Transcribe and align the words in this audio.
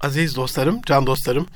Aziz 0.00 0.36
dostlarım, 0.36 0.80
can 0.86 1.06
dostlarım, 1.06 1.46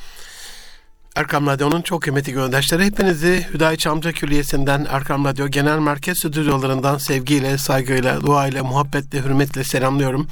Erkam 1.16 1.46
Radyo'nun 1.46 1.82
çok 1.82 2.02
kıymetli 2.02 2.32
gönderçleri 2.32 2.84
hepinizi 2.84 3.46
Hüdayi 3.54 3.78
Çamca 3.78 4.12
Külliyesi'nden 4.12 4.86
Erkam 4.90 5.24
Radyo 5.24 5.48
Genel 5.48 5.78
Merkez 5.78 6.18
Stüdyolarından 6.18 6.98
sevgiyle, 6.98 7.58
saygıyla, 7.58 8.20
duayla, 8.20 8.64
muhabbetle, 8.64 9.22
hürmetle 9.22 9.64
selamlıyorum. 9.64 10.28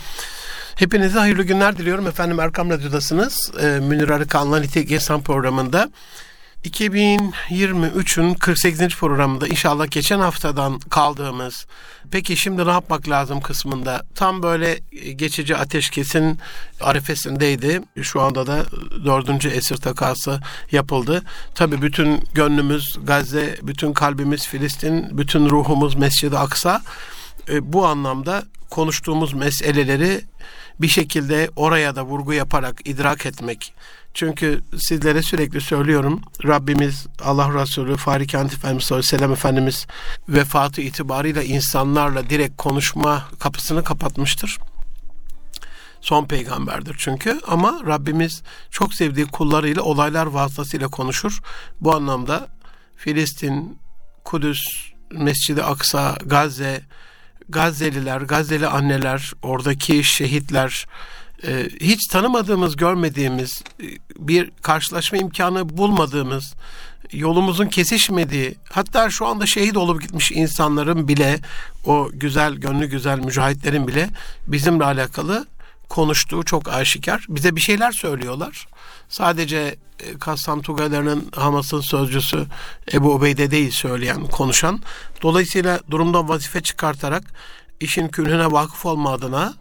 Hepinize 0.75 1.19
hayırlı 1.19 1.43
günler 1.43 1.79
diliyorum. 1.79 2.07
Efendim 2.07 2.41
Erkam 2.41 2.71
Radyo'dasınız. 2.71 3.53
Ee, 3.63 3.67
Münir 3.67 4.09
Arıkan'la 4.09 4.61
Nitelik 4.61 4.91
İnsan 4.91 5.23
programında 5.23 5.91
2023'ün 6.65 8.35
48. 8.35 8.89
programında 8.89 9.49
inşallah 9.49 9.91
geçen 9.91 10.21
haftadan 10.21 10.79
kaldığımız 10.79 11.67
peki 12.11 12.37
şimdi 12.37 12.67
ne 12.67 12.71
yapmak 12.71 13.09
lazım 13.09 13.41
kısmında 13.41 14.03
tam 14.15 14.43
böyle 14.43 14.79
geçici 15.17 15.57
ateşkesin 15.57 16.39
arifesindeydi. 16.81 17.83
Şu 18.03 18.21
anda 18.21 18.47
da 18.47 18.65
dördüncü 19.05 19.49
esir 19.49 19.77
takası 19.77 20.41
yapıldı. 20.73 21.23
Tabi 21.55 21.83
bütün 21.83 22.21
gönlümüz 22.35 22.99
Gazze, 23.05 23.57
bütün 23.63 23.93
kalbimiz 23.93 24.49
Filistin, 24.49 25.19
bütün 25.19 25.51
ruhumuz 25.51 25.95
Mescid-i 25.95 26.37
Aksa. 26.39 26.83
E, 27.49 27.73
bu 27.73 27.87
anlamda 27.87 28.45
konuştuğumuz 28.73 29.33
meseleleri 29.33 30.21
bir 30.81 30.89
şekilde 30.89 31.51
oraya 31.57 31.97
da 31.97 32.05
vurgu 32.05 32.33
yaparak 32.33 32.81
idrak 32.85 33.27
etmek, 33.27 33.75
çünkü 34.15 34.61
sizlere 34.79 35.23
sürekli 35.23 35.61
söylüyorum. 35.61 36.21
Rabbimiz 36.45 37.07
Allah 37.25 37.63
Resulü 37.63 37.97
Farik 37.97 38.35
Efendimiz 38.35 38.85
sallallahu 38.85 38.85
aleyhi 38.91 39.15
ve 39.15 39.19
sellem 39.19 39.33
Efendimiz 39.33 39.87
vefatı 40.29 40.81
itibarıyla 40.81 41.43
insanlarla 41.43 42.31
direkt 42.31 42.57
konuşma 42.57 43.29
kapısını 43.39 43.85
kapatmıştır. 43.85 44.59
Son 46.01 46.25
peygamberdir 46.25 46.97
çünkü 46.99 47.41
ama 47.47 47.81
Rabbimiz 47.87 48.43
çok 48.71 48.95
sevdiği 48.95 49.27
kullarıyla 49.27 49.83
olaylar 49.83 50.27
vasıtasıyla 50.27 50.89
konuşur. 50.89 51.41
Bu 51.81 51.95
anlamda 51.95 52.49
Filistin, 52.97 53.79
Kudüs, 54.25 54.59
Mescid-i 55.11 55.63
Aksa, 55.63 56.17
Gazze, 56.27 56.83
Gazze'liler, 57.53 58.21
Gazze'li 58.21 58.67
anneler, 58.67 59.33
oradaki 59.43 60.05
şehitler, 60.05 60.87
e, 61.47 61.69
hiç 61.81 62.07
tanımadığımız, 62.07 62.77
görmediğimiz, 62.77 63.63
e, 63.83 63.87
bir 64.19 64.51
karşılaşma 64.63 65.19
imkanı 65.19 65.69
bulmadığımız, 65.69 66.55
yolumuzun 67.13 67.67
kesişmediği, 67.67 68.55
hatta 68.71 69.11
şu 69.11 69.27
anda 69.27 69.47
şehit 69.47 69.77
olup 69.77 70.03
gitmiş 70.03 70.33
insanların 70.33 71.09
bile, 71.09 71.41
o 71.87 72.11
güzel, 72.13 72.55
gönlü 72.55 72.87
güzel 72.87 73.19
mücahitlerin 73.19 73.89
bile 73.89 74.09
bizimle 74.47 74.85
alakalı 74.85 75.47
konuştuğu 75.93 76.43
çok 76.43 76.69
aşikar. 76.69 77.27
Bize 77.29 77.57
bir 77.57 77.61
şeyler 77.61 77.93
söylüyorlar. 77.93 78.67
Sadece 79.09 79.77
e, 80.01 80.19
Kassam 80.19 80.63
Tugaylarının 80.63 81.29
Hamas'ın 81.37 81.81
sözcüsü 81.81 82.47
Ebu 82.93 83.15
Ubeyde 83.15 83.51
değil 83.51 83.71
söyleyen, 83.71 84.27
konuşan. 84.27 84.83
Dolayısıyla 85.23 85.81
durumdan 85.91 86.29
vazife 86.29 86.61
çıkartarak 86.61 87.23
işin 87.81 88.09
külhüne 88.09 88.53
vakıf 88.53 88.87
olma 88.87 89.13
adına 89.13 89.55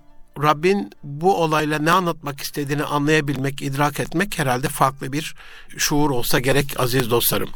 Rabbin 0.43 0.91
bu 1.03 1.43
olayla 1.43 1.79
ne 1.79 1.91
anlatmak 1.91 2.41
istediğini 2.41 2.83
anlayabilmek, 2.83 3.61
idrak 3.61 3.99
etmek 3.99 4.39
herhalde 4.39 4.67
farklı 4.67 5.13
bir 5.13 5.35
şuur 5.77 6.09
olsa 6.09 6.39
gerek 6.39 6.79
aziz 6.79 7.11
dostlarım. 7.11 7.49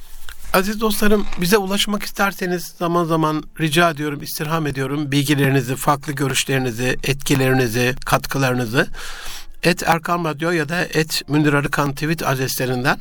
Aziz 0.54 0.82
dostlarım 0.82 1.28
bize 1.42 1.58
ulaşmak 1.58 2.04
isterseniz 2.04 2.74
zaman 2.80 3.06
zaman 3.06 3.44
rica 3.60 3.90
ediyorum, 3.90 4.22
istirham 4.22 4.68
ediyorum. 4.68 5.12
Bilgilerinizi, 5.12 5.76
farklı 5.76 6.14
görüşlerinizi, 6.14 6.98
etkilerinizi, 7.04 7.96
katkılarınızı. 8.06 8.88
Et 9.64 9.84
Erkam 9.86 10.26
Radyo 10.26 10.52
ya 10.52 10.70
da 10.70 10.86
et 10.86 11.22
Münir 11.30 11.54
Arıkan 11.54 11.94
tweet 11.94 12.28
adreslerinden 12.28 13.00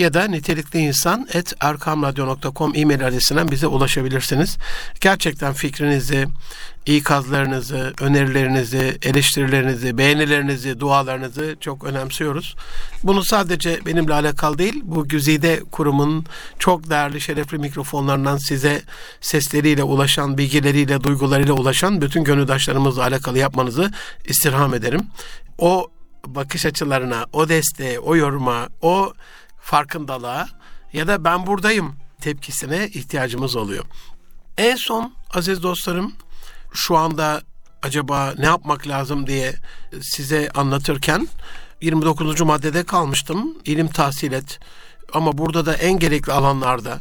ya 0.00 0.14
da 0.14 0.24
nitelikli 0.24 0.78
insan 0.78 1.28
et 1.32 1.54
erkamradyo.com 1.60 2.72
e-mail 2.74 3.06
adresinden 3.06 3.50
bize 3.50 3.66
ulaşabilirsiniz. 3.66 4.58
Gerçekten 5.00 5.52
fikrinizi, 5.52 6.26
ikazlarınızı, 6.86 7.92
önerilerinizi, 8.00 8.98
eleştirilerinizi, 9.02 9.98
beğenilerinizi, 9.98 10.80
dualarınızı 10.80 11.56
çok 11.60 11.84
önemsiyoruz. 11.84 12.56
Bunu 13.02 13.24
sadece 13.24 13.86
benimle 13.86 14.14
alakalı 14.14 14.58
değil, 14.58 14.80
bu 14.84 15.08
Güzide 15.08 15.60
kurumun 15.72 16.26
çok 16.58 16.90
değerli, 16.90 17.20
şerefli 17.20 17.58
mikrofonlarından 17.58 18.36
size 18.36 18.82
sesleriyle 19.20 19.82
ulaşan, 19.82 20.38
bilgileriyle, 20.38 21.02
duygularıyla 21.02 21.54
ulaşan 21.54 22.00
bütün 22.00 22.24
gönüldaşlarımızla 22.24 23.02
alakalı 23.02 23.38
yapmanızı 23.38 23.92
istirham 24.24 24.74
ederim. 24.74 25.06
O 25.58 25.88
bakış 26.26 26.66
açılarına, 26.66 27.26
o 27.32 27.48
desteğe, 27.48 27.98
o 27.98 28.16
yoruma, 28.16 28.68
o 28.82 29.12
farkındalığa 29.70 30.48
ya 30.92 31.06
da 31.06 31.24
ben 31.24 31.46
buradayım 31.46 31.96
tepkisine 32.20 32.88
ihtiyacımız 32.88 33.56
oluyor. 33.56 33.84
En 34.58 34.76
son 34.76 35.14
aziz 35.34 35.62
dostlarım 35.62 36.12
şu 36.72 36.96
anda 36.96 37.42
acaba 37.82 38.34
ne 38.38 38.46
yapmak 38.46 38.88
lazım 38.88 39.26
diye 39.26 39.54
size 40.00 40.50
anlatırken 40.54 41.28
29. 41.80 42.40
maddede 42.40 42.84
kalmıştım. 42.84 43.58
İlim 43.64 43.88
tahsil 43.88 44.32
et. 44.32 44.60
Ama 45.12 45.38
burada 45.38 45.66
da 45.66 45.74
en 45.74 45.98
gerekli 45.98 46.32
alanlarda 46.32 46.98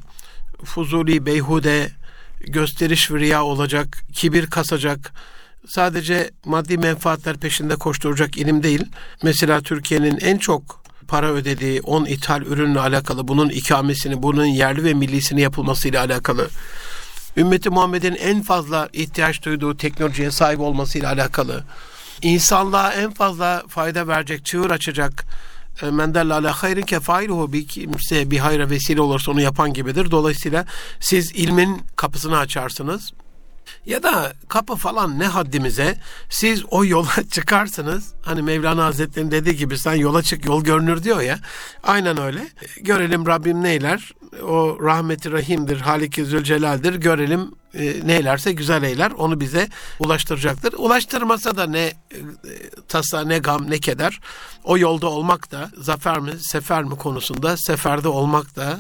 fuzuli, 0.64 1.26
beyhude, 1.26 1.92
gösteriş 2.40 3.12
ve 3.12 3.20
riya 3.20 3.44
olacak, 3.44 4.04
kibir 4.14 4.48
kasacak, 4.48 5.14
sadece 5.68 6.32
maddi 6.46 6.78
menfaatler 6.78 7.38
peşinde 7.38 7.76
koşturacak 7.76 8.38
ilim 8.38 8.64
değil. 8.64 8.86
Mesela 9.24 9.62
Türkiye'nin 9.62 10.18
en 10.18 10.38
çok 10.38 10.80
para 11.10 11.32
ödediği 11.32 11.82
10 11.82 12.06
ithal 12.06 12.42
ürünle 12.42 12.80
alakalı 12.80 13.28
bunun 13.28 13.50
ikamesini, 13.50 14.24
bunun 14.24 14.46
yerli 14.46 14.84
ve 14.84 14.94
millisini 14.94 15.42
yapılmasıyla 15.42 16.04
alakalı 16.04 16.50
ümmeti 17.38 17.70
Muhammed'in 17.70 18.16
en 18.16 18.42
fazla 18.42 18.90
ihtiyaç 18.94 19.46
duyduğu 19.46 19.78
teknolojiye 19.78 20.32
sahip 20.32 20.60
olmasıyla 20.60 21.12
alakalı 21.12 21.64
insanlığa 22.22 22.94
en 22.94 23.14
fazla 23.14 23.64
fayda 23.68 24.08
verecek, 24.08 24.46
çığır 24.46 24.70
açacak 24.70 25.26
e, 25.82 25.86
mendelle 25.86 26.34
ala 26.34 26.64
hayrin 26.64 26.82
kefailuhu 26.82 27.54
bir 27.54 27.68
kimse 27.68 28.32
bir 28.32 28.38
hayra 28.38 28.70
vesile 28.70 29.02
olursa 29.02 29.32
onu 29.32 29.42
yapan 29.42 29.74
gibidir. 29.74 30.12
Dolayısıyla 30.12 30.66
siz 31.00 31.32
ilmin 31.32 31.82
kapısını 31.96 32.38
açarsınız. 32.38 33.14
Ya 33.86 34.04
da 34.04 34.34
kapı 34.48 34.76
falan 34.76 35.20
ne 35.20 35.28
haddimize 35.28 35.98
siz 36.30 36.64
o 36.72 36.86
yola 36.86 37.12
çıkarsınız. 37.32 38.14
Hani 38.22 38.42
Mevlana 38.42 38.86
Hazretleri'nin 38.86 39.32
dediği 39.32 39.56
gibi 39.56 39.78
sen 39.78 39.96
yola 39.96 40.24
çık 40.24 40.46
yol 40.46 40.64
görünür 40.64 41.04
diyor 41.04 41.22
ya. 41.22 41.40
Aynen 41.84 42.22
öyle. 42.22 42.48
Görelim 42.82 43.28
Rabbim 43.28 43.64
neyler. 43.64 44.14
O 44.44 44.78
rahmeti 44.82 45.32
rahimdir, 45.32 45.80
Halik-i 45.80 46.26
Zülcelal'dir. 46.26 46.96
Görelim 46.96 47.52
e, 47.74 48.08
neylerse 48.08 48.52
güzel 48.52 48.84
eyler. 48.84 49.12
Onu 49.12 49.40
bize 49.40 49.68
ulaştıracaktır. 50.00 50.74
Ulaştırmasa 50.74 51.58
da 51.58 51.66
ne 51.66 51.80
e, 51.80 51.94
tasa, 52.88 53.22
ne 53.22 53.40
gam, 53.40 53.72
ne 53.72 53.80
keder. 53.80 54.20
O 54.64 54.78
yolda 54.78 55.08
olmak 55.08 55.52
da 55.52 55.72
zafer 55.78 56.20
mi, 56.20 56.32
sefer 56.40 56.84
mi 56.84 56.96
konusunda 56.96 57.58
seferde 57.58 58.08
olmak 58.08 58.56
da 58.56 58.80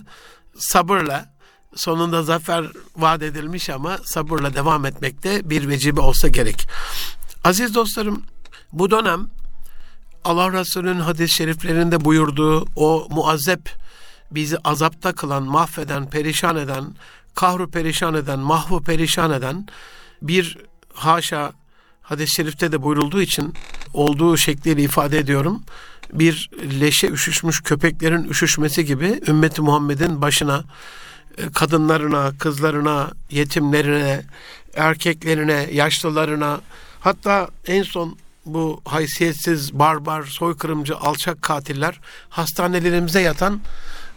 sabırla 0.57 1.38
sonunda 1.75 2.23
zafer 2.23 2.65
vaat 2.97 3.21
edilmiş 3.21 3.69
ama 3.69 3.97
sabırla 4.03 4.53
devam 4.53 4.85
etmekte 4.85 5.49
bir 5.49 5.69
vecibe 5.69 6.01
olsa 6.01 6.27
gerek. 6.27 6.67
Aziz 7.43 7.75
dostlarım 7.75 8.23
bu 8.71 8.91
dönem 8.91 9.27
Allah 10.23 10.53
Resulü'nün 10.53 10.99
hadis-i 10.99 11.35
şeriflerinde 11.35 12.05
buyurduğu 12.05 12.65
o 12.75 13.07
muazzep 13.09 13.69
bizi 14.31 14.57
azapta 14.57 15.13
kılan, 15.13 15.43
mahveden, 15.43 16.09
perişan 16.09 16.55
eden, 16.55 16.85
kahru 17.35 17.71
perişan 17.71 18.13
eden, 18.13 18.39
mahvu 18.39 18.83
perişan 18.83 19.31
eden 19.31 19.67
bir 20.21 20.57
haşa 20.93 21.51
hadis-i 22.01 22.35
şerifte 22.35 22.71
de 22.71 22.81
buyurulduğu 22.81 23.21
için 23.21 23.53
olduğu 23.93 24.37
şekliyle 24.37 24.83
ifade 24.83 25.17
ediyorum. 25.17 25.63
Bir 26.13 26.49
leşe 26.81 27.07
üşüşmüş 27.07 27.61
köpeklerin 27.61 28.23
üşüşmesi 28.23 28.85
gibi 28.85 29.21
ümmeti 29.27 29.61
Muhammed'in 29.61 30.21
başına 30.21 30.63
kadınlarına, 31.53 32.31
kızlarına, 32.39 33.11
yetimlerine, 33.29 34.21
erkeklerine, 34.75 35.67
yaşlılarına 35.71 36.61
hatta 36.99 37.47
en 37.67 37.83
son 37.83 38.17
bu 38.45 38.81
haysiyetsiz, 38.85 39.73
barbar, 39.73 40.23
soykırımcı, 40.23 40.97
alçak 40.97 41.41
katiller 41.41 41.99
hastanelerimize 42.29 43.21
yatan 43.21 43.61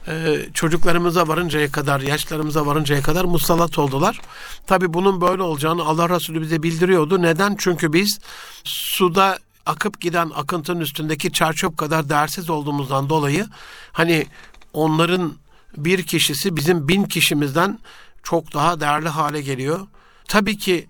e, 0.09 0.39
çocuklarımıza 0.55 1.29
varıncaya 1.29 1.73
kadar, 1.73 2.01
yaşlarımıza 2.01 2.67
varıncaya 2.67 3.03
kadar 3.03 3.25
musallat 3.25 3.79
oldular. 3.79 4.21
Tabi 4.67 4.95
bunun 4.95 5.21
böyle 5.21 5.43
olacağını 5.43 5.83
Allah 5.83 6.09
Resulü 6.09 6.41
bize 6.41 6.63
bildiriyordu. 6.63 7.23
Neden? 7.23 7.57
Çünkü 7.59 7.93
biz 7.93 8.19
suda 8.65 9.39
akıp 9.67 10.01
giden 10.01 10.31
akıntının 10.35 10.81
üstündeki 10.81 11.33
çarçöp 11.33 11.79
kadar 11.79 12.09
değersiz 12.09 12.51
olduğumuzdan 12.51 13.09
dolayı 13.09 13.47
hani 13.93 14.27
onların 14.73 15.33
bir 15.77 16.03
kişisi 16.03 16.57
bizim 16.57 16.89
bin 16.89 17.05
kişimizden 17.05 17.79
çok 18.23 18.55
daha 18.55 18.81
değerli 18.81 19.09
hale 19.09 19.43
geliyor. 19.43 19.87
Tabii 20.29 20.59
ki 20.59 20.87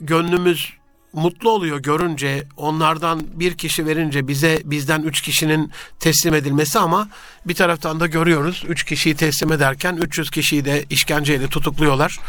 gönlümüz 0.00 0.72
mutlu 1.12 1.50
oluyor 1.50 1.78
görünce 1.78 2.44
onlardan 2.56 3.22
bir 3.34 3.56
kişi 3.56 3.86
verince 3.86 4.28
bize 4.28 4.62
bizden 4.64 5.02
üç 5.02 5.20
kişinin 5.20 5.70
teslim 6.00 6.34
edilmesi 6.34 6.78
ama 6.78 7.08
bir 7.46 7.54
taraftan 7.54 8.00
da 8.00 8.06
görüyoruz 8.06 8.64
üç 8.68 8.84
kişiyi 8.84 9.16
teslim 9.16 9.52
ederken 9.52 9.96
300 9.96 10.30
kişiyi 10.30 10.64
de 10.64 10.84
işkenceyle 10.90 11.46
tutukluyorlar. 11.48 12.20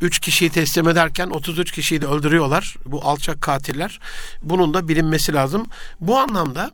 Üç 0.00 0.18
kişiyi 0.18 0.50
teslim 0.50 0.88
ederken 0.88 1.30
33 1.30 1.72
kişiyi 1.72 2.02
de 2.02 2.06
öldürüyorlar. 2.06 2.76
Bu 2.86 3.02
alçak 3.04 3.40
katiller. 3.40 4.00
Bunun 4.42 4.74
da 4.74 4.88
bilinmesi 4.88 5.34
lazım. 5.34 5.66
Bu 6.00 6.18
anlamda 6.18 6.70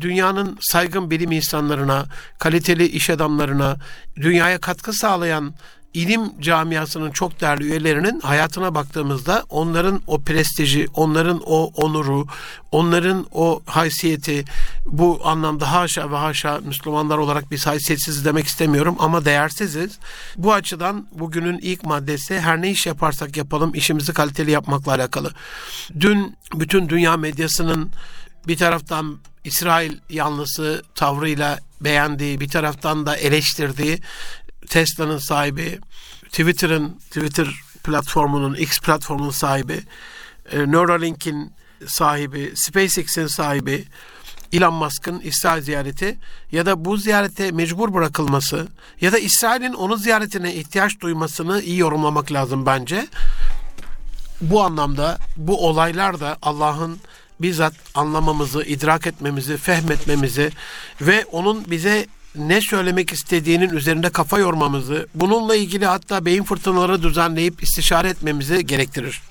dünyanın 0.00 0.58
saygın 0.60 1.10
bilim 1.10 1.32
insanlarına, 1.32 2.06
kaliteli 2.38 2.86
iş 2.86 3.10
adamlarına, 3.10 3.76
dünyaya 4.16 4.60
katkı 4.60 4.92
sağlayan 4.92 5.54
ilim 5.94 6.40
camiasının 6.40 7.10
çok 7.10 7.40
değerli 7.40 7.64
üyelerinin 7.64 8.20
hayatına 8.20 8.74
baktığımızda 8.74 9.44
onların 9.48 10.02
o 10.06 10.20
prestiji, 10.20 10.86
onların 10.94 11.40
o 11.46 11.64
onuru, 11.64 12.26
onların 12.72 13.26
o 13.32 13.62
haysiyeti 13.66 14.44
bu 14.86 15.20
anlamda 15.24 15.72
haşa 15.72 16.10
ve 16.10 16.16
haşa 16.16 16.58
Müslümanlar 16.58 17.18
olarak 17.18 17.50
biz 17.50 17.66
haysiyetsiz 17.66 18.24
demek 18.24 18.46
istemiyorum 18.46 18.96
ama 18.98 19.24
değersiziz. 19.24 19.98
Bu 20.36 20.52
açıdan 20.52 21.06
bugünün 21.12 21.58
ilk 21.58 21.84
maddesi 21.84 22.40
her 22.40 22.62
ne 22.62 22.70
iş 22.70 22.86
yaparsak 22.86 23.36
yapalım 23.36 23.74
işimizi 23.74 24.12
kaliteli 24.12 24.50
yapmakla 24.50 24.92
alakalı. 24.92 25.30
Dün 26.00 26.36
bütün 26.54 26.88
dünya 26.88 27.16
medyasının 27.16 27.90
bir 28.48 28.56
taraftan 28.56 29.18
İsrail 29.44 29.98
yanlısı 30.10 30.82
tavrıyla 30.94 31.58
beğendiği, 31.80 32.40
bir 32.40 32.48
taraftan 32.48 33.06
da 33.06 33.16
eleştirdiği 33.16 33.98
Tesla'nın 34.68 35.18
sahibi, 35.18 35.78
Twitter'ın 36.24 36.88
Twitter 36.88 37.48
platformunun 37.84 38.54
X 38.54 38.80
platformunun 38.80 39.30
sahibi, 39.30 39.80
e, 40.52 40.58
Neuralink'in 40.58 41.52
sahibi, 41.86 42.52
SpaceX'in 42.54 43.26
sahibi 43.26 43.84
Elon 44.52 44.74
Musk'ın 44.74 45.20
İsrail 45.20 45.62
ziyareti 45.62 46.18
ya 46.52 46.66
da 46.66 46.84
bu 46.84 46.96
ziyarete 46.96 47.52
mecbur 47.52 47.94
bırakılması 47.94 48.68
ya 49.00 49.12
da 49.12 49.18
İsrail'in 49.18 49.72
onun 49.72 49.96
ziyaretine 49.96 50.54
ihtiyaç 50.54 51.00
duymasını 51.00 51.62
iyi 51.62 51.78
yorumlamak 51.78 52.32
lazım 52.32 52.66
bence. 52.66 53.06
Bu 54.40 54.62
anlamda 54.62 55.18
bu 55.36 55.68
olaylar 55.68 56.20
da 56.20 56.38
Allah'ın 56.42 56.98
bizzat 57.42 57.74
anlamamızı, 57.94 58.62
idrak 58.62 59.06
etmemizi, 59.06 59.56
fehmetmemizi 59.56 60.50
ve 61.00 61.24
onun 61.32 61.70
bize 61.70 62.06
ne 62.34 62.60
söylemek 62.60 63.12
istediğinin 63.12 63.70
üzerinde 63.70 64.10
kafa 64.10 64.38
yormamızı, 64.38 65.06
bununla 65.14 65.56
ilgili 65.56 65.86
hatta 65.86 66.24
beyin 66.24 66.44
fırtınaları 66.44 67.02
düzenleyip 67.02 67.62
istişare 67.62 68.08
etmemizi 68.08 68.66
gerektirir. 68.66 69.22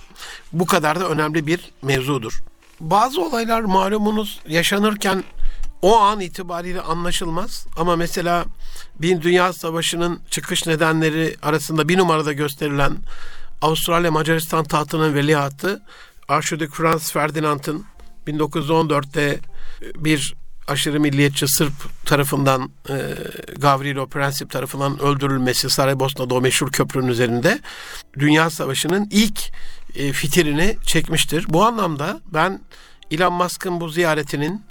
Bu 0.53 0.65
kadar 0.65 0.99
da 0.99 1.09
önemli 1.09 1.47
bir 1.47 1.71
mevzudur. 1.81 2.39
Bazı 2.79 3.21
olaylar 3.21 3.61
malumunuz 3.61 4.39
yaşanırken 4.47 5.23
o 5.81 5.99
an 5.99 6.19
itibariyle 6.19 6.81
anlaşılmaz 6.81 7.67
ama 7.77 7.95
mesela 7.95 8.45
bir 8.99 9.21
dünya 9.21 9.53
savaşının 9.53 10.19
çıkış 10.29 10.67
nedenleri 10.67 11.35
arasında 11.41 11.89
bir 11.89 11.97
numarada 11.97 12.33
gösterilen 12.33 12.97
Avustralya 13.61 14.11
Macaristan 14.11 14.63
tahtının 14.63 15.15
veliahtı 15.15 15.81
Arşidük 16.27 16.73
Franz 16.73 17.11
Ferdinand'ın 17.11 17.85
1914'te 18.27 19.39
bir 19.95 20.35
aşırı 20.67 20.99
milliyetçi 20.99 21.47
Sırp 21.47 21.73
tarafından 22.05 22.71
e, 22.89 22.95
Gavrilo 23.57 24.07
Prensip 24.07 24.49
tarafından 24.49 24.99
öldürülmesi 24.99 25.69
Saraybosna'da 25.69 26.35
o 26.35 26.41
meşhur 26.41 26.71
köprünün 26.71 27.07
üzerinde 27.07 27.59
Dünya 28.19 28.49
Savaşı'nın 28.49 29.07
ilk 29.11 29.51
e, 29.95 30.11
fitirini 30.11 30.77
çekmiştir. 30.85 31.45
Bu 31.49 31.63
anlamda 31.63 32.21
ben 32.33 32.61
Elon 33.11 33.33
Musk'ın 33.33 33.81
bu 33.81 33.89
ziyaretinin 33.89 34.61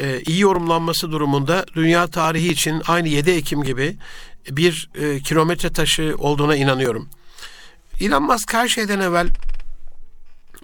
e, 0.00 0.20
iyi 0.20 0.40
yorumlanması 0.40 1.12
durumunda 1.12 1.66
dünya 1.74 2.06
tarihi 2.06 2.48
için 2.48 2.82
aynı 2.86 3.08
7 3.08 3.30
Ekim 3.30 3.62
gibi 3.62 3.96
bir 4.50 4.90
e, 4.94 5.20
kilometre 5.20 5.72
taşı 5.72 6.14
olduğuna 6.18 6.56
inanıyorum. 6.56 7.08
Elon 8.00 8.22
Musk 8.22 8.54
her 8.54 8.68
şeyden 8.68 9.00
evvel 9.00 9.28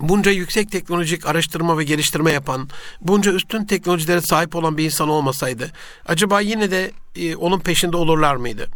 bunca 0.02 0.31
yüksek 0.31 0.70
teknolojik 0.70 1.26
araştırma 1.26 1.78
ve 1.78 1.84
geliştirme 1.84 2.32
yapan, 2.32 2.69
bunca 3.00 3.32
üstün 3.32 3.64
teknolojilere 3.64 4.20
sahip 4.20 4.56
olan 4.56 4.78
bir 4.78 4.84
insan 4.84 5.08
olmasaydı, 5.08 5.72
acaba 6.06 6.40
yine 6.40 6.70
de 6.70 6.90
e, 7.16 7.37
onun 7.37 7.60
peşinde 7.60 7.96
olurlar 7.96 8.37
mıydı? 8.37 8.69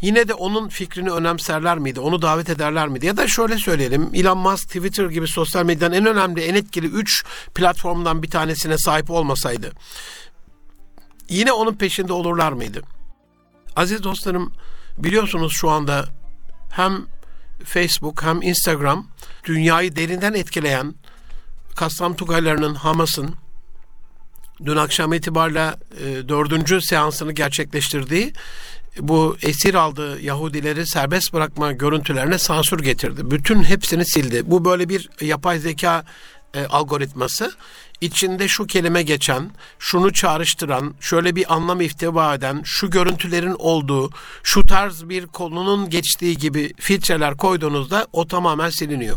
Yine 0.00 0.28
de 0.28 0.34
onun 0.34 0.68
fikrini 0.68 1.10
önemserler 1.10 1.78
miydi? 1.78 2.00
Onu 2.00 2.22
davet 2.22 2.50
ederler 2.50 2.88
miydi? 2.88 3.06
Ya 3.06 3.16
da 3.16 3.28
şöyle 3.28 3.58
söyleyelim. 3.58 4.10
Elon 4.14 4.38
Musk 4.38 4.66
Twitter 4.66 5.06
gibi 5.06 5.28
sosyal 5.28 5.64
medyanın 5.64 5.94
en 5.94 6.06
önemli, 6.06 6.40
en 6.40 6.54
etkili 6.54 6.86
3 6.86 7.24
platformdan 7.54 8.22
bir 8.22 8.30
tanesine 8.30 8.78
sahip 8.78 9.10
olmasaydı 9.10 9.72
yine 11.28 11.52
onun 11.52 11.74
peşinde 11.74 12.12
olurlar 12.12 12.52
mıydı? 12.52 12.82
Aziz 13.76 14.02
dostlarım 14.02 14.52
biliyorsunuz 14.98 15.52
şu 15.52 15.70
anda 15.70 16.04
hem 16.70 17.06
Facebook 17.64 18.22
hem 18.22 18.42
Instagram 18.42 19.06
dünyayı 19.44 19.96
derinden 19.96 20.34
etkileyen 20.34 20.94
Kassam 21.76 22.16
Tugaylarının 22.16 22.74
Hamas'ın 22.74 23.34
dün 24.64 24.76
akşam 24.76 25.12
itibariyle 25.12 25.74
e, 26.00 26.28
dördüncü 26.28 26.82
seansını 26.82 27.32
gerçekleştirdiği 27.32 28.32
bu 29.00 29.36
esir 29.42 29.74
aldığı 29.74 30.20
Yahudileri 30.20 30.86
serbest 30.86 31.32
bırakma 31.32 31.72
görüntülerine 31.72 32.38
sansür 32.38 32.80
getirdi. 32.80 33.30
Bütün 33.30 33.64
hepsini 33.64 34.06
sildi. 34.06 34.50
Bu 34.50 34.64
böyle 34.64 34.88
bir 34.88 35.08
yapay 35.20 35.58
zeka 35.58 36.04
e, 36.54 36.66
algoritması 36.66 37.52
içinde 38.00 38.48
şu 38.48 38.66
kelime 38.66 39.02
geçen, 39.02 39.50
şunu 39.78 40.12
çağrıştıran, 40.12 40.94
şöyle 41.00 41.36
bir 41.36 41.54
anlam 41.54 41.80
ihtiva 41.80 42.34
eden, 42.34 42.62
şu 42.64 42.90
görüntülerin 42.90 43.56
olduğu, 43.58 44.10
şu 44.42 44.66
tarz 44.66 45.08
bir 45.08 45.26
konunun 45.26 45.90
geçtiği 45.90 46.36
gibi 46.36 46.72
filtreler 46.78 47.36
koyduğunuzda 47.36 48.06
o 48.12 48.26
tamamen 48.26 48.70
siliniyor. 48.70 49.16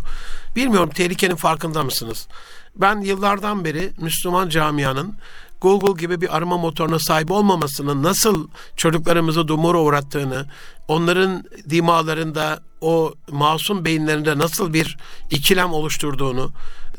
Bilmiyorum 0.56 0.90
tehlikenin 0.90 1.36
farkında 1.36 1.84
mısınız? 1.84 2.28
Ben 2.76 3.02
yıllardan 3.02 3.66
beri 3.66 3.92
Müslüman 3.98 4.50
camianın 4.50 5.16
Google 5.62 6.02
gibi 6.02 6.22
bir 6.22 6.38
arama 6.38 6.58
motoruna 6.58 7.00
sahip 7.00 7.32
olmamasının 7.32 8.04
nasıl 8.04 8.48
çocuklarımızı 8.76 9.48
dumura 9.48 9.80
uğrattığını, 9.80 10.46
onların 10.88 11.44
dimalarında, 11.70 12.60
o 12.82 13.14
masum 13.32 13.86
beyinlerinde 13.86 14.38
nasıl 14.38 14.74
bir 14.74 14.98
ikilem 15.30 15.74
oluşturduğunu, 15.74 16.52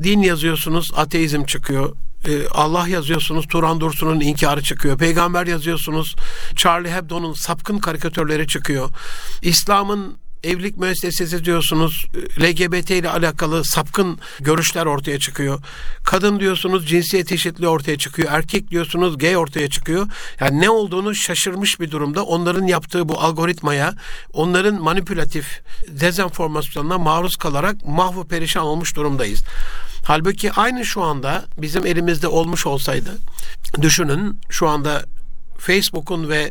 din 0.02 0.22
yazıyorsunuz, 0.22 0.92
ateizm 0.96 1.44
çıkıyor. 1.44 1.96
Ee, 2.28 2.48
Allah 2.48 2.88
yazıyorsunuz, 2.88 3.46
Turan 3.46 3.80
Dursun'un 3.80 4.20
inkarı 4.20 4.62
çıkıyor. 4.62 4.98
Peygamber 4.98 5.46
yazıyorsunuz, 5.46 6.16
Charlie 6.56 6.92
Hebdo'nun 6.92 7.32
sapkın 7.32 7.78
karikatörleri 7.78 8.46
çıkıyor. 8.46 8.90
İslam'ın 9.42 10.19
evlilik 10.44 10.76
müessesesi 10.76 11.44
diyorsunuz 11.44 12.06
LGBT 12.40 12.90
ile 12.90 13.10
alakalı 13.10 13.64
sapkın 13.64 14.18
görüşler 14.40 14.86
ortaya 14.86 15.18
çıkıyor. 15.18 15.60
Kadın 16.04 16.40
diyorsunuz 16.40 16.88
cinsiyet 16.88 17.32
eşitliği 17.32 17.68
ortaya 17.68 17.98
çıkıyor. 17.98 18.28
Erkek 18.32 18.70
diyorsunuz 18.70 19.18
gay 19.18 19.36
ortaya 19.36 19.70
çıkıyor. 19.70 20.06
Yani 20.40 20.60
ne 20.60 20.70
olduğunu 20.70 21.14
şaşırmış 21.14 21.80
bir 21.80 21.90
durumda 21.90 22.24
onların 22.24 22.66
yaptığı 22.66 23.08
bu 23.08 23.20
algoritmaya, 23.20 23.94
onların 24.32 24.82
manipülatif 24.82 25.60
dezenformasyonuna 25.88 26.98
maruz 26.98 27.36
kalarak 27.36 27.86
mahvu 27.86 28.28
perişan 28.28 28.62
olmuş 28.62 28.96
durumdayız. 28.96 29.44
Halbuki 30.04 30.52
aynı 30.52 30.84
şu 30.84 31.02
anda 31.02 31.44
bizim 31.58 31.86
elimizde 31.86 32.28
olmuş 32.28 32.66
olsaydı 32.66 33.10
düşünün 33.82 34.40
şu 34.50 34.68
anda 34.68 35.04
Facebook'un 35.58 36.28
ve 36.28 36.50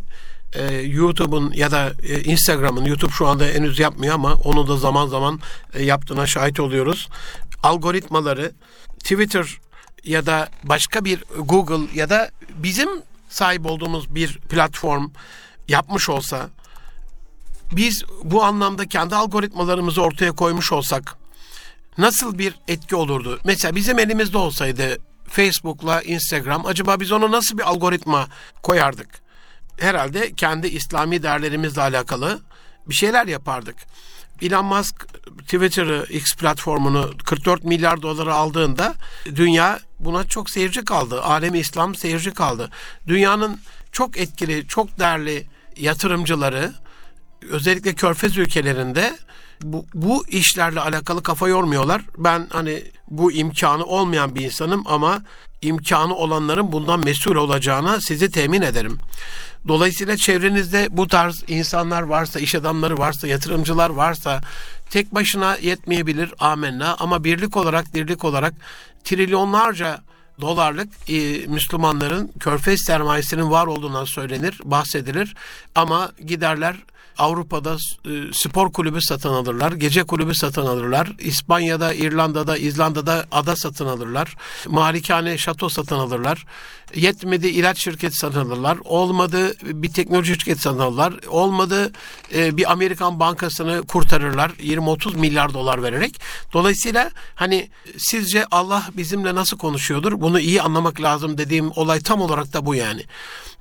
e, 0.54 0.76
YouTube'un 0.76 1.52
ya 1.52 1.72
da 1.72 1.92
e, 2.04 2.24
Instagram'ın 2.24 2.86
YouTube 2.86 3.12
şu 3.12 3.28
anda 3.28 3.46
henüz 3.46 3.80
yapmıyor 3.80 4.16
ama 4.16 4.34
onu 4.34 4.68
da 4.68 4.78
zaman 4.78 5.08
zaman 5.08 5.40
e, 5.74 5.84
yaptığına 5.84 6.28
şahit 6.28 6.60
oluyoruz. 6.60 7.10
Algoritmaları 7.64 8.52
Twitter 9.00 9.58
ya 10.04 10.26
da 10.26 10.50
başka 10.64 11.06
bir 11.06 11.24
Google 11.38 12.00
ya 12.00 12.10
da 12.10 12.32
bizim 12.56 12.90
sahip 13.30 13.66
olduğumuz 13.66 14.16
bir 14.16 14.38
platform 14.38 15.10
yapmış 15.68 16.10
olsa 16.10 16.50
biz 17.72 18.04
bu 18.24 18.44
anlamda 18.44 18.86
kendi 18.86 19.16
algoritmalarımızı 19.16 20.02
ortaya 20.02 20.32
koymuş 20.32 20.72
olsak 20.72 21.18
nasıl 21.98 22.38
bir 22.40 22.56
etki 22.68 22.96
olurdu? 22.96 23.40
Mesela 23.44 23.76
bizim 23.76 24.00
elimizde 24.00 24.38
olsaydı 24.38 24.98
Facebook'la 25.28 26.02
Instagram 26.02 26.66
acaba 26.66 27.00
biz 27.00 27.12
ona 27.12 27.32
nasıl 27.32 27.58
bir 27.58 27.64
algoritma 27.64 28.28
koyardık? 28.64 29.29
Herhalde 29.80 30.34
kendi 30.34 30.68
İslami 30.68 31.24
değerlerimizle 31.24 31.82
alakalı 31.82 32.40
bir 32.90 32.94
şeyler 32.94 33.28
yapardık. 33.28 33.76
Elon 34.42 34.66
Musk 34.66 35.08
Twitter'ı, 35.38 36.06
X 36.10 36.36
platformunu 36.36 37.12
44 37.26 37.64
milyar 37.64 38.02
dolara 38.02 38.36
aldığında 38.36 38.96
dünya 39.26 39.80
buna 40.00 40.24
çok 40.24 40.50
seyirci 40.50 40.86
kaldı. 40.86 41.22
Alemi 41.22 41.60
İslam 41.60 41.96
seyirci 41.96 42.32
kaldı. 42.32 42.70
Dünyanın 43.08 43.60
çok 43.92 44.18
etkili, 44.18 44.68
çok 44.68 45.00
değerli 45.00 45.48
yatırımcıları 45.78 46.74
özellikle 47.50 47.94
körfez 47.94 48.38
ülkelerinde 48.38 49.18
bu, 49.64 49.86
bu 49.94 50.28
işlerle 50.28 50.80
alakalı 50.80 51.24
kafa 51.24 51.48
yormuyorlar. 51.48 52.02
Ben 52.18 52.48
hani 52.50 52.84
bu 53.08 53.32
imkanı 53.32 53.86
olmayan 53.86 54.36
bir 54.36 54.42
insanım 54.42 54.84
ama 54.86 55.22
imkanı 55.62 56.16
olanların 56.16 56.72
bundan 56.72 57.06
mesul 57.06 57.36
olacağına 57.36 58.02
sizi 58.02 58.32
temin 58.32 58.62
ederim. 58.62 58.98
Dolayısıyla 59.68 60.18
çevrenizde 60.18 60.88
bu 60.92 61.08
tarz 61.08 61.44
insanlar 61.48 62.02
varsa, 62.02 62.40
iş 62.40 62.56
adamları 62.56 62.98
varsa, 62.98 63.28
yatırımcılar 63.28 63.90
varsa 63.90 64.42
tek 64.90 65.16
başına 65.16 65.56
yetmeyebilir 65.56 66.34
amenna 66.40 66.96
ama 67.00 67.24
birlik 67.24 67.58
olarak 67.58 67.94
dirlik 67.94 68.26
olarak 68.26 68.54
trilyonlarca 69.04 70.02
dolarlık 70.42 70.90
e, 71.10 71.48
Müslümanların 71.48 72.32
körfez 72.40 72.82
sermayesinin 72.82 73.52
var 73.52 73.68
olduğundan 73.68 74.06
söylenir, 74.06 74.60
bahsedilir 74.64 75.36
ama 75.76 76.12
giderler 76.26 76.76
Avrupa'da 77.20 77.78
e, 78.06 78.34
spor 78.34 78.72
kulübü 78.72 79.02
satın 79.02 79.30
alırlar, 79.30 79.72
gece 79.72 80.04
kulübü 80.04 80.36
satın 80.36 80.66
alırlar. 80.66 81.12
İspanya'da, 81.20 81.94
İrlanda'da, 81.94 82.58
İzlanda'da 82.58 83.26
ada 83.32 83.56
satın 83.56 83.86
alırlar. 83.86 84.36
Malikane, 84.68 85.38
şato 85.38 85.70
satın 85.70 85.96
alırlar. 85.96 86.46
Yetmedi 86.96 87.48
ilaç 87.48 87.78
şirketi 87.78 88.16
satın 88.16 88.40
alırlar. 88.40 88.78
Olmadı 88.84 89.54
bir 89.64 89.94
teknoloji 89.94 90.34
şirketi 90.34 90.62
satın 90.62 90.80
alırlar. 90.80 91.14
Olmadı 91.28 91.92
e, 92.36 92.58
bir 92.58 92.72
Amerikan 92.72 93.20
bankasını 93.20 93.84
kurtarırlar 93.88 94.50
20-30 94.50 95.18
milyar 95.18 95.54
dolar 95.54 95.84
vererek. 95.84 96.22
Dolayısıyla 96.54 97.12
hani 97.36 97.70
sizce 97.98 98.46
Allah 98.52 98.84
bizimle 98.98 99.36
nasıl 99.36 99.58
konuşuyordur? 99.58 100.22
Bunu 100.22 100.40
iyi 100.40 100.62
anlamak 100.62 101.02
lazım 101.02 101.38
dediğim 101.38 101.72
olay 101.76 102.00
tam 102.00 102.22
olarak 102.22 102.54
da 102.54 102.66
bu 102.66 102.76
yani. 102.76 103.02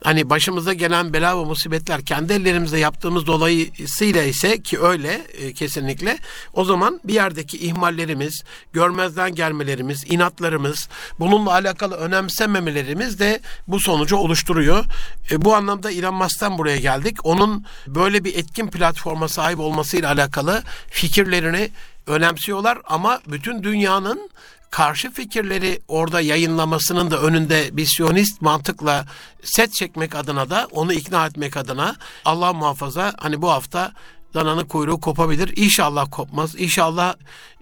Hani 0.04 0.30
başımıza 0.30 0.72
gelen 0.72 1.12
bela 1.12 1.40
ve 1.40 1.44
musibetler 1.44 2.04
kendi 2.04 2.32
ellerimizle 2.32 2.78
yaptığımız 2.78 3.26
dolayısıyla 3.48 4.22
ise 4.22 4.62
ki 4.62 4.80
öyle 4.80 5.22
e, 5.38 5.52
kesinlikle 5.52 6.18
o 6.52 6.64
zaman 6.64 7.00
bir 7.04 7.14
yerdeki 7.14 7.58
ihmallerimiz, 7.58 8.42
görmezden 8.72 9.34
gelmelerimiz, 9.34 10.04
inatlarımız, 10.08 10.88
bununla 11.20 11.52
alakalı 11.52 11.96
önemsememelerimiz 11.96 13.18
de 13.18 13.40
bu 13.68 13.80
sonucu 13.80 14.16
oluşturuyor. 14.16 14.84
E, 15.30 15.44
bu 15.44 15.54
anlamda 15.54 15.90
Elon 15.90 16.14
Musk'tan 16.14 16.58
buraya 16.58 16.76
geldik. 16.76 17.26
Onun 17.26 17.64
böyle 17.86 18.24
bir 18.24 18.34
etkin 18.34 18.66
platforma 18.66 19.28
sahip 19.28 19.60
olmasıyla 19.60 20.12
alakalı 20.12 20.62
fikirlerini 20.90 21.70
önemsiyorlar 22.06 22.78
ama 22.84 23.20
bütün 23.26 23.62
dünyanın 23.62 24.30
karşı 24.70 25.10
fikirleri 25.10 25.80
orada 25.88 26.20
yayınlamasının 26.20 27.10
da 27.10 27.22
önünde 27.22 27.76
bir 27.76 27.86
siyonist 27.86 28.42
mantıkla 28.42 29.04
set 29.42 29.72
çekmek 29.72 30.14
adına 30.14 30.50
da 30.50 30.68
onu 30.70 30.92
ikna 30.92 31.26
etmek 31.26 31.56
adına 31.56 31.96
Allah 32.24 32.52
muhafaza 32.52 33.14
hani 33.18 33.42
bu 33.42 33.50
hafta 33.50 33.92
dananın 34.34 34.64
kuyruğu 34.64 35.00
kopabilir. 35.00 35.52
İnşallah 35.56 36.06
kopmaz. 36.10 36.54
İnşallah 36.60 37.14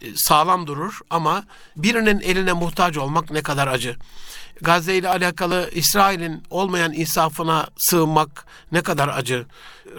e, 0.02 0.06
sağlam 0.16 0.66
durur 0.66 1.00
ama 1.10 1.44
birinin 1.76 2.20
eline 2.20 2.52
muhtaç 2.52 2.96
olmak 2.96 3.30
ne 3.30 3.42
kadar 3.42 3.66
acı. 3.66 3.96
Gazze 4.60 4.96
ile 4.96 5.08
alakalı 5.08 5.70
İsrail'in 5.72 6.42
olmayan 6.50 6.92
insafına 6.92 7.68
sığınmak 7.76 8.46
ne 8.72 8.82
kadar 8.82 9.08
acı. 9.08 9.46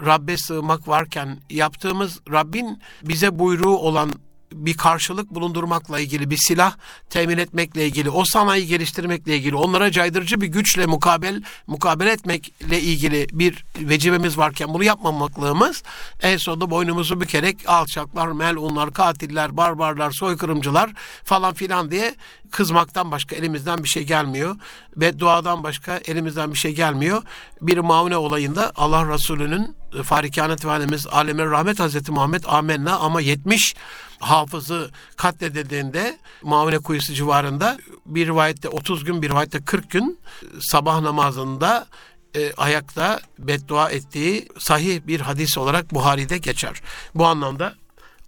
Rabbe 0.06 0.38
sığınmak 0.38 0.88
varken 0.88 1.40
yaptığımız 1.50 2.20
Rabbin 2.32 2.82
bize 3.04 3.40
buyruğu 3.40 3.78
olan 3.78 4.12
bir 4.54 4.78
karşılık 4.78 5.36
bulundurmakla 5.36 6.00
ilgili, 6.00 6.30
bir 6.30 6.38
silah 6.38 6.76
temin 7.10 7.38
etmekle 7.38 7.86
ilgili, 7.86 8.10
o 8.10 8.26
sanayi 8.26 8.68
geliştirmekle 8.68 9.38
ilgili, 9.38 9.56
onlara 9.56 9.92
caydırıcı 9.92 10.42
bir 10.42 10.48
güçle 10.48 10.86
mukabel 10.86 11.44
mukabele 11.68 12.12
etmekle 12.12 12.82
ilgili 12.82 13.28
bir 13.32 13.66
vecibemiz 13.80 14.38
varken 14.38 14.74
bunu 14.74 14.84
yapmamaklığımız 14.84 15.84
en 16.22 16.38
sonunda 16.38 16.70
boynumuzu 16.70 17.22
bükerek 17.22 17.70
alçaklar, 17.70 18.28
melunlar, 18.28 18.94
katiller, 18.94 19.58
barbarlar, 19.58 20.12
soykırımcılar 20.12 20.94
falan 21.24 21.54
filan 21.54 21.92
diye 21.92 22.16
kızmaktan 22.52 23.12
başka 23.12 23.36
elimizden 23.36 23.84
bir 23.84 23.90
şey 23.90 24.04
gelmiyor. 24.04 24.56
Ve 24.98 25.20
duadan 25.20 25.64
başka 25.64 25.98
elimizden 25.98 26.54
bir 26.54 26.58
şey 26.58 26.76
gelmiyor. 26.76 27.24
Bir 27.62 27.78
maune 27.78 28.18
olayında 28.18 28.72
Allah 28.76 29.14
Resulü'nün 29.14 29.76
Farikanet 30.04 30.66
Validemiz 30.66 31.08
Aleme 31.08 31.46
Rahmet 31.46 31.80
Hazreti 31.80 32.12
Muhammed 32.12 32.44
amenna 32.48 32.98
ama 32.98 33.22
70 33.22 33.76
hafızı 34.20 34.92
katledildiğinde 35.16 36.18
Mavine 36.42 36.80
Kuyusu 36.80 37.14
civarında 37.14 37.78
bir 38.06 38.28
rivayette 38.28 38.70
30 38.70 39.04
gün 39.04 39.22
bir 39.22 39.30
rivayette 39.30 39.66
40 39.66 39.92
gün 39.92 40.20
sabah 40.60 41.02
namazında 41.02 41.88
e, 42.36 42.54
ayakta 42.54 43.20
beddua 43.40 43.90
ettiği 43.90 44.48
sahih 44.60 45.02
bir 45.08 45.20
hadis 45.20 45.58
olarak 45.58 45.94
Buhari'de 45.94 46.38
geçer. 46.38 46.82
Bu 47.16 47.26
anlamda 47.26 47.76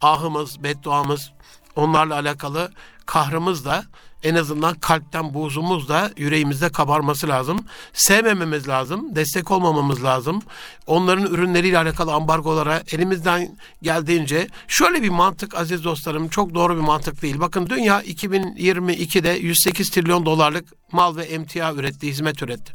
ahımız, 0.02 0.64
bedduamız 0.64 1.32
onlarla 1.76 2.16
alakalı 2.16 2.72
kahrımız 3.06 3.66
da 3.66 3.86
en 4.24 4.36
azından 4.36 4.74
kalpten 4.74 5.34
buzumuz 5.34 5.90
da 5.90 6.12
yüreğimizde 6.18 6.70
kabarması 6.70 7.28
lazım. 7.28 7.60
Sevmememiz 7.94 8.68
lazım, 8.68 9.16
destek 9.16 9.52
olmamamız 9.52 10.04
lazım. 10.04 10.42
Onların 10.88 11.26
ürünleriyle 11.26 11.78
alakalı 11.78 12.14
ambargolara 12.14 12.84
elimizden 12.92 13.58
geldiğince 13.82 14.48
şöyle 14.68 15.04
bir 15.04 15.10
mantık 15.10 15.56
aziz 15.56 15.84
dostlarım 15.84 16.28
çok 16.28 16.54
doğru 16.54 16.76
bir 16.76 16.82
mantık 16.82 17.22
değil. 17.22 17.40
Bakın 17.40 17.70
dünya 17.70 18.02
2022'de 18.02 19.30
108 19.30 19.90
trilyon 19.90 20.26
dolarlık 20.26 20.66
mal 20.92 21.16
ve 21.16 21.24
emtia 21.24 21.74
üretti, 21.74 22.08
hizmet 22.08 22.44
üretti. 22.44 22.74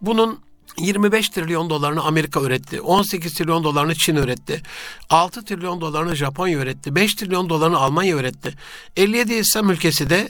Bunun 0.00 0.40
25 0.80 1.28
trilyon 1.28 1.70
dolarını 1.70 2.02
Amerika 2.02 2.40
üretti. 2.40 2.80
18 2.80 3.34
trilyon 3.34 3.64
dolarını 3.64 3.94
Çin 3.94 4.16
üretti. 4.16 4.62
6 5.10 5.44
trilyon 5.44 5.80
dolarını 5.80 6.16
Japonya 6.16 6.58
üretti. 6.58 6.94
5 6.94 7.14
trilyon 7.14 7.48
dolarını 7.48 7.78
Almanya 7.78 8.16
üretti. 8.16 8.54
57 8.96 9.34
İslam 9.34 9.70
ülkesi 9.70 10.10
de 10.10 10.28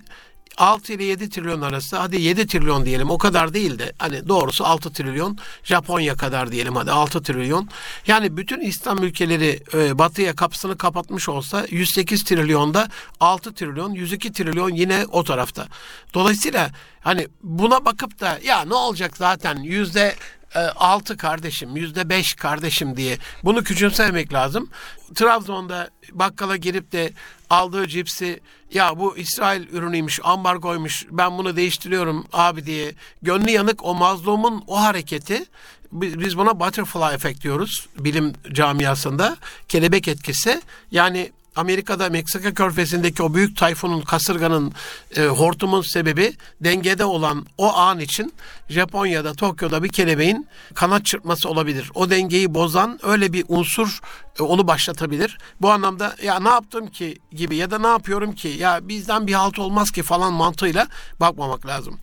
6 0.59 0.93
ile 0.93 1.05
7 1.05 1.31
trilyon 1.31 1.61
arası 1.61 1.97
hadi 1.97 2.21
7 2.21 2.47
trilyon 2.47 2.87
diyelim 2.87 3.11
o 3.11 3.19
kadar 3.19 3.55
değil 3.55 3.79
de 3.79 3.93
hani 3.99 4.29
doğrusu 4.29 4.65
6 4.65 4.93
trilyon 4.93 5.39
Japonya 5.65 6.15
kadar 6.15 6.53
diyelim 6.53 6.77
hadi 6.77 6.91
6 6.91 7.23
trilyon. 7.23 7.69
Yani 8.07 8.37
bütün 8.37 8.61
İslam 8.61 9.03
ülkeleri 9.03 9.63
e, 9.75 9.99
batıya 9.99 10.35
kapısını 10.35 10.79
kapatmış 10.79 11.29
olsa 11.29 11.67
108 11.71 12.25
trilyonda 12.25 12.89
6 13.21 13.55
trilyon 13.55 13.93
102 13.93 14.33
trilyon 14.33 14.71
yine 14.71 15.07
o 15.13 15.25
tarafta. 15.25 15.69
Dolayısıyla 16.15 16.71
hani 17.01 17.29
buna 17.43 17.85
bakıp 17.85 18.21
da 18.21 18.39
ya 18.45 18.65
ne 18.65 18.75
olacak 18.75 19.17
zaten 19.17 19.57
yüzde 19.57 20.15
e, 20.55 20.59
altı 20.59 21.17
kardeşim, 21.17 21.77
yüzde 21.77 22.09
beş 22.09 22.35
kardeşim 22.35 22.97
diye 22.97 23.19
bunu 23.45 23.65
küçümsemek 23.65 24.33
lazım. 24.33 24.71
Trabzon'da 25.15 25.91
bakkala 26.13 26.57
girip 26.57 26.93
de 26.93 27.13
aldığı 27.51 27.89
cipsi 27.89 28.41
ya 28.73 28.99
bu 28.99 29.17
İsrail 29.17 29.69
ürünüymüş, 29.69 30.21
ambargoymuş 30.23 31.07
ben 31.11 31.39
bunu 31.39 31.57
değiştiriyorum 31.57 32.27
abi 32.33 32.67
diye 32.67 32.95
gönlü 33.23 33.51
yanık 33.51 33.85
o 33.85 33.95
mazlumun 33.95 34.65
o 34.67 34.81
hareketi 34.83 35.45
biz 35.93 36.39
buna 36.39 36.61
butterfly 36.61 37.15
efekt 37.15 37.43
diyoruz 37.43 37.89
bilim 37.99 38.33
camiasında 38.53 39.37
kelebek 39.69 40.09
etkisi 40.09 40.63
yani 40.91 41.33
Amerika'da 41.57 42.11
Meksika 42.11 42.55
körfezindeki 42.55 43.23
o 43.23 43.35
büyük 43.35 43.57
tayfunun, 43.57 44.01
kasırganın, 44.01 44.73
e, 45.17 45.25
hortumun 45.25 45.83
sebebi 45.83 46.37
dengede 46.61 47.05
olan 47.05 47.47
o 47.59 47.77
an 47.77 48.01
için 48.01 48.33
Japonya'da, 48.69 49.35
Tokyo'da 49.35 49.83
bir 49.83 49.89
kelebeğin 49.89 50.49
kanat 50.75 51.05
çırpması 51.05 51.49
olabilir. 51.49 51.91
O 51.95 52.11
dengeyi 52.11 52.55
bozan 52.55 52.99
öyle 53.03 53.33
bir 53.33 53.45
unsur 53.49 54.01
e, 54.41 54.43
onu 54.43 54.67
başlatabilir. 54.67 55.39
Bu 55.61 55.71
anlamda 55.71 56.17
ya 56.23 56.41
ne 56.41 56.49
yaptım 56.49 56.87
ki 56.87 57.19
gibi 57.33 57.57
ya 57.57 57.71
da 57.71 57.79
ne 57.79 57.87
yapıyorum 57.87 58.33
ki 58.35 58.49
ya 58.49 58.89
bizden 58.89 59.27
bir 59.27 59.33
halt 59.33 59.59
olmaz 59.59 59.91
ki 59.91 60.03
falan 60.03 60.33
mantığıyla 60.33 60.87
bakmamak 61.21 61.67
lazım. 61.67 61.99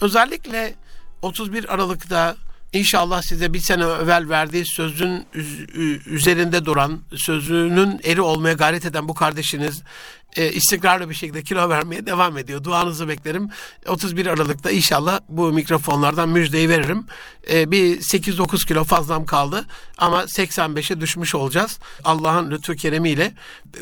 Özellikle 0.00 0.74
31 1.22 1.74
Aralık'ta 1.74 2.36
İnşallah 2.74 3.22
size 3.22 3.52
bir 3.52 3.58
sene 3.58 3.84
evvel 3.84 4.28
verdiği 4.28 4.66
sözün 4.66 5.26
üzerinde 6.06 6.64
duran, 6.64 7.00
sözünün 7.16 8.00
eri 8.04 8.20
olmaya 8.20 8.54
gayret 8.54 8.86
eden 8.86 9.08
bu 9.08 9.14
kardeşiniz 9.14 9.82
e, 10.36 10.52
istikrarlı 10.52 11.10
bir 11.10 11.14
şekilde 11.14 11.42
kilo 11.42 11.68
vermeye 11.68 12.06
devam 12.06 12.38
ediyor. 12.38 12.64
Duanızı 12.64 13.08
beklerim. 13.08 13.48
31 13.88 14.26
Aralık'ta 14.26 14.70
inşallah 14.70 15.20
bu 15.28 15.52
mikrofonlardan 15.52 16.28
müjdeyi 16.28 16.68
veririm. 16.68 17.06
E, 17.50 17.70
bir 17.70 18.00
8-9 18.00 18.66
kilo 18.66 18.84
fazlam 18.84 19.26
kaldı 19.26 19.66
ama 19.98 20.22
85'e 20.22 21.00
düşmüş 21.00 21.34
olacağız. 21.34 21.78
Allah'ın 22.04 22.50
lütfu 22.50 22.74
keremiyle. 22.74 23.34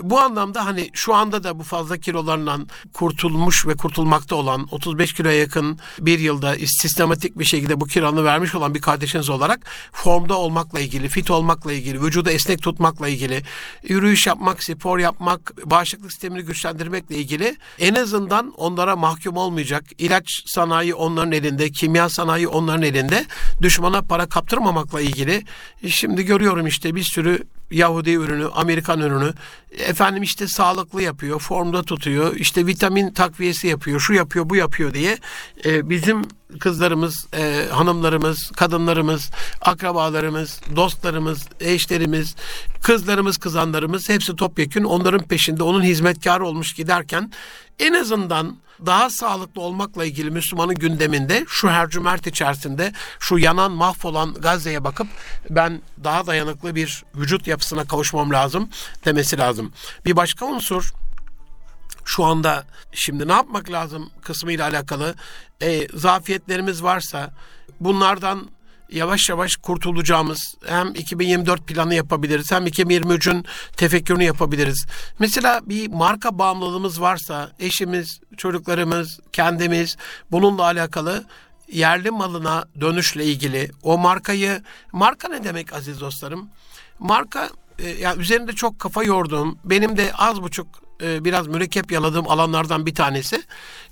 Bu 0.02 0.20
anlamda 0.20 0.66
hani 0.66 0.90
şu 0.92 1.14
anda 1.14 1.44
da 1.44 1.58
bu 1.58 1.62
fazla 1.62 1.96
kilolarından 1.96 2.68
kurtulmuş 2.92 3.66
ve 3.66 3.76
kurtulmakta 3.76 4.36
olan 4.36 4.68
35 4.70 5.14
kiloya 5.14 5.38
yakın 5.38 5.78
bir 5.98 6.18
yılda 6.18 6.54
sistematik 6.54 7.38
bir 7.38 7.44
şekilde 7.44 7.80
bu 7.80 7.86
kilonu 7.86 8.24
vermiş 8.24 8.54
olan 8.54 8.74
bir 8.74 8.80
kardeşiniz 8.80 9.30
olarak 9.30 9.60
formda 9.92 10.38
olmakla 10.38 10.80
ilgili, 10.80 11.08
fit 11.08 11.30
olmakla 11.30 11.72
ilgili, 11.72 12.02
vücudu 12.02 12.30
esnek 12.30 12.62
tutmakla 12.62 13.08
ilgili, 13.08 13.42
yürüyüş 13.82 14.26
yapmak, 14.26 14.64
spor 14.64 14.98
yapmak, 14.98 15.52
bağışıklık 15.64 16.12
sistemini 16.12 16.41
kendilerini 16.42 16.46
güçlendirmekle 16.46 17.16
ilgili 17.16 17.56
en 17.78 17.94
azından 17.94 18.52
onlara 18.56 18.96
mahkum 18.96 19.36
olmayacak. 19.36 19.84
ilaç 19.98 20.42
sanayi 20.46 20.94
onların 20.94 21.32
elinde, 21.32 21.70
kimya 21.70 22.08
sanayi 22.08 22.48
onların 22.48 22.82
elinde. 22.82 23.24
Düşmana 23.62 24.02
para 24.02 24.26
kaptırmamakla 24.26 25.00
ilgili. 25.00 25.44
Şimdi 25.86 26.24
görüyorum 26.24 26.66
işte 26.66 26.94
bir 26.94 27.02
sürü 27.02 27.44
Yahudi 27.72 28.10
ürünü, 28.10 28.46
Amerikan 28.46 29.00
ürünü. 29.00 29.32
Efendim 29.78 30.22
işte 30.22 30.48
sağlıklı 30.48 31.02
yapıyor, 31.02 31.40
formda 31.40 31.82
tutuyor, 31.82 32.36
işte 32.36 32.66
vitamin 32.66 33.10
takviyesi 33.10 33.66
yapıyor, 33.66 34.00
şu 34.00 34.12
yapıyor, 34.12 34.50
bu 34.50 34.56
yapıyor 34.56 34.94
diye 34.94 35.18
e, 35.64 35.90
bizim 35.90 36.22
kızlarımız, 36.60 37.26
e, 37.36 37.66
hanımlarımız, 37.70 38.50
kadınlarımız, 38.56 39.30
akrabalarımız, 39.60 40.60
dostlarımız, 40.76 41.48
eşlerimiz, 41.60 42.36
kızlarımız, 42.82 43.36
kızanlarımız 43.36 44.08
hepsi 44.08 44.36
topyekün 44.36 44.84
onların 44.84 45.22
peşinde 45.22 45.62
onun 45.62 45.82
hizmetkarı 45.82 46.46
olmuş 46.46 46.72
giderken 46.72 47.32
en 47.78 47.92
azından 47.92 48.56
daha 48.86 49.10
sağlıklı 49.10 49.60
olmakla 49.60 50.04
ilgili 50.04 50.30
Müslümanın 50.30 50.74
gündeminde 50.74 51.44
şu 51.48 51.70
hercümert 51.70 52.26
içerisinde 52.26 52.92
şu 53.20 53.38
yanan 53.38 53.72
mahvolan 53.72 54.34
Gazze'ye 54.34 54.84
bakıp 54.84 55.06
ben 55.50 55.82
daha 56.04 56.26
dayanıklı 56.26 56.74
bir 56.74 57.04
vücut 57.16 57.46
yapısına 57.46 57.84
kavuşmam 57.84 58.32
lazım 58.32 58.68
demesi 59.04 59.38
lazım. 59.38 59.72
Bir 60.04 60.16
başka 60.16 60.46
unsur 60.46 60.92
şu 62.04 62.24
anda 62.24 62.64
şimdi 62.92 63.28
ne 63.28 63.32
yapmak 63.32 63.70
lazım 63.70 64.10
kısmıyla 64.22 64.68
alakalı 64.68 65.14
e, 65.62 65.88
zafiyetlerimiz 65.94 66.82
varsa 66.82 67.30
bunlardan 67.80 68.50
yavaş 68.92 69.28
yavaş 69.28 69.56
kurtulacağımız 69.56 70.54
hem 70.66 70.94
2024 70.94 71.66
planı 71.66 71.94
yapabiliriz 71.94 72.52
hem 72.52 72.66
2023'ün 72.66 73.44
tefekkürünü 73.76 74.24
yapabiliriz. 74.24 74.86
Mesela 75.18 75.60
bir 75.64 75.88
marka 75.88 76.38
bağımlılığımız 76.38 77.00
varsa 77.00 77.50
eşimiz, 77.60 78.20
çocuklarımız, 78.36 79.20
kendimiz 79.32 79.96
bununla 80.30 80.62
alakalı 80.62 81.24
yerli 81.72 82.10
malına 82.10 82.64
dönüşle 82.80 83.24
ilgili 83.24 83.70
o 83.82 83.98
markayı 83.98 84.62
marka 84.92 85.28
ne 85.28 85.44
demek 85.44 85.72
aziz 85.72 86.00
dostlarım? 86.00 86.48
Marka 86.98 87.50
e, 87.78 87.88
yani 87.88 88.20
üzerinde 88.20 88.52
çok 88.52 88.78
kafa 88.78 89.04
yorduğum 89.04 89.58
benim 89.64 89.96
de 89.96 90.12
az 90.12 90.42
buçuk 90.42 90.66
e, 91.02 91.24
biraz 91.24 91.46
mürekkep 91.46 91.92
yaladığım 91.92 92.28
alanlardan 92.28 92.86
bir 92.86 92.94
tanesi. 92.94 93.42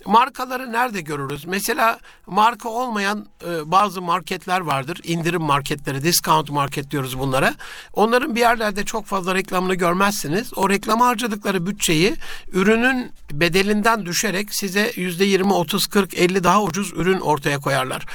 Markaları 0.07 0.73
nerede 0.73 1.01
görürüz? 1.01 1.45
Mesela 1.45 1.99
marka 2.27 2.69
olmayan 2.69 3.27
e, 3.47 3.71
bazı 3.71 4.03
marketler 4.03 4.61
vardır. 4.61 5.01
İndirim 5.05 5.43
marketleri, 5.43 6.03
discount 6.03 6.51
market 6.51 6.91
diyoruz 6.91 7.19
bunlara. 7.19 7.55
Onların 7.93 8.35
bir 8.35 8.41
yerlerde 8.41 8.85
çok 8.85 9.07
fazla 9.07 9.35
reklamını 9.35 9.75
görmezsiniz. 9.75 10.59
O 10.59 10.71
reklama 10.71 11.07
harcadıkları 11.07 11.67
bütçeyi 11.67 12.17
ürünün 12.53 13.13
bedelinden 13.33 14.07
düşerek 14.07 14.55
size 14.55 14.93
yüzde 14.97 15.25
yirmi, 15.25 15.53
otuz, 15.53 15.87
kırk, 15.87 16.15
elli 16.15 16.45
daha 16.45 16.63
ucuz 16.63 16.93
ürün 16.93 17.21
ortaya 17.21 17.59
koyarlar. 17.59 18.07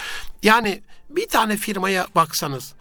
Yani 0.44 0.82
bir 1.10 1.28
tane 1.28 1.58
firmaya 1.58 2.08
baksanız 2.16 2.74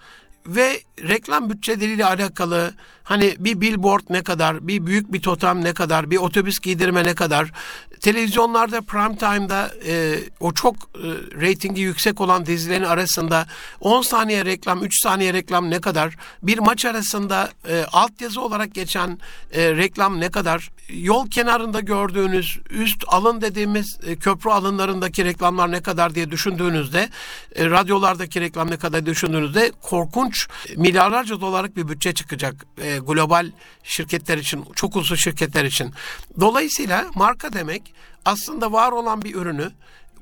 ve 0.47 0.80
reklam 1.02 1.50
bütçeleriyle 1.50 2.04
alakalı 2.04 2.75
hani 3.04 3.37
bir 3.38 3.61
billboard 3.61 4.02
ne 4.11 4.23
kadar, 4.23 4.68
bir 4.68 4.87
büyük 4.87 5.12
bir 5.12 5.20
totem 5.20 5.64
ne 5.64 5.75
kadar, 5.75 6.11
bir 6.11 6.16
otobüs 6.16 6.61
giydirme 6.61 7.04
ne 7.04 7.14
kadar, 7.14 7.52
televizyonlarda 8.00 8.80
prime 8.80 9.16
time'da 9.16 9.70
e, 9.87 10.18
o 10.40 10.52
çok 10.52 10.75
e, 10.75 11.08
reytingi 11.40 11.82
yüksek 11.82 12.20
olan 12.20 12.46
dizilerin 12.46 12.84
arasında 12.84 13.46
10 13.80 14.02
saniye 14.02 14.44
reklam, 14.44 14.84
3 14.84 15.02
saniye 15.02 15.32
reklam 15.32 15.70
ne 15.70 15.80
kadar, 15.80 16.16
bir 16.42 16.58
maç 16.58 16.84
arasında 16.84 17.50
e, 17.68 17.84
altyazı 17.92 18.40
olarak 18.40 18.75
geçen 18.75 19.18
e, 19.52 19.76
reklam 19.76 20.20
ne 20.20 20.30
kadar, 20.30 20.70
yol 20.88 21.30
kenarında 21.30 21.80
gördüğünüz 21.80 22.58
üst 22.70 23.04
alın 23.08 23.40
dediğimiz 23.40 23.99
e, 24.06 24.16
köprü 24.16 24.50
alınlarındaki 24.50 25.25
reklamlar 25.25 25.73
ne 25.73 25.82
kadar 25.82 26.14
diye 26.14 26.30
düşündüğünüzde, 26.30 27.08
e, 27.54 27.70
radyolardaki 27.70 28.40
reklam 28.40 28.70
ne 28.70 28.76
kadar 28.76 29.06
düşündüğünüzde 29.06 29.73
korkunç 29.82 30.49
milyarlarca 30.76 31.40
dolarlık 31.40 31.76
bir 31.76 31.88
bütçe 31.88 32.14
çıkacak 32.14 32.66
e, 32.82 32.93
global 32.98 33.50
şirketler 33.82 34.38
için, 34.38 34.64
çok 34.74 34.96
uzun 34.96 35.16
şirketler 35.16 35.64
için. 35.64 35.94
Dolayısıyla 36.40 37.04
marka 37.14 37.52
demek 37.52 37.94
aslında 38.24 38.72
var 38.72 38.92
olan 38.92 39.22
bir 39.22 39.34
ürünü 39.34 39.70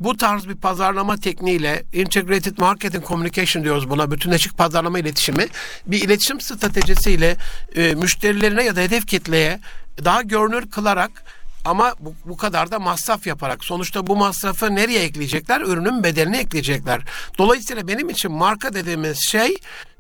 bu 0.01 0.17
tarz 0.17 0.49
bir 0.49 0.55
pazarlama 0.55 1.17
tekniğiyle 1.17 1.85
integrated 1.93 2.59
marketing 2.59 3.07
communication 3.07 3.65
diyoruz 3.65 3.91
buna 3.91 4.11
bütünleşik 4.11 4.59
pazarlama 4.59 4.99
iletişimi 4.99 5.47
bir 5.87 6.03
iletişim 6.03 6.41
stratejisiyle 6.41 7.37
e, 7.77 7.95
müşterilerine 7.95 8.65
ya 8.65 8.77
da 8.77 8.81
hedef 8.81 9.07
kitleye 9.07 9.61
daha 10.05 10.23
görünür 10.23 10.71
kılarak 10.71 11.25
ama 11.65 11.95
bu, 12.01 12.15
bu 12.25 12.37
kadar 12.37 12.71
da 12.71 12.79
masraf 12.79 13.27
yaparak 13.27 13.65
sonuçta 13.65 14.07
bu 14.07 14.17
masrafı 14.17 14.75
nereye 14.75 15.03
ekleyecekler? 15.03 15.61
Ürünün 15.61 16.05
bedelini 16.05 16.37
ekleyecekler. 16.37 17.01
Dolayısıyla 17.39 17.89
benim 17.89 18.11
için 18.11 18.33
marka 18.33 18.75
dediğimiz 18.75 19.19
şey 19.31 19.57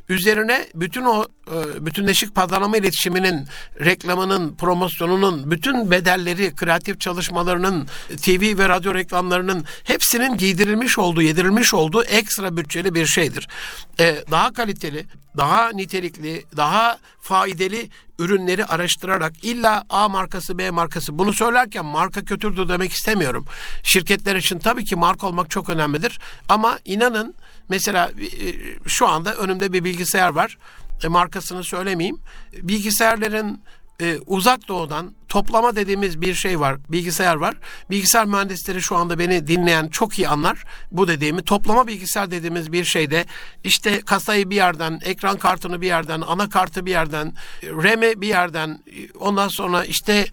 üzerine 0.08 0.66
bütün 0.74 1.04
o 1.04 1.26
e, 1.46 1.86
bütünleşik 1.86 2.34
pazarlama 2.34 2.76
iletişiminin, 2.76 3.46
reklamının, 3.80 4.54
promosyonunun, 4.56 5.50
bütün 5.50 5.90
bedelleri, 5.90 6.54
kreatif 6.54 7.00
çalışmalarının, 7.00 7.86
TV 8.22 8.58
ve 8.58 8.68
radyo 8.68 8.94
reklamlarının 8.94 9.64
hepsinin 9.84 10.36
giydirilmiş 10.36 10.98
olduğu, 10.98 11.22
yedirilmiş 11.22 11.74
olduğu 11.74 12.04
ekstra 12.04 12.56
bütçeli 12.56 12.94
bir 12.94 13.06
şeydir. 13.06 13.48
Ee, 14.00 14.24
daha 14.30 14.52
kaliteli, 14.52 15.06
daha 15.36 15.70
nitelikli, 15.70 16.44
daha 16.56 16.98
faydalı 17.20 17.82
ürünleri 18.18 18.64
araştırarak 18.64 19.44
illa 19.44 19.84
A 19.90 20.08
markası 20.08 20.58
B 20.58 20.70
markası 20.70 21.18
bunu 21.18 21.32
söylerken 21.32 21.84
marka 21.84 22.24
kötüdür 22.24 22.68
demek 22.68 22.92
istemiyorum. 22.92 23.46
Şirketler 23.82 24.36
için 24.36 24.58
tabii 24.58 24.84
ki 24.84 24.96
marka 24.96 25.26
olmak 25.26 25.50
çok 25.50 25.70
önemlidir 25.70 26.20
ama 26.48 26.78
inanın 26.84 27.34
mesela 27.72 28.10
e, 28.10 28.88
şu 28.88 29.08
anda 29.08 29.34
önümde 29.34 29.72
bir 29.72 29.84
bilgisayar 29.84 30.30
var. 30.30 30.58
E, 31.04 31.08
markasını 31.08 31.64
söylemeyeyim. 31.64 32.18
Bilgisayarların 32.52 33.60
e, 34.00 34.18
uzak 34.26 34.68
doğudan 34.68 35.14
toplama 35.28 35.76
dediğimiz 35.76 36.20
bir 36.20 36.34
şey 36.34 36.60
var. 36.60 36.76
Bilgisayar 36.88 37.36
var. 37.36 37.54
Bilgisayar 37.90 38.26
mühendisleri 38.26 38.82
şu 38.82 38.96
anda 38.96 39.18
beni 39.18 39.46
dinleyen 39.46 39.88
çok 39.88 40.18
iyi 40.18 40.28
anlar. 40.28 40.64
Bu 40.90 41.08
dediğimi 41.08 41.42
toplama 41.42 41.86
bilgisayar 41.86 42.30
dediğimiz 42.30 42.72
bir 42.72 42.84
şeyde 42.84 43.24
işte 43.64 44.00
kasayı 44.00 44.50
bir 44.50 44.56
yerden, 44.56 45.00
ekran 45.04 45.36
kartını 45.36 45.80
bir 45.80 45.86
yerden, 45.86 46.20
anakartı 46.20 46.86
bir 46.86 46.90
yerden, 46.90 47.32
RAM'i 47.62 48.20
bir 48.20 48.28
yerden, 48.28 48.78
ondan 49.20 49.48
sonra 49.48 49.84
işte 49.84 50.12
e, 50.12 50.26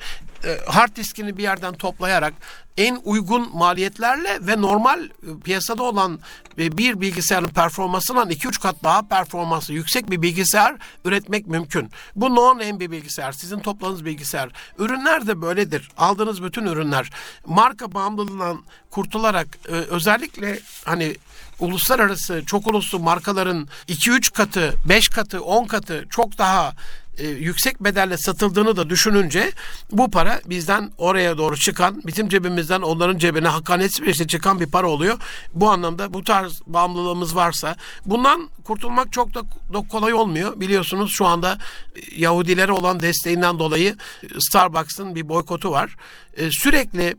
hard 0.68 0.96
diskini 0.96 1.38
bir 1.38 1.44
yerden 1.44 1.74
toplayarak 1.74 2.34
en 2.80 3.02
uygun 3.04 3.58
maliyetlerle 3.58 4.40
ve 4.42 4.62
normal 4.62 5.04
e, 5.04 5.10
piyasada 5.44 5.84
olan 5.84 6.20
e, 6.58 6.78
bir 6.78 7.02
bilgisayarın 7.02 7.48
performansından 7.48 8.30
2-3 8.30 8.62
kat 8.62 8.84
daha 8.84 9.02
performansı 9.02 9.74
yüksek 9.74 10.12
bir 10.12 10.22
bilgisayar 10.22 10.76
üretmek 11.06 11.48
mümkün. 11.48 11.92
Bu 12.16 12.26
non-name 12.26 12.80
bir 12.80 12.92
bilgisayar. 12.92 13.32
Sizin 13.32 13.60
topladığınız 13.60 14.06
bilgisayar. 14.06 14.50
Ürünler 14.78 15.28
de 15.28 15.42
böyledir. 15.42 15.90
Aldığınız 15.98 16.44
bütün 16.44 16.66
ürünler 16.66 17.10
marka 17.46 17.94
bağımlılığından 17.94 18.64
kurtularak 18.92 19.48
özellikle 19.68 20.60
hani 20.86 21.16
uluslararası 21.60 22.44
çok 22.46 22.68
uluslu 22.68 23.00
markaların 23.00 23.68
2-3 23.88 24.34
katı, 24.34 24.74
5 24.90 25.10
katı, 25.10 25.42
10 25.42 25.66
katı 25.66 26.06
çok 26.10 26.38
daha 26.38 26.74
e, 27.20 27.28
yüksek 27.28 27.84
bedelle 27.84 28.18
satıldığını 28.18 28.78
da 28.78 28.90
düşününce 28.90 29.52
bu 29.92 30.12
para 30.12 30.42
bizden 30.46 30.92
oraya 30.98 31.38
doğru 31.38 31.58
çıkan, 31.58 32.02
bizim 32.06 32.30
cebimizden 32.30 32.82
onların 32.82 33.18
cebine 33.18 33.48
hakanetsiz 33.48 34.02
bir 34.02 34.28
çıkan 34.28 34.60
bir 34.60 34.72
para 34.72 34.88
oluyor. 34.88 35.18
Bu 35.54 35.70
anlamda 35.70 36.14
bu 36.14 36.24
tarz 36.24 36.62
bağımlılığımız 36.68 37.36
varsa 37.36 37.76
bundan 38.06 38.50
kurtulmak 38.64 39.14
çok 39.14 39.34
da, 39.34 39.42
da 39.74 39.88
kolay 39.88 40.14
olmuyor. 40.14 40.60
Biliyorsunuz 40.60 41.12
şu 41.12 41.26
anda 41.26 41.58
e, 41.96 42.00
Yahudilere 42.16 42.72
olan 42.72 43.00
desteğinden 43.00 43.60
dolayı 43.60 43.96
Starbucks'ın 44.40 45.16
bir 45.16 45.30
boykotu 45.30 45.72
var. 45.72 45.96
E, 46.38 46.52
sürekli 46.52 47.16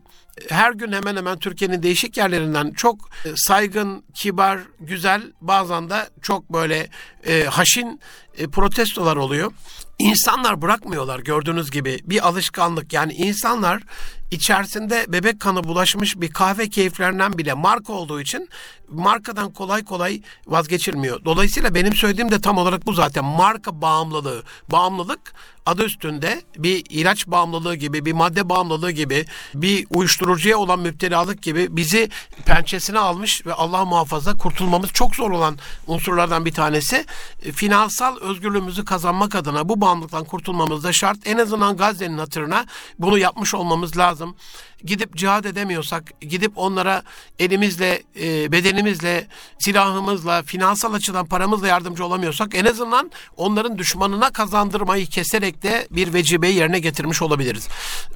her 0.49 0.71
gün 0.71 0.91
hemen 0.91 1.15
hemen 1.15 1.39
Türkiye'nin 1.39 1.83
değişik 1.83 2.17
yerlerinden 2.17 2.71
çok 2.71 3.09
e, 3.25 3.29
saygın, 3.35 4.03
kibar, 4.13 4.59
güzel 4.79 5.21
bazen 5.41 5.89
de 5.89 6.09
çok 6.21 6.53
böyle 6.53 6.89
e, 7.25 7.43
haşin 7.43 7.99
e, 8.37 8.47
protestolar 8.47 9.15
oluyor. 9.15 9.51
İnsanlar 9.99 10.61
bırakmıyorlar 10.61 11.19
gördüğünüz 11.19 11.71
gibi 11.71 11.99
bir 12.03 12.27
alışkanlık 12.27 12.93
yani 12.93 13.13
insanlar 13.13 13.83
içerisinde 14.31 15.05
bebek 15.07 15.39
kanı 15.39 15.63
bulaşmış 15.63 16.21
bir 16.21 16.31
kahve 16.31 16.69
keyiflerinden 16.69 17.37
bile 17.37 17.53
marka 17.53 17.93
olduğu 17.93 18.21
için 18.21 18.49
markadan 18.89 19.53
kolay 19.53 19.83
kolay 19.85 20.21
vazgeçilmiyor. 20.47 21.25
Dolayısıyla 21.25 21.75
benim 21.75 21.95
söylediğim 21.95 22.31
de 22.31 22.41
tam 22.41 22.57
olarak 22.57 22.85
bu 22.85 22.93
zaten 22.93 23.25
marka 23.25 23.81
bağımlılığı. 23.81 24.43
Bağımlılık 24.71 25.33
adı 25.65 25.83
üstünde 25.83 26.41
bir 26.57 26.83
ilaç 26.89 27.27
bağımlılığı 27.27 27.75
gibi, 27.75 28.05
bir 28.05 28.13
madde 28.13 28.49
bağımlılığı 28.49 28.91
gibi, 28.91 29.25
bir 29.53 29.87
uyuşturucu 29.89 30.31
uyuşturucuya 30.31 30.57
olan 30.57 30.79
müptelalık 30.79 31.41
gibi 31.41 31.67
bizi 31.69 32.09
pençesine 32.45 32.99
almış 32.99 33.45
ve 33.45 33.53
Allah 33.53 33.85
muhafaza 33.85 34.33
kurtulmamız 34.33 34.89
çok 34.93 35.15
zor 35.15 35.31
olan 35.31 35.57
unsurlardan 35.87 36.45
bir 36.45 36.53
tanesi. 36.53 37.05
E, 37.45 37.51
finansal 37.51 38.17
özgürlüğümüzü 38.17 38.85
kazanmak 38.85 39.35
adına 39.35 39.69
bu 39.69 39.81
bağımlılıktan 39.81 40.23
kurtulmamız 40.23 40.83
da 40.83 40.93
şart. 40.93 41.17
En 41.25 41.37
azından 41.37 41.77
Gazze'nin 41.77 42.17
hatırına 42.17 42.65
bunu 42.99 43.17
yapmış 43.17 43.53
olmamız 43.53 43.97
lazım 43.97 44.35
gidip 44.83 45.15
cihad 45.15 45.45
edemiyorsak, 45.45 46.21
gidip 46.21 46.51
onlara 46.55 47.03
elimizle, 47.39 48.03
e, 48.19 48.51
bedenimizle, 48.51 49.27
silahımızla, 49.59 50.43
finansal 50.43 50.93
açıdan 50.93 51.25
paramızla 51.25 51.67
yardımcı 51.67 52.05
olamıyorsak 52.05 52.55
en 52.55 52.65
azından 52.65 53.11
onların 53.37 53.77
düşmanına 53.77 54.31
kazandırmayı 54.31 55.05
keserek 55.05 55.50
de 55.63 55.87
bir 55.91 56.13
vecibeyi 56.13 56.55
yerine 56.55 56.79
getirmiş 56.79 57.21
olabiliriz. 57.21 57.67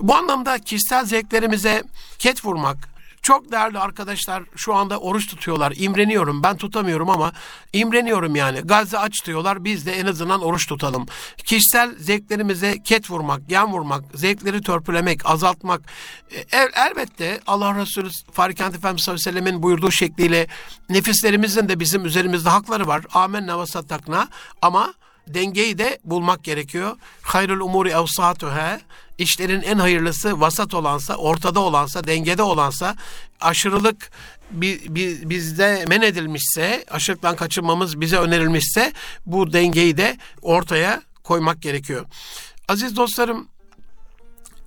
Bu 0.01 0.15
anlamda 0.15 0.59
kişisel 0.59 1.05
zevklerimize 1.05 1.83
ket 2.19 2.45
vurmak, 2.45 2.95
çok 3.25 3.51
değerli 3.51 3.79
arkadaşlar 3.79 4.43
şu 4.55 4.73
anda 4.73 4.97
oruç 4.97 5.27
tutuyorlar. 5.27 5.73
İmreniyorum. 5.77 6.43
Ben 6.43 6.57
tutamıyorum 6.57 7.09
ama 7.09 7.31
imreniyorum 7.73 8.35
yani. 8.35 8.59
Gazze 8.59 8.97
aç 8.97 9.25
diyorlar. 9.25 9.63
Biz 9.63 9.85
de 9.85 9.91
en 9.91 10.05
azından 10.05 10.41
oruç 10.41 10.67
tutalım. 10.67 11.05
Kişisel 11.37 11.95
zevklerimize 11.97 12.77
ket 12.83 13.11
vurmak, 13.11 13.51
yan 13.51 13.71
vurmak, 13.71 14.03
zevkleri 14.13 14.61
törpülemek, 14.61 15.25
azaltmak. 15.25 15.81
E, 16.31 16.57
el, 16.57 16.69
elbette 16.75 17.39
Allah 17.47 17.75
Resulü 17.81 18.09
Farikant 18.31 18.75
Efendimiz 18.75 19.03
sallallahu 19.03 19.21
aleyhi 19.29 19.35
ve 19.35 19.41
sellemin 19.41 19.63
buyurduğu 19.63 19.91
şekliyle 19.91 20.47
nefislerimizin 20.89 21.69
de 21.69 21.79
bizim 21.79 22.05
üzerimizde 22.05 22.49
hakları 22.49 22.87
var. 22.87 23.05
Amenna 23.13 23.61
ve 23.61 23.65
sattakna 23.65 24.27
ama 24.61 24.93
dengeyi 25.27 25.77
de 25.77 25.99
bulmak 26.03 26.43
gerekiyor. 26.43 26.97
Hayrul 27.21 27.59
umuri 27.59 27.89
evsatuha 27.89 28.79
işlerin 29.17 29.61
en 29.61 29.77
hayırlısı 29.77 30.39
vasat 30.39 30.73
olansa, 30.73 31.15
ortada 31.15 31.59
olansa, 31.59 32.03
dengede 32.03 32.43
olansa, 32.43 32.95
aşırılık 33.41 34.11
bizde 34.51 35.85
men 35.87 36.01
edilmişse, 36.01 36.85
aşırılıktan 36.91 37.35
kaçınmamız 37.35 38.01
bize 38.01 38.17
önerilmişse 38.17 38.93
bu 39.25 39.53
dengeyi 39.53 39.97
de 39.97 40.17
ortaya 40.41 41.01
koymak 41.23 41.61
gerekiyor. 41.61 42.05
Aziz 42.67 42.95
dostlarım, 42.95 43.47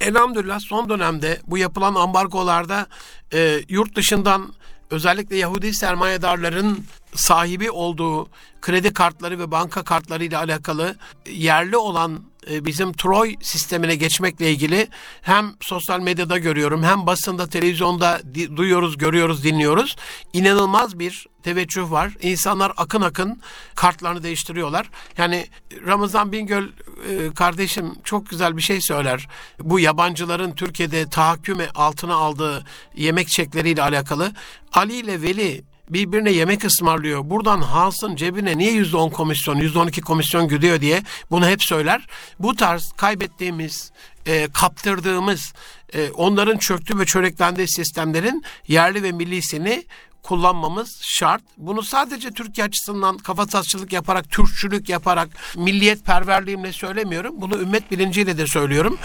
elhamdülillah 0.01 0.61
son 0.61 0.89
dönemde 0.89 1.41
bu 1.47 1.59
yapılan 1.59 1.95
ambargolarda 1.95 2.87
e, 3.33 3.61
yurt 3.69 3.97
dışından 3.97 4.53
özellikle 4.91 5.37
Yahudi 5.37 5.75
sermayedarların 5.75 6.85
sahibi 7.15 7.71
olduğu 7.71 8.29
kredi 8.61 8.93
kartları 8.93 9.39
ve 9.39 9.51
banka 9.51 9.85
kartları 9.85 10.25
ile 10.25 10.37
alakalı 10.37 10.97
yerli 11.27 11.77
olan 11.77 12.23
bizim 12.51 12.93
Troy 12.93 13.35
sistemine 13.43 13.95
geçmekle 13.95 14.51
ilgili 14.51 14.89
hem 15.23 15.55
sosyal 15.61 16.01
medyada 16.01 16.39
görüyorum 16.39 16.83
hem 16.83 17.07
basında 17.07 17.47
televizyonda 17.47 18.21
duyuyoruz, 18.57 18.99
görüyoruz, 18.99 19.45
dinliyoruz. 19.45 19.97
İnanılmaz 20.33 20.99
bir 20.99 21.27
teveccüh 21.43 21.91
var. 21.91 22.13
İnsanlar 22.23 22.73
akın 22.77 23.03
akın 23.03 23.43
kartlarını 23.75 24.23
değiştiriyorlar. 24.23 24.91
Yani 25.17 25.47
Ramazan 25.87 26.33
Bingöl 26.33 26.65
e, 26.65 27.35
kardeşim 27.35 27.95
çok 28.05 28.31
güzel 28.31 28.57
bir 28.57 28.63
şey 28.63 28.81
söyler. 28.81 29.29
Bu 29.61 29.81
yabancıların 29.81 30.53
Türkiye'de 30.53 31.09
tahakküme 31.09 31.69
altına 31.75 32.15
aldığı 32.15 32.65
yemek 32.95 33.29
çekleriyle 33.29 33.83
alakalı. 33.83 34.33
Ali 34.73 34.97
ile 34.97 35.23
Veli 35.23 35.65
birbirine 35.91 36.31
yemek 36.31 36.65
ısmarlıyor. 36.65 37.31
Buradan 37.31 37.61
Hans'ın 37.61 38.17
cebine 38.17 38.59
niye 38.59 38.73
yüzde 38.73 38.97
on 38.97 39.11
komisyon, 39.11 39.57
yüzde 39.57 39.79
on 39.79 39.87
iki 39.87 40.01
komisyon 40.01 40.49
gidiyor 40.49 40.81
diye 40.81 41.03
bunu 41.31 41.49
hep 41.49 41.63
söyler. 41.63 42.07
Bu 42.39 42.57
tarz 42.57 42.93
kaybettiğimiz, 42.97 43.93
e, 44.27 44.49
kaptırdığımız, 44.53 45.53
e, 45.95 46.11
onların 46.11 46.57
çöktü 46.59 46.99
ve 46.99 47.05
çöreklendiği 47.05 47.69
sistemlerin 47.69 48.45
yerli 48.69 49.03
ve 49.03 49.13
millisini 49.13 49.85
kullanmamız 50.23 50.99
şart. 51.03 51.43
Bunu 51.57 51.83
sadece 51.83 52.31
Türkiye 52.31 52.67
açısından 52.67 53.19
kafatasçılık 53.19 53.93
yaparak, 53.93 54.31
Türkçülük 54.31 54.89
yaparak, 54.89 55.29
milliyet 55.57 56.05
perverliğimle 56.05 56.73
söylemiyorum. 56.73 57.41
Bunu 57.41 57.59
ümmet 57.59 57.91
bilinciyle 57.91 58.39
de 58.39 58.47
söylüyorum. 58.47 58.99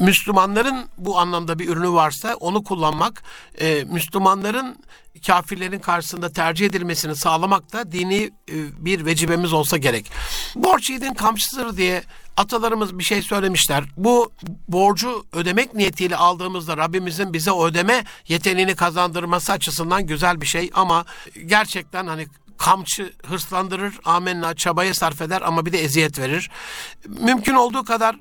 Müslümanların 0.00 0.84
bu 0.98 1.18
anlamda 1.18 1.58
bir 1.58 1.68
ürünü 1.68 1.90
varsa 1.90 2.34
onu 2.34 2.64
kullanmak, 2.64 3.22
e, 3.60 3.84
Müslümanların 3.84 4.76
kafirlerin 5.26 5.78
karşısında 5.78 6.32
tercih 6.32 6.66
edilmesini 6.66 7.16
sağlamak 7.16 7.72
da 7.72 7.92
dini 7.92 8.30
e, 8.48 8.54
bir 8.84 9.06
vecibemiz 9.06 9.52
olsa 9.52 9.76
gerek. 9.76 10.10
Borç 10.56 10.90
yiğidin 10.90 11.14
kamçısıdır 11.14 11.76
diye 11.76 12.02
atalarımız 12.36 12.98
bir 12.98 13.04
şey 13.04 13.22
söylemişler. 13.22 13.84
Bu 13.96 14.32
borcu 14.68 15.26
ödemek 15.32 15.74
niyetiyle 15.74 16.16
aldığımızda 16.16 16.76
Rabbimizin 16.76 17.32
bize 17.32 17.50
o 17.50 17.66
ödeme 17.66 18.04
yeteneğini 18.28 18.74
kazandırması 18.74 19.52
açısından 19.52 20.06
güzel 20.06 20.40
bir 20.40 20.46
şey 20.46 20.70
ama 20.74 21.04
gerçekten 21.46 22.06
hani 22.06 22.26
kamçı 22.58 23.12
hırslandırır, 23.26 23.94
amenna 24.04 24.54
çabaya 24.54 24.94
sarf 24.94 25.22
eder 25.22 25.42
ama 25.42 25.66
bir 25.66 25.72
de 25.72 25.82
eziyet 25.82 26.18
verir. 26.18 26.50
Mümkün 27.08 27.54
olduğu 27.54 27.84
kadar 27.84 28.16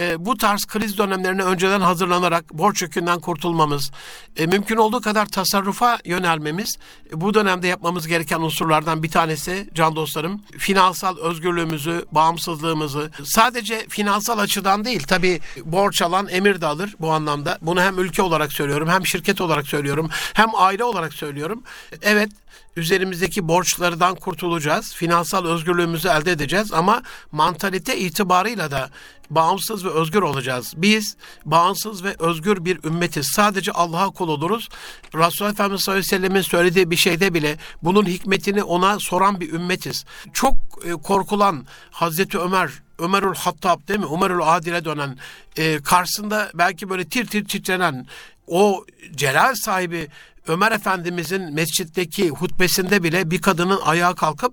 e, 0.00 0.26
bu 0.26 0.36
tarz 0.36 0.64
kriz 0.64 0.98
dönemlerine 0.98 1.42
önceden 1.42 1.80
hazırlanarak 1.80 2.54
borç 2.54 2.82
yükünden 2.82 3.20
kurtulmamız, 3.20 3.90
e, 4.36 4.46
mümkün 4.46 4.76
olduğu 4.76 5.00
kadar 5.00 5.26
tasarrufa 5.26 5.98
yönelmemiz 6.04 6.78
e, 7.12 7.20
bu 7.20 7.34
dönemde 7.34 7.66
yapmamız 7.66 8.06
gereken 8.06 8.40
unsurlardan 8.40 9.02
bir 9.02 9.10
tanesi 9.10 9.70
can 9.74 9.96
dostlarım. 9.96 10.42
Finansal 10.58 11.18
özgürlüğümüzü, 11.18 12.04
bağımsızlığımızı 12.12 13.10
sadece 13.24 13.86
finansal 13.88 14.38
açıdan 14.38 14.84
değil 14.84 15.02
tabi 15.02 15.40
borç 15.64 16.02
alan 16.02 16.28
emir 16.28 16.60
de 16.60 16.66
alır 16.66 16.94
bu 17.00 17.10
anlamda. 17.12 17.58
Bunu 17.62 17.82
hem 17.82 17.98
ülke 17.98 18.22
olarak 18.22 18.52
söylüyorum 18.52 18.88
hem 18.88 19.06
şirket 19.06 19.40
olarak 19.40 19.66
söylüyorum 19.66 20.10
hem 20.34 20.48
aile 20.54 20.84
olarak 20.84 21.12
söylüyorum. 21.12 21.62
Evet 22.02 22.30
üzerimizdeki 22.76 23.48
borçlardan 23.48 24.14
kurtulacağız. 24.14 24.94
Finansal 24.94 25.46
özgürlüğümüzü 25.46 26.08
elde 26.08 26.32
edeceğiz 26.32 26.72
ama 26.72 27.02
mantalite 27.32 27.98
itibarıyla 27.98 28.70
da 28.70 28.90
bağımsız 29.30 29.84
ve 29.84 29.90
özgür 29.90 30.22
olacağız. 30.22 30.74
Biz 30.76 31.16
bağımsız 31.44 32.04
ve 32.04 32.14
özgür 32.18 32.64
bir 32.64 32.84
ümmetiz. 32.84 33.26
Sadece 33.26 33.72
Allah'a 33.72 34.10
kul 34.10 34.28
oluruz. 34.28 34.68
Resulullah 35.14 35.52
Efendimiz 35.52 35.82
sallallahu 35.82 35.98
aleyhi 35.98 36.12
ve 36.12 36.16
sellemin 36.16 36.42
söylediği 36.42 36.90
bir 36.90 36.96
şeyde 36.96 37.34
bile 37.34 37.56
bunun 37.82 38.06
hikmetini 38.06 38.62
ona 38.62 38.98
soran 38.98 39.40
bir 39.40 39.52
ümmetiz. 39.52 40.04
Çok 40.32 40.54
e, 40.84 40.90
korkulan 40.92 41.66
Hazreti 41.90 42.38
Ömer 42.38 42.70
Ömerül 42.98 43.34
Hattab 43.34 43.88
değil 43.88 44.00
mi? 44.00 44.06
Ömerül 44.16 44.40
Adil'e 44.42 44.84
dönen 44.84 45.18
e, 45.56 45.82
karşısında 45.82 46.50
belki 46.54 46.90
böyle 46.90 47.04
tir 47.04 47.26
tir 47.26 47.44
titrenen 47.44 48.06
o 48.46 48.84
celal 49.14 49.54
sahibi 49.54 50.08
Ömer 50.50 50.72
Efendimizin 50.72 51.54
mescitteki 51.54 52.28
hutbesinde 52.28 53.02
bile 53.02 53.30
bir 53.30 53.40
kadının 53.40 53.80
ayağa 53.84 54.14
kalkıp 54.14 54.52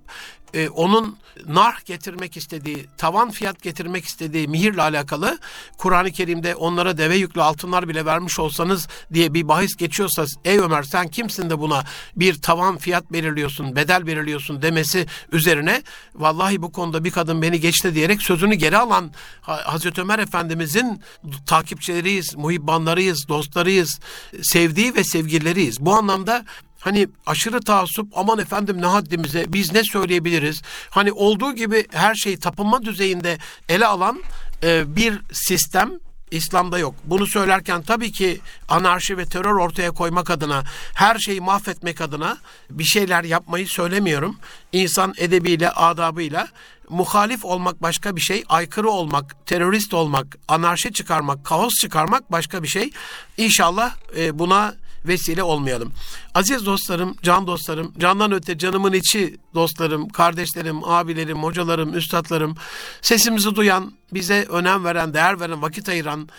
e, 0.53 0.69
onun 0.69 1.17
nar 1.47 1.81
getirmek 1.85 2.37
istediği, 2.37 2.87
tavan 2.97 3.31
fiyat 3.31 3.61
getirmek 3.61 4.05
istediği 4.05 4.47
mihirle 4.47 4.81
alakalı 4.81 5.37
Kur'an-ı 5.77 6.11
Kerim'de 6.11 6.55
onlara 6.55 6.97
deve 6.97 7.15
yüklü 7.15 7.41
altınlar 7.41 7.89
bile 7.89 8.05
vermiş 8.05 8.39
olsanız 8.39 8.87
diye 9.13 9.33
bir 9.33 9.47
bahis 9.47 9.75
geçiyorsa 9.75 10.25
ey 10.45 10.59
Ömer 10.59 10.83
sen 10.83 11.07
kimsin 11.07 11.49
de 11.49 11.59
buna 11.59 11.83
bir 12.15 12.41
tavan 12.41 12.77
fiyat 12.77 13.11
belirliyorsun, 13.11 13.75
bedel 13.75 14.07
belirliyorsun 14.07 14.61
demesi 14.61 15.05
üzerine 15.31 15.83
vallahi 16.15 16.61
bu 16.61 16.71
konuda 16.71 17.03
bir 17.03 17.11
kadın 17.11 17.41
beni 17.41 17.59
geçti 17.59 17.95
diyerek 17.95 18.21
sözünü 18.21 18.55
geri 18.55 18.77
alan 18.77 19.11
Hazreti 19.41 20.01
Ömer 20.01 20.19
Efendimizin 20.19 21.01
takipçileriyiz, 21.45 22.35
muhibbanlarıyız, 22.35 23.27
dostlarıyız, 23.27 23.99
sevdiği 24.41 24.95
ve 24.95 25.03
sevgilileriyiz. 25.03 25.79
Bu 25.79 25.93
anlamda 25.93 26.45
Hani 26.79 27.07
aşırı 27.25 27.61
taassup 27.61 28.17
aman 28.17 28.39
efendim 28.39 28.81
ne 28.81 28.85
haddimize 28.85 29.45
biz 29.47 29.73
ne 29.73 29.83
söyleyebiliriz? 29.83 30.61
Hani 30.89 31.11
olduğu 31.11 31.55
gibi 31.55 31.87
her 31.91 32.15
şeyi 32.15 32.39
tapınma 32.39 32.85
düzeyinde 32.85 33.37
ele 33.69 33.85
alan 33.85 34.23
e, 34.63 34.95
bir 34.95 35.21
sistem 35.31 35.91
İslam'da 36.31 36.79
yok. 36.79 36.95
Bunu 37.03 37.27
söylerken 37.27 37.81
tabii 37.81 38.11
ki 38.11 38.39
anarşi 38.69 39.17
ve 39.17 39.25
terör 39.25 39.55
ortaya 39.55 39.91
koymak 39.91 40.29
adına, 40.29 40.63
her 40.93 41.19
şeyi 41.19 41.41
mahvetmek 41.41 42.01
adına 42.01 42.37
bir 42.69 42.83
şeyler 42.83 43.23
yapmayı 43.23 43.67
söylemiyorum. 43.67 44.37
İnsan 44.71 45.13
edebiyle, 45.17 45.69
adabıyla 45.69 46.47
muhalif 46.89 47.45
olmak 47.45 47.81
başka 47.81 48.15
bir 48.15 48.21
şey, 48.21 48.43
aykırı 48.49 48.89
olmak, 48.89 49.47
terörist 49.47 49.93
olmak, 49.93 50.37
anarşi 50.47 50.93
çıkarmak, 50.93 51.45
kaos 51.45 51.73
çıkarmak 51.73 52.31
başka 52.31 52.63
bir 52.63 52.67
şey. 52.67 52.91
İnşallah 53.37 53.95
e, 54.17 54.39
buna 54.39 54.75
vesile 55.07 55.43
olmayalım. 55.43 55.93
Aziz 56.33 56.65
dostlarım, 56.65 57.15
can 57.23 57.47
dostlarım, 57.47 57.93
candan 57.97 58.31
öte 58.31 58.57
canımın 58.57 58.93
içi 58.93 59.37
dostlarım, 59.53 60.09
kardeşlerim, 60.09 60.83
abilerim, 60.83 61.43
hocalarım, 61.43 61.97
üstadlarım, 61.97 62.55
sesimizi 63.01 63.55
duyan, 63.55 63.93
bize 64.13 64.45
önem 64.49 64.83
veren, 64.85 65.13
değer 65.13 65.39
veren, 65.39 65.61
vakit 65.61 65.89
ayıran 65.89 66.29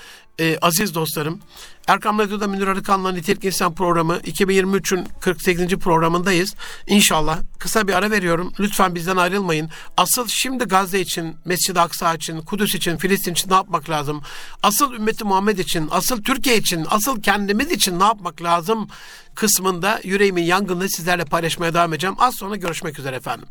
e, 0.41 0.59
aziz 0.59 0.95
dostlarım. 0.95 1.41
Erkam 1.89 2.19
Radyo'da 2.19 2.47
Münir 2.47 2.67
Arıkan'la 2.67 3.13
Nitelik 3.13 3.45
İnsan 3.45 3.75
programı 3.75 4.17
2023'ün 4.17 5.07
48. 5.21 5.77
programındayız. 5.77 6.55
İnşallah 6.87 7.39
kısa 7.59 7.89
bir 7.89 7.93
ara 7.93 8.11
veriyorum. 8.11 8.53
Lütfen 8.61 8.95
bizden 8.95 9.17
ayrılmayın. 9.17 9.71
Asıl 9.97 10.27
şimdi 10.29 10.65
Gazze 10.65 11.01
için, 11.01 11.37
Mescid-i 11.45 11.81
Aksa 11.81 12.15
için, 12.15 12.41
Kudüs 12.41 12.75
için, 12.75 12.97
Filistin 12.97 13.33
için 13.33 13.51
ne 13.51 13.55
yapmak 13.55 13.91
lazım? 13.91 14.23
Asıl 14.63 14.93
ümmeti 14.93 15.25
Muhammed 15.25 15.59
için, 15.59 15.89
asıl 15.91 16.23
Türkiye 16.23 16.57
için, 16.57 16.87
asıl 16.91 17.23
kendimiz 17.23 17.71
için 17.71 18.01
ne 18.01 18.05
yapmak 18.05 18.43
lazım 18.43 18.89
kısmında 19.35 20.01
yüreğimin 20.05 20.43
yangını 20.43 20.89
sizlerle 20.89 21.25
paylaşmaya 21.25 21.75
devam 21.75 21.93
edeceğim. 21.93 22.17
Az 22.19 22.35
sonra 22.35 22.57
görüşmek 22.57 22.99
üzere 22.99 23.17
efendim. 23.17 23.49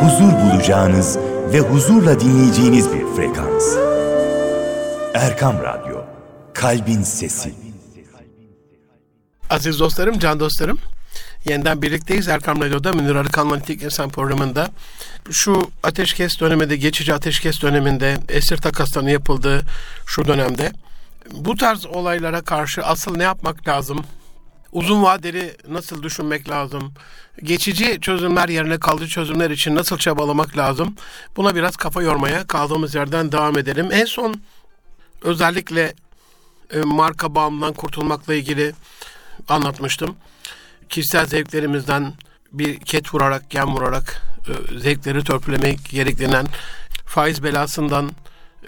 Huzur 0.00 0.32
bulacağınız 0.32 1.18
ve 1.52 1.60
huzurla 1.60 2.20
dinleyeceğiniz 2.20 2.92
bir 2.92 3.16
frekans. 3.16 3.93
Erkam 5.14 5.62
Radyo, 5.62 6.04
Kalbin 6.54 7.02
Sesi. 7.02 7.54
Aziz 9.50 9.80
dostlarım, 9.80 10.18
can 10.18 10.40
dostlarım. 10.40 10.78
Yeniden 11.44 11.82
birlikteyiz 11.82 12.28
Erkam 12.28 12.60
Radyo'da 12.60 12.92
Münir 12.92 13.14
Arıkan'la 13.14 13.56
Nitik 13.56 13.82
İnsan 13.82 14.10
programında. 14.10 14.70
Şu 15.30 15.70
ateşkes 15.82 16.40
döneminde, 16.40 16.76
geçici 16.76 17.14
ateşkes 17.14 17.62
döneminde, 17.62 18.16
esir 18.28 18.56
takaslarının 18.56 19.10
yapıldığı 19.10 19.62
şu 20.06 20.28
dönemde 20.28 20.72
bu 21.30 21.56
tarz 21.56 21.86
olaylara 21.86 22.40
karşı 22.40 22.82
asıl 22.82 23.16
ne 23.16 23.22
yapmak 23.22 23.68
lazım? 23.68 24.04
Uzun 24.72 25.02
vadeli 25.02 25.56
nasıl 25.68 26.02
düşünmek 26.02 26.50
lazım? 26.50 26.92
Geçici 27.42 28.00
çözümler 28.00 28.48
yerine 28.48 28.78
kalıcı 28.78 29.08
çözümler 29.08 29.50
için 29.50 29.74
nasıl 29.74 29.98
çabalamak 29.98 30.56
lazım? 30.56 30.96
Buna 31.36 31.54
biraz 31.54 31.76
kafa 31.76 32.02
yormaya 32.02 32.46
kaldığımız 32.46 32.94
yerden 32.94 33.32
devam 33.32 33.58
edelim. 33.58 33.88
En 33.92 34.04
son 34.04 34.34
özellikle 35.24 35.94
e, 36.72 36.78
marka 36.80 37.34
bağımından 37.34 37.72
kurtulmakla 37.72 38.34
ilgili 38.34 38.72
anlatmıştım. 39.48 40.16
Kişisel 40.88 41.26
zevklerimizden 41.26 42.12
bir 42.52 42.80
ket 42.80 43.14
vurarak, 43.14 43.54
yem 43.54 43.74
vurarak 43.74 44.22
e, 44.48 44.78
zevkleri 44.78 45.24
törpülemek 45.24 45.90
gereklenen 45.90 46.46
faiz 47.06 47.42
belasından, 47.42 48.10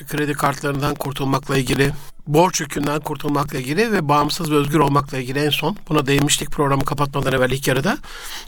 kredi 0.09 0.33
kartlarından 0.33 0.95
kurtulmakla 0.95 1.57
ilgili, 1.57 1.93
borç 2.27 2.61
yükünden 2.61 3.01
kurtulmakla 3.01 3.59
ilgili 3.59 3.93
ve 3.93 4.09
bağımsız 4.09 4.51
ve 4.51 4.55
özgür 4.55 4.79
olmakla 4.79 5.19
ilgili 5.19 5.39
en 5.39 5.51
son 5.51 5.77
buna 5.89 6.07
değinmiştik 6.07 6.51
programı 6.51 6.85
kapatmadan 6.85 7.33
evvel 7.33 7.51
ilk 7.51 7.69
yarıda. 7.69 7.99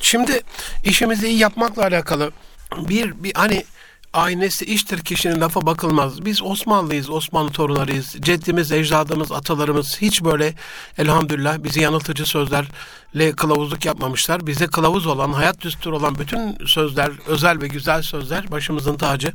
Şimdi 0.02 0.40
işimizi 0.84 1.28
iyi 1.28 1.38
yapmakla 1.38 1.82
alakalı 1.82 2.32
bir, 2.76 3.22
bir 3.22 3.32
hani 3.34 3.64
Aynesi 4.12 4.64
iştir 4.64 4.98
kişinin 4.98 5.40
lafa 5.40 5.66
bakılmaz. 5.66 6.24
Biz 6.24 6.42
Osmanlıyız, 6.42 7.10
Osmanlı 7.10 7.50
torunlarıyız. 7.50 8.16
Ceddimiz, 8.20 8.72
ecdadımız, 8.72 9.32
atalarımız 9.32 10.00
hiç 10.00 10.24
böyle 10.24 10.54
elhamdülillah 10.98 11.64
bizi 11.64 11.80
yanıltıcı 11.80 12.26
sözlerle 12.26 13.32
kılavuzluk 13.36 13.84
yapmamışlar. 13.84 14.46
Bize 14.46 14.66
kılavuz 14.66 15.06
olan, 15.06 15.32
hayat 15.32 15.60
düsturu 15.60 15.96
olan 15.96 16.18
bütün 16.18 16.66
sözler, 16.66 17.10
özel 17.26 17.60
ve 17.60 17.68
güzel 17.68 18.02
sözler 18.02 18.50
başımızın 18.50 18.96
tacı. 18.96 19.32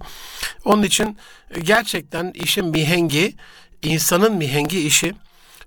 Onun 0.65 0.83
için 0.83 1.17
gerçekten 1.63 2.31
işin 2.35 2.65
mihengi, 2.65 3.35
insanın 3.83 4.33
mihengi 4.35 4.87
işi 4.87 5.13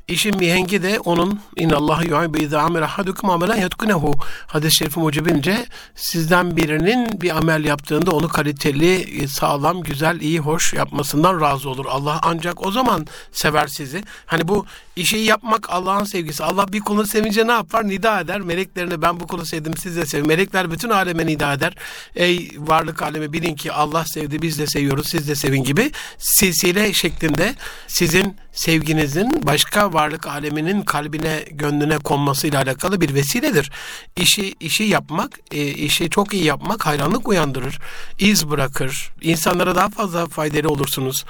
İşin 0.08 0.36
mihengi 0.36 0.82
de 0.82 1.00
onun 1.00 1.40
inallah 1.56 2.02
yuhibbu 2.02 2.38
izâ 2.38 2.62
amel 2.62 2.82
ahadukum 2.82 3.30
amelen 3.30 3.56
yetkunehu 3.56 4.14
hadis-i 4.46 4.76
şerifi 4.76 5.00
mucibince 5.00 5.66
sizden 5.94 6.56
birinin 6.56 7.20
bir 7.20 7.36
amel 7.36 7.64
yaptığında 7.64 8.10
onu 8.10 8.28
kaliteli, 8.28 9.28
sağlam, 9.28 9.80
güzel, 9.80 10.20
iyi, 10.20 10.38
hoş 10.38 10.72
yapmasından 10.72 11.40
razı 11.40 11.70
olur. 11.70 11.86
Allah 11.88 12.20
ancak 12.22 12.66
o 12.66 12.70
zaman 12.70 13.06
sever 13.32 13.66
sizi. 13.66 14.02
Hani 14.26 14.48
bu 14.48 14.66
işi 14.96 15.16
yapmak 15.16 15.70
Allah'ın 15.70 16.04
sevgisi. 16.04 16.44
Allah 16.44 16.72
bir 16.72 16.80
kulu 16.80 17.06
sevince 17.06 17.46
ne 17.46 17.52
yapar? 17.52 17.88
Nida 17.88 18.20
eder. 18.20 18.40
Meleklerine 18.40 19.02
ben 19.02 19.20
bu 19.20 19.26
kulu 19.26 19.46
sevdim 19.46 19.76
siz 19.76 19.96
de 19.96 20.06
sevin. 20.06 20.26
Melekler 20.26 20.70
bütün 20.70 20.90
aleme 20.90 21.26
nida 21.26 21.52
eder. 21.52 21.74
Ey 22.16 22.50
varlık 22.58 23.02
alemi 23.02 23.32
bilin 23.32 23.54
ki 23.54 23.72
Allah 23.72 24.04
sevdi 24.04 24.42
biz 24.42 24.58
de 24.58 24.66
seviyoruz 24.66 25.08
siz 25.08 25.28
de 25.28 25.34
sevin 25.34 25.64
gibi 25.64 25.90
silsile 26.18 26.92
şeklinde 26.92 27.54
sizin 27.86 28.36
sevginizin 28.56 29.46
başka 29.46 29.92
varlık 29.92 30.26
aleminin 30.26 30.82
kalbine, 30.82 31.44
gönlüne 31.50 31.98
konmasıyla 31.98 32.62
alakalı 32.62 33.00
bir 33.00 33.14
vesiledir. 33.14 33.70
İşi 34.16 34.54
işi 34.60 34.84
yapmak, 34.84 35.40
e, 35.52 35.66
işi 35.66 36.10
çok 36.10 36.34
iyi 36.34 36.44
yapmak 36.44 36.86
hayranlık 36.86 37.28
uyandırır, 37.28 37.78
iz 38.18 38.50
bırakır. 38.50 39.12
İnsanlara 39.20 39.74
daha 39.74 39.88
fazla 39.88 40.26
faydalı 40.26 40.68
olursunuz. 40.68 41.24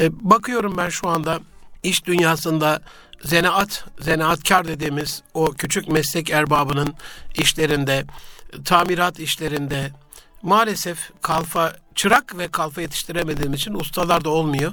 E, 0.00 0.30
bakıyorum 0.30 0.74
ben 0.76 0.88
şu 0.88 1.08
anda 1.08 1.40
iş 1.82 2.06
dünyasında 2.06 2.80
zenaat, 3.24 3.84
zanaatkar 4.00 4.68
dediğimiz 4.68 5.22
o 5.34 5.52
küçük 5.52 5.88
meslek 5.88 6.30
erbabının 6.30 6.94
işlerinde, 7.34 8.04
tamirat 8.64 9.20
işlerinde 9.20 9.90
maalesef 10.42 11.10
kalfa 11.22 11.76
çırak 11.94 12.38
ve 12.38 12.48
kalfa 12.48 12.80
yetiştiremediğim 12.80 13.54
için 13.54 13.74
ustalar 13.74 14.24
da 14.24 14.30
olmuyor. 14.30 14.72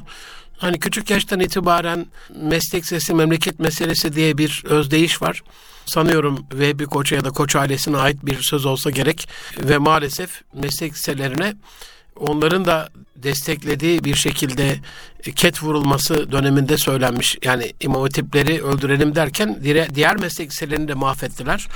Hani 0.60 0.80
küçük 0.80 1.10
yaştan 1.10 1.40
itibaren 1.40 2.06
meslek 2.36 2.86
sesi 2.86 3.14
memleket 3.14 3.60
meselesi 3.60 4.16
diye 4.16 4.38
bir 4.38 4.64
özdeyiş 4.66 5.22
var. 5.22 5.44
Sanıyorum 5.86 6.46
ve 6.54 6.80
bir 6.80 6.86
koça 6.86 7.16
ya 7.16 7.26
da 7.26 7.30
koç 7.30 7.56
ailesine 7.56 7.98
ait 7.98 8.26
bir 8.26 8.42
söz 8.42 8.66
olsa 8.66 8.90
gerek 8.90 9.30
ve 9.58 9.78
maalesef 9.78 10.42
meslek 10.54 10.94
liselerine 10.94 11.54
onların 12.20 12.66
da 12.66 12.90
desteklediği 13.24 14.04
bir 14.04 14.16
şekilde 14.16 14.80
ket 15.36 15.64
vurulması 15.64 16.32
döneminde 16.32 16.78
söylenmiş. 16.78 17.38
Yani 17.44 17.74
imam 17.82 18.02
hatipleri 18.02 18.64
öldürelim 18.64 19.16
derken 19.16 19.60
diğer 19.96 20.18
meslek 20.18 20.52
de 20.62 20.94
mahvettiler. 20.94 21.68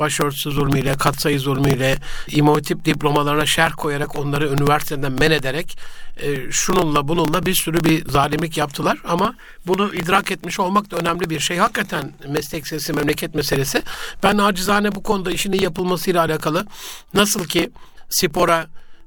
Başörtüsü 0.00 0.50
zulmüyle, 0.50 0.94
katsayı 0.94 1.40
zulmüyle, 1.40 1.96
imam 2.28 2.54
hatip 2.54 2.84
diplomalarına 2.84 3.46
şerh 3.46 3.72
koyarak 3.72 4.16
onları 4.16 4.48
üniversiteden 4.48 5.12
men 5.12 5.30
ederek 5.30 5.78
e, 6.22 6.50
şununla 6.50 7.08
bununla 7.08 7.46
bir 7.46 7.54
sürü 7.54 7.84
bir 7.84 8.10
zalimlik 8.10 8.58
yaptılar. 8.58 8.98
Ama 9.04 9.34
bunu 9.66 9.94
idrak 9.94 10.30
etmiş 10.30 10.60
olmak 10.60 10.90
da 10.90 10.96
önemli 10.96 11.30
bir 11.30 11.40
şey. 11.40 11.56
Hakikaten 11.56 12.12
meslek 12.28 12.66
sesi, 12.66 12.92
memleket 12.92 13.34
meselesi. 13.34 13.82
Ben 14.22 14.38
acizane 14.38 14.94
bu 14.94 15.02
konuda 15.02 15.30
işinin 15.30 15.60
yapılmasıyla 15.60 16.24
alakalı 16.24 16.66
nasıl 17.14 17.44
ki 17.44 17.70
spora 18.10 18.66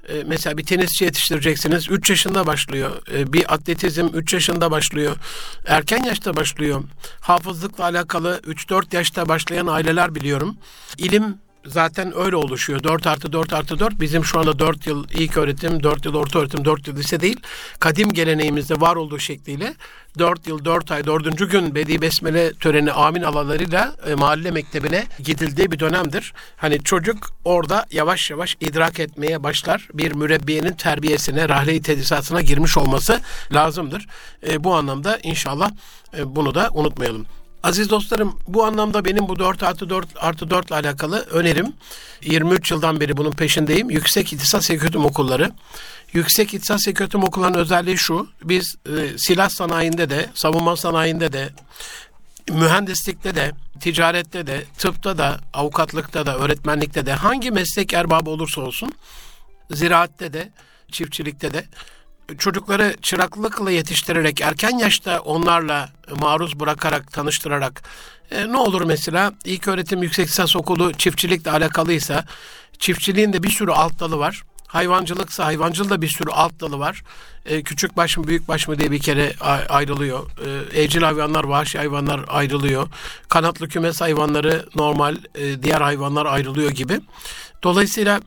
e, 0.09 0.23
mesela 0.25 0.57
bir 0.57 0.63
tenisçi 0.63 1.05
yetiştireceksiniz. 1.05 1.89
3 1.89 2.09
yaşında 2.09 2.47
başlıyor. 2.47 2.91
E, 3.13 3.33
bir 3.33 3.53
atletizm 3.53 4.07
3 4.13 4.33
yaşında 4.33 4.71
başlıyor. 4.71 5.15
Erken 5.67 6.03
yaşta 6.03 6.35
başlıyor. 6.35 6.83
Hafızlıkla 7.19 7.83
alakalı 7.83 8.41
3-4 8.47 8.95
yaşta 8.95 9.29
başlayan 9.29 9.67
aileler 9.67 10.15
biliyorum. 10.15 10.57
İlim 10.97 11.44
zaten 11.67 12.17
öyle 12.17 12.35
oluşuyor. 12.35 12.83
4 12.83 13.07
artı 13.07 13.33
4 13.33 13.53
artı 13.53 13.79
4 13.79 13.99
bizim 13.99 14.25
şu 14.25 14.39
anda 14.39 14.59
4 14.59 14.87
yıl 14.87 15.05
ilk 15.13 15.37
öğretim, 15.37 15.83
4 15.83 16.05
yıl 16.05 16.15
orta 16.15 16.39
öğretim, 16.39 16.65
4 16.65 16.87
yıl 16.87 16.95
lise 16.95 17.19
değil. 17.19 17.39
Kadim 17.79 18.13
geleneğimizde 18.13 18.81
var 18.81 18.95
olduğu 18.95 19.19
şekliyle 19.19 19.73
4 20.19 20.47
yıl 20.47 20.65
4 20.65 20.91
ay 20.91 21.05
4. 21.05 21.51
gün 21.51 21.75
Bedi 21.75 22.01
Besmele 22.01 22.53
töreni 22.53 22.91
amin 22.91 23.21
alalarıyla 23.21 23.95
e, 24.07 24.15
mahalle 24.15 24.51
mektebine 24.51 25.03
gidildiği 25.23 25.71
bir 25.71 25.79
dönemdir. 25.79 26.33
Hani 26.57 26.83
çocuk 26.83 27.29
orada 27.45 27.85
yavaş 27.91 28.31
yavaş 28.31 28.57
idrak 28.59 28.99
etmeye 28.99 29.43
başlar. 29.43 29.87
Bir 29.93 30.11
mürebbiyenin 30.11 30.73
terbiyesine, 30.73 31.49
rahle-i 31.49 31.81
tedrisatına 31.81 32.41
girmiş 32.41 32.77
olması 32.77 33.21
lazımdır. 33.53 34.07
E, 34.47 34.63
bu 34.63 34.75
anlamda 34.75 35.19
inşallah 35.23 35.71
e, 36.17 36.35
bunu 36.35 36.55
da 36.55 36.69
unutmayalım. 36.73 37.25
Aziz 37.65 37.89
dostlarım 37.89 38.39
bu 38.47 38.65
anlamda 38.65 39.05
benim 39.05 39.27
bu 39.27 39.39
4 39.39 39.63
artı 39.63 39.89
4 39.89 40.07
artı 40.15 40.49
4 40.49 40.67
ile 40.67 40.75
alakalı 40.75 41.19
önerim 41.19 41.73
23 42.21 42.71
yıldan 42.71 42.99
beri 42.99 43.17
bunun 43.17 43.31
peşindeyim. 43.31 43.89
Yüksek 43.89 44.33
İhtisas 44.33 44.69
Eğitim 44.69 45.05
Okulları. 45.05 45.51
Yüksek 46.13 46.53
İhtisas 46.53 46.87
Eğitim 46.87 47.23
Okullarının 47.23 47.57
özelliği 47.57 47.97
şu. 47.97 48.29
Biz 48.43 48.75
e, 48.85 49.17
silah 49.17 49.49
sanayinde 49.49 50.09
de, 50.09 50.29
savunma 50.33 50.77
sanayinde 50.77 51.33
de, 51.33 51.49
mühendislikte 52.49 53.35
de, 53.35 53.51
ticarette 53.79 54.47
de, 54.47 54.63
tıpta 54.77 55.17
da, 55.17 55.39
avukatlıkta 55.53 56.25
da, 56.25 56.37
öğretmenlikte 56.37 57.05
de 57.05 57.13
hangi 57.13 57.51
meslek 57.51 57.93
erbabı 57.93 58.29
olursa 58.29 58.61
olsun 58.61 58.91
ziraatte 59.71 60.33
de, 60.33 60.49
çiftçilikte 60.91 61.53
de 61.53 61.65
çocukları 62.37 62.95
çıraklıkla 63.01 63.71
yetiştirerek 63.71 64.41
erken 64.41 64.77
yaşta 64.77 65.19
onlarla 65.19 65.89
maruz 66.21 66.59
bırakarak 66.59 67.11
tanıştırarak 67.11 67.83
e, 68.31 68.51
ne 68.51 68.57
olur 68.57 68.81
mesela 68.81 69.33
ilk 69.45 69.67
öğretim 69.67 70.03
yüksek 70.03 70.27
lisans 70.27 70.55
okulu 70.55 70.93
çiftçilikle 70.93 71.51
alakalıysa 71.51 72.25
çiftçiliğin 72.79 73.33
de 73.33 73.43
bir 73.43 73.49
sürü 73.49 73.71
alt 73.71 73.99
dalı 73.99 74.19
var. 74.19 74.43
Hayvancılıksa 74.67 75.45
hayvancılığında 75.45 76.01
bir 76.01 76.07
sürü 76.07 76.29
alt 76.29 76.59
dalı 76.59 76.79
var. 76.79 77.03
E, 77.45 77.63
küçük 77.63 77.97
baş 77.97 78.17
mı 78.17 78.27
büyük 78.27 78.47
baş 78.47 78.67
mı 78.67 78.79
diye 78.79 78.91
bir 78.91 78.99
kere 78.99 79.33
ayrılıyor. 79.69 80.29
E, 80.73 80.81
evcil 80.81 81.01
hayvanlar, 81.01 81.43
vahşi 81.43 81.77
hayvanlar 81.77 82.25
ayrılıyor. 82.27 82.87
Kanatlı 83.29 83.67
kümes 83.67 84.01
hayvanları 84.01 84.65
normal 84.75 85.17
e, 85.35 85.63
diğer 85.63 85.81
hayvanlar 85.81 86.25
ayrılıyor 86.25 86.71
gibi. 86.71 86.99
Dolayısıyla 87.63 88.19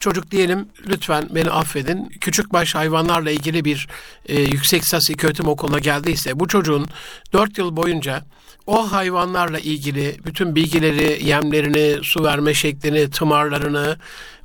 çocuk 0.00 0.30
diyelim 0.30 0.68
lütfen 0.86 1.28
beni 1.30 1.50
affedin. 1.50 2.08
Küçük 2.20 2.52
baş 2.52 2.74
hayvanlarla 2.74 3.30
ilgili 3.30 3.64
bir 3.64 3.88
e, 4.26 4.40
yüksek 4.40 4.82
lisans 4.82 5.10
ilköğretim 5.10 5.48
okuluna 5.48 5.78
geldiyse 5.78 6.40
bu 6.40 6.48
çocuğun 6.48 6.86
4 7.32 7.58
yıl 7.58 7.76
boyunca 7.76 8.24
o 8.68 8.92
hayvanlarla 8.92 9.58
ilgili 9.58 10.16
bütün 10.26 10.54
bilgileri, 10.54 11.24
yemlerini, 11.24 12.04
su 12.04 12.24
verme 12.24 12.54
şeklini, 12.54 13.10
tımarlarını, 13.10 13.96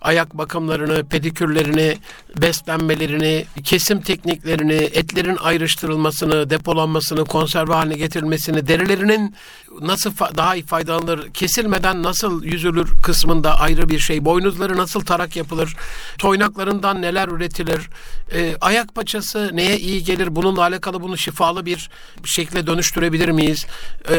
ayak 0.04 0.38
bakımlarını, 0.38 1.06
pedikürlerini, 1.10 1.98
beslenmelerini, 2.42 3.46
kesim 3.64 4.02
tekniklerini, 4.02 4.74
etlerin 4.74 5.38
ayrıştırılmasını, 5.38 6.50
depolanmasını, 6.50 7.26
konserve 7.26 7.74
haline 7.74 7.96
getirilmesini, 7.96 8.68
derilerinin 8.68 9.36
nasıl 9.82 10.12
daha 10.38 10.56
iyi 10.56 10.66
faydalanır, 10.66 11.34
kesilmeden 11.34 12.04
nasıl 12.04 12.44
yüzülür 12.44 12.90
kısmında 13.04 13.60
ayrı 13.60 13.90
bir 13.90 14.00
şey, 14.00 14.26
boynuzları 14.26 14.78
nasıl 14.78 15.00
tarak 15.02 15.36
yapılır, 15.36 15.76
toynaklarından 16.18 17.02
neler 17.02 17.28
üretilir, 17.28 17.90
e, 18.34 18.56
ayak 18.62 18.96
paçası 18.96 19.50
neye 19.54 19.78
iyi 19.78 20.04
gelir, 20.04 20.36
bununla 20.36 20.62
alakalı 20.62 21.02
bunu 21.02 21.18
şifalı 21.18 21.66
bir 21.66 21.90
şekle 22.26 22.68
dönüştürebilir 22.68 23.30
miyiz? 23.30 23.66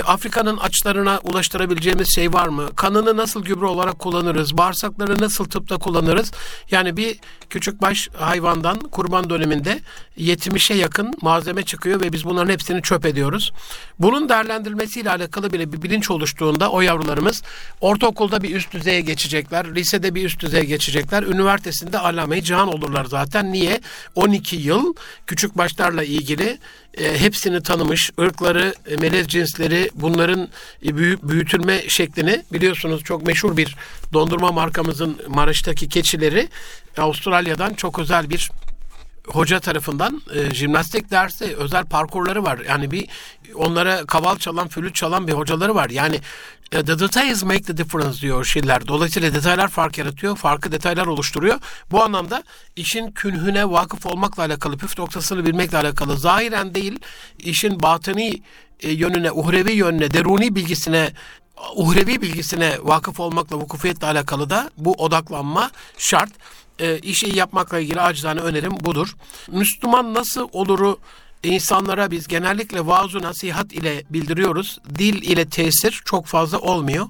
Afrika'nın 0.02 0.56
açlarına 0.56 1.20
ulaştırabileceğimiz 1.22 2.14
şey 2.14 2.32
var 2.32 2.48
mı? 2.48 2.70
Kanını 2.76 3.16
nasıl 3.16 3.44
gübre 3.44 3.66
olarak 3.66 3.98
kullanırız? 3.98 4.58
Bağırsakları 4.58 5.20
nasıl 5.20 5.44
tıpta 5.44 5.76
kullanırız? 5.76 6.32
Yani 6.70 6.96
bir 6.96 7.18
küçük 7.50 7.82
baş 7.82 8.08
hayvandan 8.18 8.78
kurban 8.78 9.30
döneminde 9.30 9.80
70'e 10.18 10.76
yakın 10.76 11.14
malzeme 11.22 11.62
çıkıyor 11.62 12.00
ve 12.00 12.12
biz 12.12 12.24
bunların 12.24 12.52
hepsini 12.52 12.82
çöp 12.82 13.06
ediyoruz. 13.06 13.52
Bunun 13.98 14.28
değerlendirilmesiyle 14.28 15.10
alakalı 15.10 15.52
bile 15.52 15.72
bir 15.72 15.82
bilinç 15.82 16.10
oluştuğunda 16.10 16.70
o 16.70 16.80
yavrularımız 16.80 17.42
ortaokulda 17.80 18.42
bir 18.42 18.56
üst 18.56 18.72
düzeye 18.72 19.00
geçecekler, 19.00 19.74
lisede 19.74 20.14
bir 20.14 20.24
üst 20.24 20.40
düzeye 20.40 20.64
geçecekler, 20.64 21.22
üniversitesinde 21.22 21.98
alame 21.98 22.42
cihan 22.42 22.68
olurlar 22.68 23.04
zaten. 23.04 23.52
Niye? 23.52 23.80
12 24.14 24.56
yıl 24.56 24.94
küçük 25.26 25.58
başlarla 25.58 26.04
ilgili 26.04 26.58
e, 26.98 27.20
hepsini 27.20 27.62
tanımış, 27.62 28.10
ırkları, 28.20 28.74
e, 28.86 28.96
melez 28.96 29.28
cinsleri, 29.28 29.90
bunların 29.94 30.48
e, 30.86 30.96
büyü, 30.96 31.18
büyütülme 31.22 31.88
şeklini 31.88 32.42
biliyorsunuz 32.52 33.04
çok 33.04 33.26
meşhur 33.26 33.56
bir 33.56 33.76
dondurma 34.12 34.52
markamızın 34.52 35.20
Maraş'taki 35.28 35.88
keçileri 35.88 36.48
Avustralya'dan 36.98 37.74
çok 37.74 37.98
özel 37.98 38.30
bir 38.30 38.50
hoca 39.26 39.60
tarafından 39.60 40.22
e, 40.34 40.54
jimnastik 40.54 41.10
dersi 41.10 41.56
özel 41.56 41.84
parkurları 41.84 42.44
var. 42.44 42.58
Yani 42.68 42.90
bir 42.90 43.08
onlara 43.54 44.06
kaval 44.06 44.36
çalan, 44.36 44.68
flüt 44.68 44.94
çalan 44.94 45.28
bir 45.28 45.32
hocaları 45.32 45.74
var. 45.74 45.90
Yani 45.90 46.20
e, 46.72 46.84
the 46.84 46.98
details 46.98 47.42
make 47.42 47.62
the 47.62 47.76
difference 47.76 48.20
diyor 48.20 48.44
Schiller. 48.44 48.88
Dolayısıyla 48.88 49.34
detaylar 49.34 49.68
fark 49.68 49.98
yaratıyor, 49.98 50.36
farklı 50.36 50.72
detaylar 50.72 51.06
oluşturuyor. 51.06 51.58
Bu 51.90 52.02
anlamda 52.02 52.42
işin 52.76 53.10
künhüne 53.10 53.70
vakıf 53.70 54.06
olmakla 54.06 54.42
alakalı, 54.42 54.78
püf 54.78 54.98
noktasını 54.98 55.46
bilmekle 55.46 55.78
alakalı, 55.78 56.18
zahiren 56.18 56.74
değil, 56.74 56.98
işin 57.38 57.82
batıni 57.82 58.42
e, 58.80 58.90
yönüne, 58.90 59.32
uhrevi 59.32 59.72
yönüne, 59.72 60.14
deruni 60.14 60.54
bilgisine 60.54 61.12
uhrevi 61.74 62.22
bilgisine 62.22 62.78
vakıf 62.82 63.20
olmakla, 63.20 63.56
vukufiyetle 63.56 64.06
alakalı 64.06 64.50
da 64.50 64.70
bu 64.76 64.92
odaklanma 64.92 65.70
şart 65.98 66.30
e, 66.78 66.98
işi 66.98 67.36
yapmakla 67.36 67.78
ilgili 67.78 68.00
acizane 68.00 68.40
önerim 68.40 68.72
budur. 68.80 69.16
Müslüman 69.48 70.14
nasıl 70.14 70.48
oluru 70.52 70.98
insanlara 71.44 72.10
biz 72.10 72.28
genellikle 72.28 72.86
vaaz 72.86 73.14
nasihat 73.14 73.72
ile 73.72 74.02
bildiriyoruz. 74.10 74.78
Dil 74.98 75.22
ile 75.22 75.48
tesir 75.48 76.02
çok 76.04 76.26
fazla 76.26 76.58
olmuyor. 76.58 77.06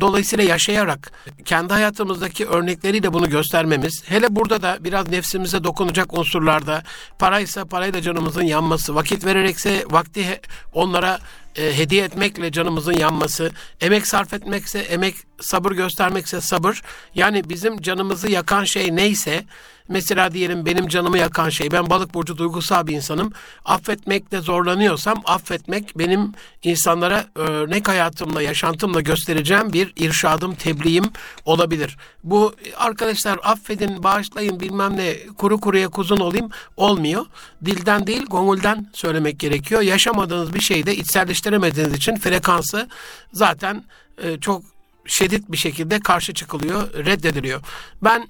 Dolayısıyla 0.00 0.44
yaşayarak 0.44 1.12
kendi 1.44 1.72
hayatımızdaki 1.72 2.46
örnekleriyle 2.46 3.12
bunu 3.12 3.30
göstermemiz, 3.30 4.02
hele 4.06 4.36
burada 4.36 4.62
da 4.62 4.78
biraz 4.80 5.08
nefsimize 5.08 5.64
dokunacak 5.64 6.18
unsurlarda 6.18 6.82
paraysa 7.18 7.64
parayla 7.64 8.02
canımızın 8.02 8.42
yanması, 8.42 8.94
vakit 8.94 9.24
vererekse 9.24 9.84
vakti 9.90 10.40
onlara 10.72 11.18
e, 11.56 11.78
hediye 11.78 12.04
etmekle 12.04 12.52
canımızın 12.52 12.92
yanması, 12.92 13.50
emek 13.80 14.06
sarf 14.06 14.34
etmekse 14.34 14.78
emek, 14.78 15.14
sabır 15.40 15.72
göstermekse 15.72 16.40
sabır. 16.40 16.82
Yani 17.14 17.48
bizim 17.48 17.80
canımızı 17.80 18.30
yakan 18.30 18.64
şey 18.64 18.96
neyse, 18.96 19.44
mesela 19.88 20.32
diyelim 20.32 20.66
benim 20.66 20.88
canımı 20.88 21.18
yakan 21.18 21.48
şey, 21.48 21.70
ben 21.70 21.90
balık 21.90 22.14
burcu 22.14 22.38
duygusal 22.38 22.86
bir 22.86 22.94
insanım. 22.94 23.32
Affetmekte 23.64 24.40
zorlanıyorsam 24.40 25.22
affetmek 25.24 25.98
benim 25.98 26.32
insanlara 26.62 27.26
örnek 27.34 27.88
hayatımla, 27.88 28.42
yaşantımla 28.42 29.00
göstereceğim 29.00 29.72
bir 29.72 29.92
irşadım, 29.96 30.54
tebliğim 30.54 31.04
olabilir. 31.44 31.96
Bu 32.24 32.54
arkadaşlar 32.76 33.38
affedin, 33.42 34.02
bağışlayın 34.02 34.60
bilmem 34.60 34.96
ne 34.96 35.16
kuru 35.38 35.60
kuruya 35.60 35.88
kuzun 35.88 36.20
olayım 36.20 36.50
olmuyor. 36.76 37.26
Dilden 37.64 38.06
değil, 38.06 38.26
gongulden 38.26 38.90
söylemek 38.92 39.38
gerekiyor. 39.38 39.80
Yaşamadığınız 39.80 40.54
bir 40.54 40.60
şeyde 40.60 40.96
içselleştiremediğiniz 40.96 41.94
için 41.94 42.16
frekansı 42.16 42.88
zaten 43.32 43.84
e, 44.18 44.40
çok 44.40 44.62
şiddet 45.06 45.52
bir 45.52 45.56
şekilde 45.56 46.00
karşı 46.00 46.34
çıkılıyor, 46.34 46.92
reddediliyor. 46.92 47.60
Ben 48.02 48.28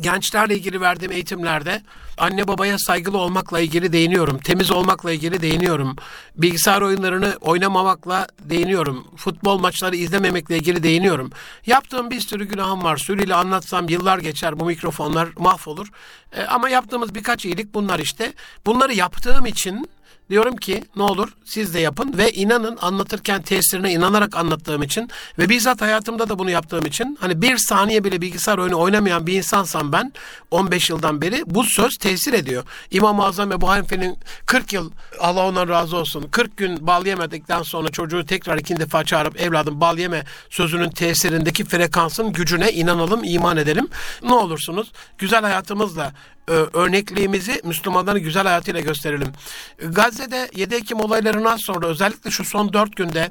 gençlerle 0.00 0.54
ilgili 0.54 0.80
verdiğim 0.80 1.12
eğitimlerde 1.12 1.82
anne 2.18 2.48
babaya 2.48 2.78
saygılı 2.78 3.18
olmakla 3.18 3.60
ilgili 3.60 3.92
değiniyorum. 3.92 4.38
Temiz 4.38 4.70
olmakla 4.70 5.12
ilgili 5.12 5.40
değiniyorum. 5.42 5.96
Bilgisayar 6.36 6.82
oyunlarını 6.82 7.36
oynamamakla 7.40 8.26
değiniyorum. 8.40 9.06
Futbol 9.16 9.58
maçları 9.58 9.96
izlememekle 9.96 10.56
ilgili 10.56 10.82
değiniyorum. 10.82 11.30
Yaptığım 11.66 12.10
bir 12.10 12.20
sürü 12.20 12.44
günahım 12.44 12.84
var. 12.84 12.96
Sürüyle 12.96 13.34
anlatsam 13.34 13.88
yıllar 13.88 14.18
geçer 14.18 14.60
bu 14.60 14.64
mikrofonlar 14.64 15.28
mahvolur. 15.38 15.88
E, 16.32 16.42
ama 16.42 16.68
yaptığımız 16.68 17.14
birkaç 17.14 17.44
iyilik 17.44 17.74
bunlar 17.74 17.98
işte. 17.98 18.32
Bunları 18.66 18.94
yaptığım 18.94 19.46
için 19.46 19.88
Diyorum 20.30 20.56
ki 20.56 20.84
ne 20.96 21.02
olur 21.02 21.28
siz 21.44 21.74
de 21.74 21.80
yapın 21.80 22.18
ve 22.18 22.32
inanın 22.32 22.78
anlatırken 22.80 23.42
tesirine 23.42 23.92
inanarak 23.92 24.36
anlattığım 24.36 24.82
için 24.82 25.10
ve 25.38 25.48
bizzat 25.48 25.80
hayatımda 25.80 26.28
da 26.28 26.38
bunu 26.38 26.50
yaptığım 26.50 26.86
için 26.86 27.18
hani 27.20 27.42
bir 27.42 27.56
saniye 27.56 28.04
bile 28.04 28.20
bilgisayar 28.20 28.58
oyunu 28.58 28.78
oynamayan 28.78 29.26
bir 29.26 29.32
insansam 29.32 29.92
ben 29.92 30.12
15 30.50 30.90
yıldan 30.90 31.22
beri 31.22 31.42
bu 31.46 31.64
söz 31.64 31.96
tesir 31.96 32.32
ediyor. 32.32 32.64
İmam-ı 32.90 33.24
Azam 33.24 33.52
Ebu 33.52 33.68
Hanife'nin 33.68 34.18
40 34.46 34.72
yıl 34.72 34.90
Allah 35.20 35.46
ondan 35.46 35.68
razı 35.68 35.96
olsun 35.96 36.28
40 36.30 36.56
gün 36.56 36.86
bal 36.86 37.06
yemedikten 37.06 37.62
sonra 37.62 37.88
çocuğu 37.88 38.26
tekrar 38.26 38.58
ikinci 38.58 38.80
defa 38.80 39.04
çağırıp 39.04 39.40
evladım 39.40 39.80
bal 39.80 39.98
yeme 39.98 40.24
sözünün 40.50 40.90
tesirindeki 40.90 41.64
frekansın 41.64 42.32
gücüne 42.32 42.72
inanalım 42.72 43.24
iman 43.24 43.56
edelim. 43.56 43.88
Ne 44.22 44.34
olursunuz 44.34 44.92
güzel 45.18 45.42
hayatımızla 45.42 46.12
örnekliğimizi 46.52 47.60
Müslümanların 47.64 48.20
güzel 48.20 48.42
hayatıyla 48.42 48.80
gösterelim. 48.80 49.32
Gazze'de 49.78 50.50
7 50.56 50.74
Ekim 50.74 51.00
olaylarından 51.00 51.56
sonra 51.56 51.86
özellikle 51.86 52.30
şu 52.30 52.44
son 52.44 52.72
4 52.72 52.96
günde 52.96 53.30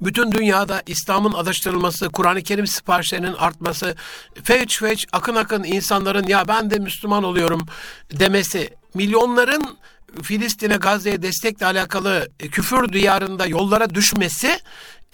bütün 0.00 0.32
dünyada 0.32 0.82
İslam'ın 0.86 1.32
adaştırılması, 1.32 2.08
Kur'an-ı 2.08 2.42
Kerim 2.42 2.66
siparişlerinin 2.66 3.32
artması, 3.32 3.96
feç 4.44 4.78
feç 4.78 5.06
akın 5.12 5.34
akın 5.34 5.64
insanların 5.64 6.26
ya 6.26 6.48
ben 6.48 6.70
de 6.70 6.78
Müslüman 6.78 7.24
oluyorum 7.24 7.66
demesi, 8.12 8.70
milyonların 8.94 9.78
Filistin'e, 10.22 10.76
Gazze'ye 10.76 11.22
destekle 11.22 11.66
alakalı 11.66 12.28
küfür 12.38 12.92
diyarında 12.92 13.46
yollara 13.46 13.90
düşmesi 13.94 14.58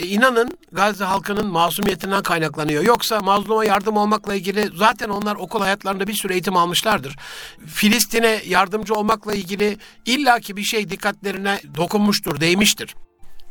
e, 0.00 0.06
inanın 0.06 0.58
Gazze 0.72 1.04
halkının 1.04 1.46
masumiyetinden 1.46 2.22
kaynaklanıyor. 2.22 2.84
Yoksa 2.84 3.20
mazluma 3.20 3.64
yardım 3.64 3.96
olmakla 3.96 4.34
ilgili 4.34 4.70
zaten 4.76 5.08
onlar 5.08 5.36
okul 5.36 5.60
hayatlarında 5.60 6.06
bir 6.06 6.14
sürü 6.14 6.32
eğitim 6.32 6.56
almışlardır. 6.56 7.16
Filistin'e 7.66 8.42
yardımcı 8.46 8.94
olmakla 8.94 9.34
ilgili 9.34 9.78
illaki 10.06 10.56
bir 10.56 10.62
şey 10.62 10.90
dikkatlerine 10.90 11.60
dokunmuştur, 11.76 12.40
değmiştir 12.40 12.94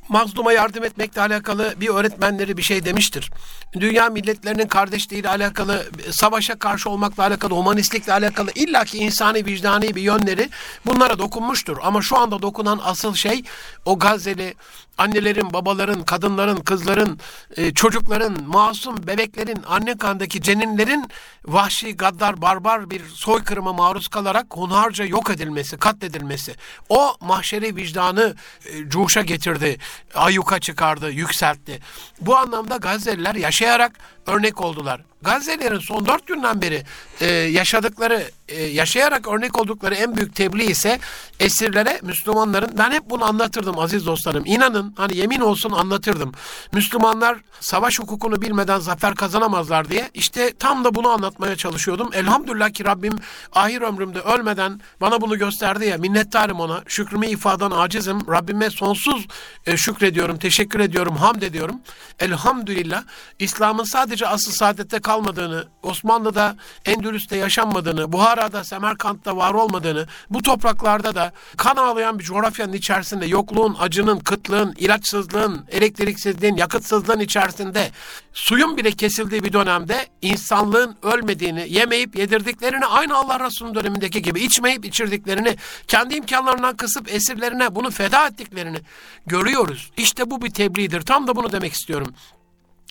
mazluma 0.09 0.53
yardım 0.53 0.83
etmekle 0.83 1.21
alakalı 1.21 1.73
bir 1.77 1.89
öğretmenleri 1.89 2.57
bir 2.57 2.61
şey 2.61 2.85
demiştir. 2.85 3.31
Dünya 3.73 4.09
milletlerinin 4.09 4.67
kardeşliğiyle 4.67 5.29
alakalı, 5.29 5.85
savaşa 6.11 6.59
karşı 6.59 6.89
olmakla 6.89 7.23
alakalı, 7.23 7.53
humanistlikle 7.53 8.13
alakalı 8.13 8.51
illaki 8.55 8.97
insani 8.97 9.45
vicdani 9.45 9.95
bir 9.95 10.01
yönleri 10.01 10.49
bunlara 10.85 11.19
dokunmuştur. 11.19 11.77
Ama 11.81 12.01
şu 12.01 12.17
anda 12.17 12.41
dokunan 12.41 12.79
asıl 12.83 13.13
şey 13.13 13.43
o 13.85 13.99
Gazze'li 13.99 14.53
annelerin, 14.99 15.53
babaların, 15.53 16.03
kadınların, 16.03 16.57
kızların, 16.57 17.19
e, 17.57 17.73
çocukların, 17.73 18.43
masum 18.47 19.07
bebeklerin, 19.07 19.63
anne 19.67 19.97
kandaki 19.97 20.41
ceninlerin 20.41 21.09
vahşi, 21.45 21.97
gaddar, 21.97 22.41
barbar 22.41 22.89
bir 22.89 23.01
soykırıma 23.05 23.73
maruz 23.73 24.07
kalarak 24.07 24.45
hunharca 24.49 25.05
yok 25.05 25.29
edilmesi, 25.29 25.77
katledilmesi. 25.77 26.55
O 26.89 27.15
mahşeri 27.21 27.75
vicdanı 27.75 28.35
e, 28.65 28.89
cuşa 28.89 29.21
getirdi, 29.21 29.77
ayyuka 30.15 30.59
çıkardı, 30.59 31.11
yükseltti. 31.11 31.79
Bu 32.21 32.37
anlamda 32.37 32.77
Gazze'liler 32.77 33.35
yaşayarak 33.35 33.91
örnek 34.29 34.61
oldular. 34.61 35.01
Gazze'lerin 35.21 35.79
son 35.79 36.05
dört 36.05 36.27
günden 36.27 36.61
beri 36.61 36.83
e, 37.21 37.31
yaşadıkları, 37.31 38.23
e, 38.47 38.63
yaşayarak 38.63 39.27
örnek 39.27 39.59
oldukları 39.59 39.95
en 39.95 40.17
büyük 40.17 40.35
tebliğ 40.35 40.65
ise 40.65 40.99
esirlere 41.39 41.99
Müslümanların, 42.03 42.77
ben 42.77 42.91
hep 42.91 43.09
bunu 43.09 43.25
anlatırdım 43.25 43.79
aziz 43.79 44.05
dostlarım. 44.05 44.45
İnanın 44.45 44.93
hani 44.97 45.17
yemin 45.17 45.39
olsun 45.39 45.71
anlatırdım. 45.71 46.31
Müslümanlar 46.73 47.37
savaş 47.59 47.99
hukukunu 47.99 48.41
bilmeden 48.41 48.79
zafer 48.79 49.15
kazanamazlar 49.15 49.89
diye. 49.89 50.09
İşte 50.13 50.53
tam 50.59 50.83
da 50.83 50.95
bunu 50.95 51.09
anlatmaya 51.09 51.55
çalışıyordum. 51.55 52.09
Elhamdülillah 52.13 52.69
ki 52.69 52.85
Rabbim 52.85 53.13
ahir 53.53 53.81
ömrümde 53.81 54.19
ölmeden 54.19 54.81
bana 55.01 55.21
bunu 55.21 55.37
gösterdi 55.37 55.85
ya 55.85 55.97
minnettarım 55.97 56.59
ona. 56.59 56.83
Şükrümü 56.87 57.27
ifadan 57.27 57.71
acizim. 57.71 58.19
Rabbime 58.31 58.69
sonsuz 58.69 59.27
e, 59.65 59.77
şükrediyorum, 59.77 60.37
teşekkür 60.37 60.79
ediyorum, 60.79 61.15
hamd 61.15 61.41
ediyorum. 61.41 61.75
Elhamdülillah 62.19 63.03
İslam'ın 63.39 63.83
sadece 63.83 64.18
asıl 64.27 64.51
saadette 64.51 64.99
kalmadığını, 64.99 65.67
Osmanlı'da 65.83 66.55
Endülüs'te 66.85 67.37
yaşanmadığını, 67.37 68.11
Buhara'da, 68.11 68.63
Semerkant'ta 68.63 69.37
var 69.37 69.53
olmadığını, 69.53 70.07
bu 70.29 70.41
topraklarda 70.41 71.15
da 71.15 71.31
kan 71.57 71.75
ağlayan 71.75 72.19
bir 72.19 72.23
coğrafyanın 72.23 72.73
içerisinde 72.73 73.25
yokluğun, 73.25 73.75
acının, 73.79 74.19
kıtlığın, 74.19 74.73
ilaçsızlığın, 74.77 75.65
elektriksizliğin, 75.71 76.55
yakıtsızlığın 76.55 77.19
içerisinde 77.19 77.91
suyun 78.33 78.77
bile 78.77 78.91
kesildiği 78.91 79.43
bir 79.43 79.53
dönemde 79.53 80.07
insanlığın 80.21 80.95
ölmediğini, 81.03 81.65
yemeyip 81.69 82.15
yedirdiklerini 82.15 82.85
aynı 82.85 83.15
Allah 83.15 83.45
Resulü'nün 83.45 83.75
dönemindeki 83.75 84.21
gibi 84.21 84.39
içmeyip 84.39 84.85
içirdiklerini, 84.85 85.55
kendi 85.87 86.15
imkanlarından 86.15 86.75
kısıp 86.75 87.13
esirlerine 87.13 87.75
bunu 87.75 87.91
feda 87.91 88.27
ettiklerini 88.27 88.77
görüyoruz. 89.25 89.91
İşte 89.97 90.31
bu 90.31 90.41
bir 90.41 90.51
tebliğdir. 90.51 91.01
Tam 91.01 91.27
da 91.27 91.35
bunu 91.35 91.51
demek 91.51 91.73
istiyorum 91.73 92.13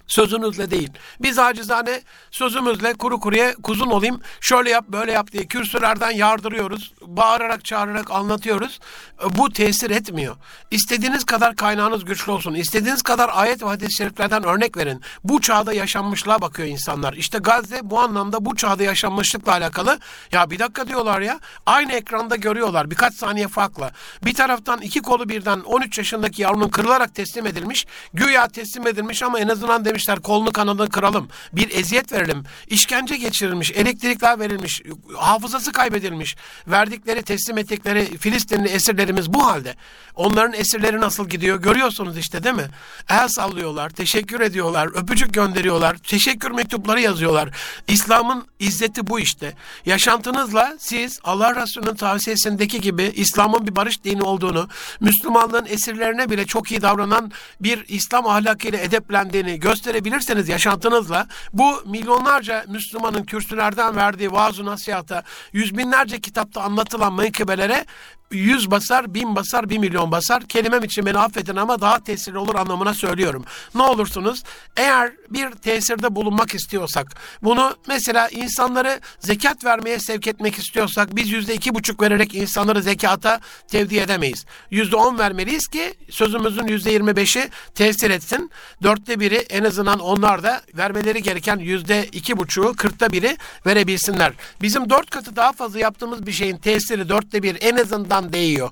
sözünüzle 0.08 0.70
değil. 0.70 0.90
Biz 1.20 1.38
acizane 1.38 2.02
sözümüzle 2.30 2.94
kuru 2.94 3.20
kuruya 3.20 3.54
kuzun 3.62 3.90
olayım, 3.90 4.20
şöyle 4.40 4.70
yap 4.70 4.84
böyle 4.88 5.12
yap 5.12 5.32
diye 5.32 5.46
kürsülerden 5.46 6.10
yardırıyoruz. 6.10 6.92
Bağırarak 7.00 7.64
çağırarak 7.64 8.10
anlatıyoruz. 8.10 8.80
Bu 9.24 9.52
tesir 9.52 9.90
etmiyor. 9.90 10.36
İstediğiniz 10.70 11.24
kadar 11.24 11.56
kaynağınız 11.56 12.04
güçlü 12.04 12.32
olsun. 12.32 12.54
İstediğiniz 12.54 13.02
kadar 13.02 13.30
ayet 13.32 13.62
ve 13.62 13.66
hadis-i 13.66 13.96
şeriflerden 13.96 14.44
örnek 14.44 14.76
verin. 14.76 15.02
Bu 15.24 15.40
çağda 15.40 15.72
yaşanmışlığa 15.72 16.40
bakıyor 16.40 16.68
insanlar. 16.68 17.12
İşte 17.12 17.38
Gazze 17.38 17.80
bu 17.82 18.00
anlamda 18.00 18.44
bu 18.44 18.56
çağda 18.56 18.82
yaşanmışlıkla 18.82 19.52
alakalı. 19.52 19.98
Ya 20.32 20.50
bir 20.50 20.58
dakika 20.58 20.88
diyorlar 20.88 21.20
ya. 21.20 21.40
Aynı 21.66 21.92
ekranda 21.92 22.36
görüyorlar 22.36 22.90
birkaç 22.90 23.14
saniye 23.14 23.48
farkla. 23.48 23.90
Bir 24.24 24.34
taraftan 24.34 24.80
iki 24.80 25.02
kolu 25.02 25.28
birden 25.28 25.60
13 25.60 25.98
yaşındaki 25.98 26.42
yavrunun 26.42 26.68
kırılarak 26.68 27.14
teslim 27.14 27.46
edilmiş. 27.46 27.86
Güya 28.14 28.48
teslim 28.48 28.86
edilmiş 28.86 29.22
ama 29.22 29.40
en 29.40 29.48
azından 29.48 29.84
demiş 29.84 29.97
demişler 29.98 30.20
kolunu 30.20 30.52
kanadını 30.52 30.88
kıralım. 30.88 31.28
Bir 31.52 31.70
eziyet 31.70 32.12
verelim. 32.12 32.44
İşkence 32.68 33.16
geçirilmiş, 33.16 33.72
elektrikler 33.72 34.38
verilmiş, 34.38 34.82
hafızası 35.16 35.72
kaybedilmiş. 35.72 36.36
Verdikleri, 36.66 37.22
teslim 37.22 37.58
ettikleri 37.58 38.18
Filistinli 38.18 38.68
esirlerimiz 38.68 39.32
bu 39.32 39.46
halde. 39.46 39.74
Onların 40.14 40.52
esirleri 40.52 41.00
nasıl 41.00 41.28
gidiyor 41.28 41.62
görüyorsunuz 41.62 42.18
işte 42.18 42.44
değil 42.44 42.54
mi? 42.54 42.68
El 43.08 43.28
sallıyorlar, 43.28 43.90
teşekkür 43.90 44.40
ediyorlar, 44.40 44.88
öpücük 44.94 45.34
gönderiyorlar, 45.34 45.96
teşekkür 45.96 46.50
mektupları 46.50 47.00
yazıyorlar. 47.00 47.48
İslam'ın 47.88 48.46
izzeti 48.58 49.06
bu 49.06 49.20
işte. 49.20 49.54
Yaşantınızla 49.86 50.76
siz 50.78 51.20
Allah 51.24 51.62
Resulü'nün 51.62 51.94
tavsiyesindeki 51.94 52.80
gibi 52.80 53.02
İslam'ın 53.02 53.66
bir 53.66 53.76
barış 53.76 54.04
dini 54.04 54.22
olduğunu, 54.22 54.68
Müslümanlığın 55.00 55.66
esirlerine 55.66 56.30
bile 56.30 56.46
çok 56.46 56.70
iyi 56.70 56.82
davranan 56.82 57.32
bir 57.60 57.84
İslam 57.88 58.26
ahlakıyla 58.26 58.78
edeplendiğini 58.78 59.60
göster 59.60 59.87
gösterebilirseniz 59.88 60.48
yaşantınızla 60.48 61.26
bu 61.52 61.82
milyonlarca 61.86 62.64
Müslümanın 62.68 63.24
kürsülerden 63.24 63.96
verdiği 63.96 64.32
vaaz 64.32 64.60
nasihata, 64.60 65.22
yüz 65.52 65.78
binlerce 65.78 66.20
kitapta 66.20 66.62
anlatılan 66.62 67.12
menkıbelere 67.12 67.84
yüz 68.30 68.70
basar, 68.70 69.14
bin 69.14 69.36
basar, 69.36 69.68
bir 69.68 69.78
milyon 69.78 70.12
basar. 70.12 70.42
Kelimem 70.42 70.84
için 70.84 71.06
beni 71.06 71.18
affedin 71.18 71.56
ama 71.56 71.80
daha 71.80 72.04
tesirli 72.04 72.38
olur 72.38 72.54
anlamına 72.54 72.94
söylüyorum. 72.94 73.44
Ne 73.74 73.82
olursunuz 73.82 74.42
eğer 74.76 75.12
bir 75.30 75.50
tesirde 75.50 76.14
bulunmak 76.14 76.54
istiyorsak, 76.54 77.14
bunu 77.42 77.76
mesela 77.88 78.28
insanları 78.28 79.00
zekat 79.18 79.64
vermeye 79.64 79.98
sevk 79.98 80.26
etmek 80.26 80.58
istiyorsak 80.58 81.16
biz 81.16 81.30
yüzde 81.30 81.54
iki 81.54 81.74
buçuk 81.74 82.02
vererek 82.02 82.34
insanları 82.34 82.82
zekata 82.82 83.40
tevdi 83.68 83.96
edemeyiz. 83.98 84.44
Yüzde 84.70 84.96
on 84.96 85.18
vermeliyiz 85.18 85.68
ki 85.68 85.94
sözümüzün 86.10 86.66
yüzde 86.66 86.90
yirmi 86.90 87.16
beşi 87.16 87.48
tesir 87.74 88.10
etsin. 88.10 88.50
Dörtte 88.82 89.20
biri 89.20 89.36
en 89.36 89.64
azından 89.64 89.98
onlar 89.98 90.42
da 90.42 90.62
vermeleri 90.74 91.22
gereken 91.22 91.58
yüzde 91.58 92.06
iki 92.12 92.36
buçuğu, 92.36 92.74
kırkta 92.76 93.12
biri 93.12 93.36
verebilsinler. 93.66 94.32
Bizim 94.62 94.90
dört 94.90 95.10
katı 95.10 95.36
daha 95.36 95.52
fazla 95.52 95.78
yaptığımız 95.78 96.26
bir 96.26 96.32
şeyin 96.32 96.56
tesiri 96.56 97.08
dörtte 97.08 97.42
bir 97.42 97.56
en 97.60 97.76
azından 97.76 98.17
insan 98.18 98.32
değiyor. 98.32 98.70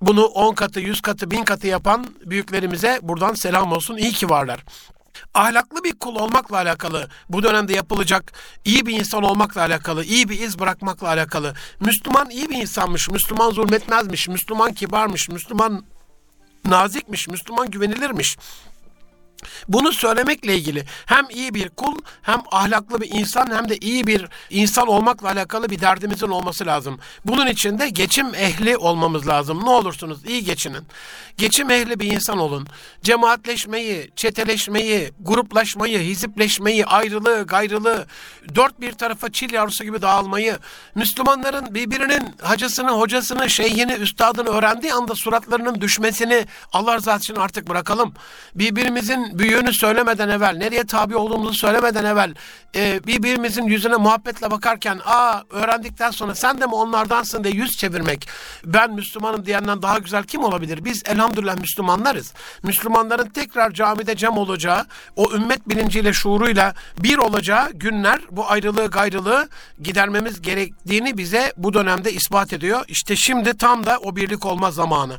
Bunu 0.00 0.24
10 0.24 0.54
katı, 0.54 0.80
100 0.80 1.00
katı, 1.00 1.30
1000 1.30 1.44
katı 1.44 1.66
yapan 1.66 2.06
büyüklerimize 2.26 3.00
buradan 3.02 3.34
selam 3.34 3.72
olsun. 3.72 3.96
İyi 3.96 4.12
ki 4.12 4.28
varlar. 4.28 4.64
Ahlaklı 5.34 5.84
bir 5.84 5.98
kul 5.98 6.16
olmakla 6.16 6.56
alakalı, 6.56 7.08
bu 7.28 7.42
dönemde 7.42 7.72
yapılacak 7.72 8.32
iyi 8.64 8.86
bir 8.86 8.98
insan 8.98 9.22
olmakla 9.22 9.60
alakalı, 9.60 10.04
iyi 10.04 10.28
bir 10.28 10.40
iz 10.40 10.58
bırakmakla 10.58 11.08
alakalı. 11.08 11.54
Müslüman 11.80 12.30
iyi 12.30 12.50
bir 12.50 12.56
insanmış, 12.56 13.10
Müslüman 13.10 13.50
zulmetmezmiş, 13.50 14.28
Müslüman 14.28 14.72
kibarmış, 14.72 15.28
Müslüman 15.28 15.84
nazikmiş, 16.64 17.28
Müslüman 17.28 17.70
güvenilirmiş. 17.70 18.36
Bunu 19.68 19.92
söylemekle 19.92 20.54
ilgili 20.56 20.84
hem 21.06 21.26
iyi 21.30 21.54
bir 21.54 21.68
kul 21.68 21.94
hem 22.22 22.40
ahlaklı 22.52 23.00
bir 23.00 23.10
insan 23.10 23.56
hem 23.56 23.68
de 23.68 23.76
iyi 23.76 24.06
bir 24.06 24.26
insan 24.50 24.88
olmakla 24.88 25.28
alakalı 25.28 25.70
bir 25.70 25.80
derdimizin 25.80 26.28
olması 26.28 26.66
lazım. 26.66 26.98
Bunun 27.24 27.46
için 27.46 27.78
de 27.78 27.88
geçim 27.88 28.34
ehli 28.34 28.76
olmamız 28.76 29.28
lazım. 29.28 29.64
Ne 29.64 29.70
olursunuz 29.70 30.24
iyi 30.26 30.44
geçinin. 30.44 30.82
Geçim 31.36 31.70
ehli 31.70 32.00
bir 32.00 32.12
insan 32.12 32.38
olun. 32.38 32.66
Cemaatleşmeyi, 33.02 34.10
çeteleşmeyi, 34.16 35.12
gruplaşmayı, 35.20 35.98
hizipleşmeyi, 35.98 36.86
ayrılığı, 36.86 37.46
gayrılığı, 37.46 38.06
dört 38.54 38.80
bir 38.80 38.92
tarafa 38.92 39.32
çil 39.32 39.52
yavrusu 39.52 39.84
gibi 39.84 40.02
dağılmayı, 40.02 40.58
Müslümanların 40.94 41.74
birbirinin 41.74 42.34
hacısını, 42.42 42.90
hocasını, 42.90 43.50
şeyhini, 43.50 43.92
üstadını 43.92 44.48
öğrendiği 44.48 44.92
anda 44.92 45.14
suratlarının 45.14 45.80
düşmesini 45.80 46.46
Allah 46.72 46.96
rızası 46.96 47.18
için 47.18 47.34
artık 47.34 47.68
bırakalım. 47.68 48.14
Birbirimizin 48.54 49.25
büyüğünü 49.32 49.72
söylemeden 49.72 50.28
evvel, 50.28 50.56
nereye 50.56 50.86
tabi 50.86 51.16
olduğumuzu 51.16 51.54
söylemeden 51.54 52.04
evvel 52.04 52.34
e, 52.76 53.00
birbirimizin 53.06 53.64
yüzüne 53.64 53.96
muhabbetle 53.96 54.50
bakarken 54.50 55.00
aa 55.04 55.40
öğrendikten 55.50 56.10
sonra 56.10 56.34
sen 56.34 56.60
de 56.60 56.66
mi 56.66 56.74
onlardansın 56.74 57.44
diye 57.44 57.54
yüz 57.54 57.76
çevirmek. 57.76 58.28
Ben 58.64 58.92
Müslümanım 58.92 59.46
diyenden 59.46 59.82
daha 59.82 59.98
güzel 59.98 60.24
kim 60.24 60.44
olabilir? 60.44 60.84
Biz 60.84 61.02
elhamdülillah 61.06 61.56
Müslümanlarız. 61.58 62.32
Müslümanların 62.62 63.28
tekrar 63.28 63.70
camide 63.70 64.16
cem 64.16 64.38
olacağı, 64.38 64.86
o 65.16 65.32
ümmet 65.32 65.68
bilinciyle, 65.68 66.12
şuuruyla 66.12 66.74
bir 66.98 67.18
olacağı 67.18 67.72
günler 67.72 68.20
bu 68.30 68.50
ayrılığı 68.50 68.86
gayrılığı 68.86 69.48
gidermemiz 69.82 70.42
gerektiğini 70.42 71.18
bize 71.18 71.52
bu 71.56 71.74
dönemde 71.74 72.12
ispat 72.12 72.52
ediyor. 72.52 72.84
İşte 72.88 73.16
şimdi 73.16 73.56
tam 73.58 73.86
da 73.86 73.98
o 73.98 74.16
birlik 74.16 74.46
olma 74.46 74.70
zamanı. 74.70 75.16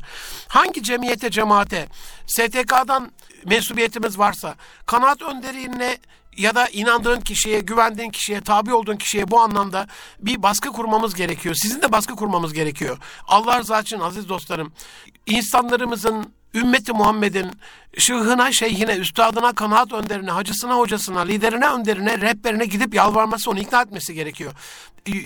Hangi 0.48 0.82
cemiyete, 0.82 1.30
cemaate, 1.30 1.88
STK'dan 2.26 3.12
mensubiyetimiz 3.44 4.18
varsa, 4.18 4.54
kanaat 4.86 5.22
önderine 5.22 5.98
ya 6.36 6.54
da 6.54 6.68
inandığın 6.68 7.20
kişiye, 7.20 7.60
güvendiğin 7.60 8.10
kişiye, 8.10 8.40
tabi 8.40 8.74
olduğun 8.74 8.96
kişiye 8.96 9.30
bu 9.30 9.40
anlamda 9.40 9.86
bir 10.20 10.42
baskı 10.42 10.72
kurmamız 10.72 11.14
gerekiyor. 11.14 11.54
Sizin 11.54 11.82
de 11.82 11.92
baskı 11.92 12.16
kurmamız 12.16 12.52
gerekiyor. 12.52 12.98
Allah 13.28 13.58
rızası 13.58 13.82
için 13.82 14.00
aziz 14.00 14.28
dostlarım, 14.28 14.72
insanlarımızın 15.26 16.32
ümmeti 16.54 16.92
Muhammed'in 16.92 17.50
şıhına, 17.96 18.52
şeyhine, 18.52 18.96
üstadına, 18.96 19.52
kanaat 19.52 19.92
önderine, 19.92 20.30
hacısına, 20.30 20.74
hocasına, 20.74 21.20
liderine, 21.20 21.68
önderine, 21.68 22.20
rehberine 22.20 22.64
gidip 22.64 22.94
yalvarması, 22.94 23.50
onu 23.50 23.58
ikna 23.58 23.82
etmesi 23.82 24.14
gerekiyor. 24.14 24.52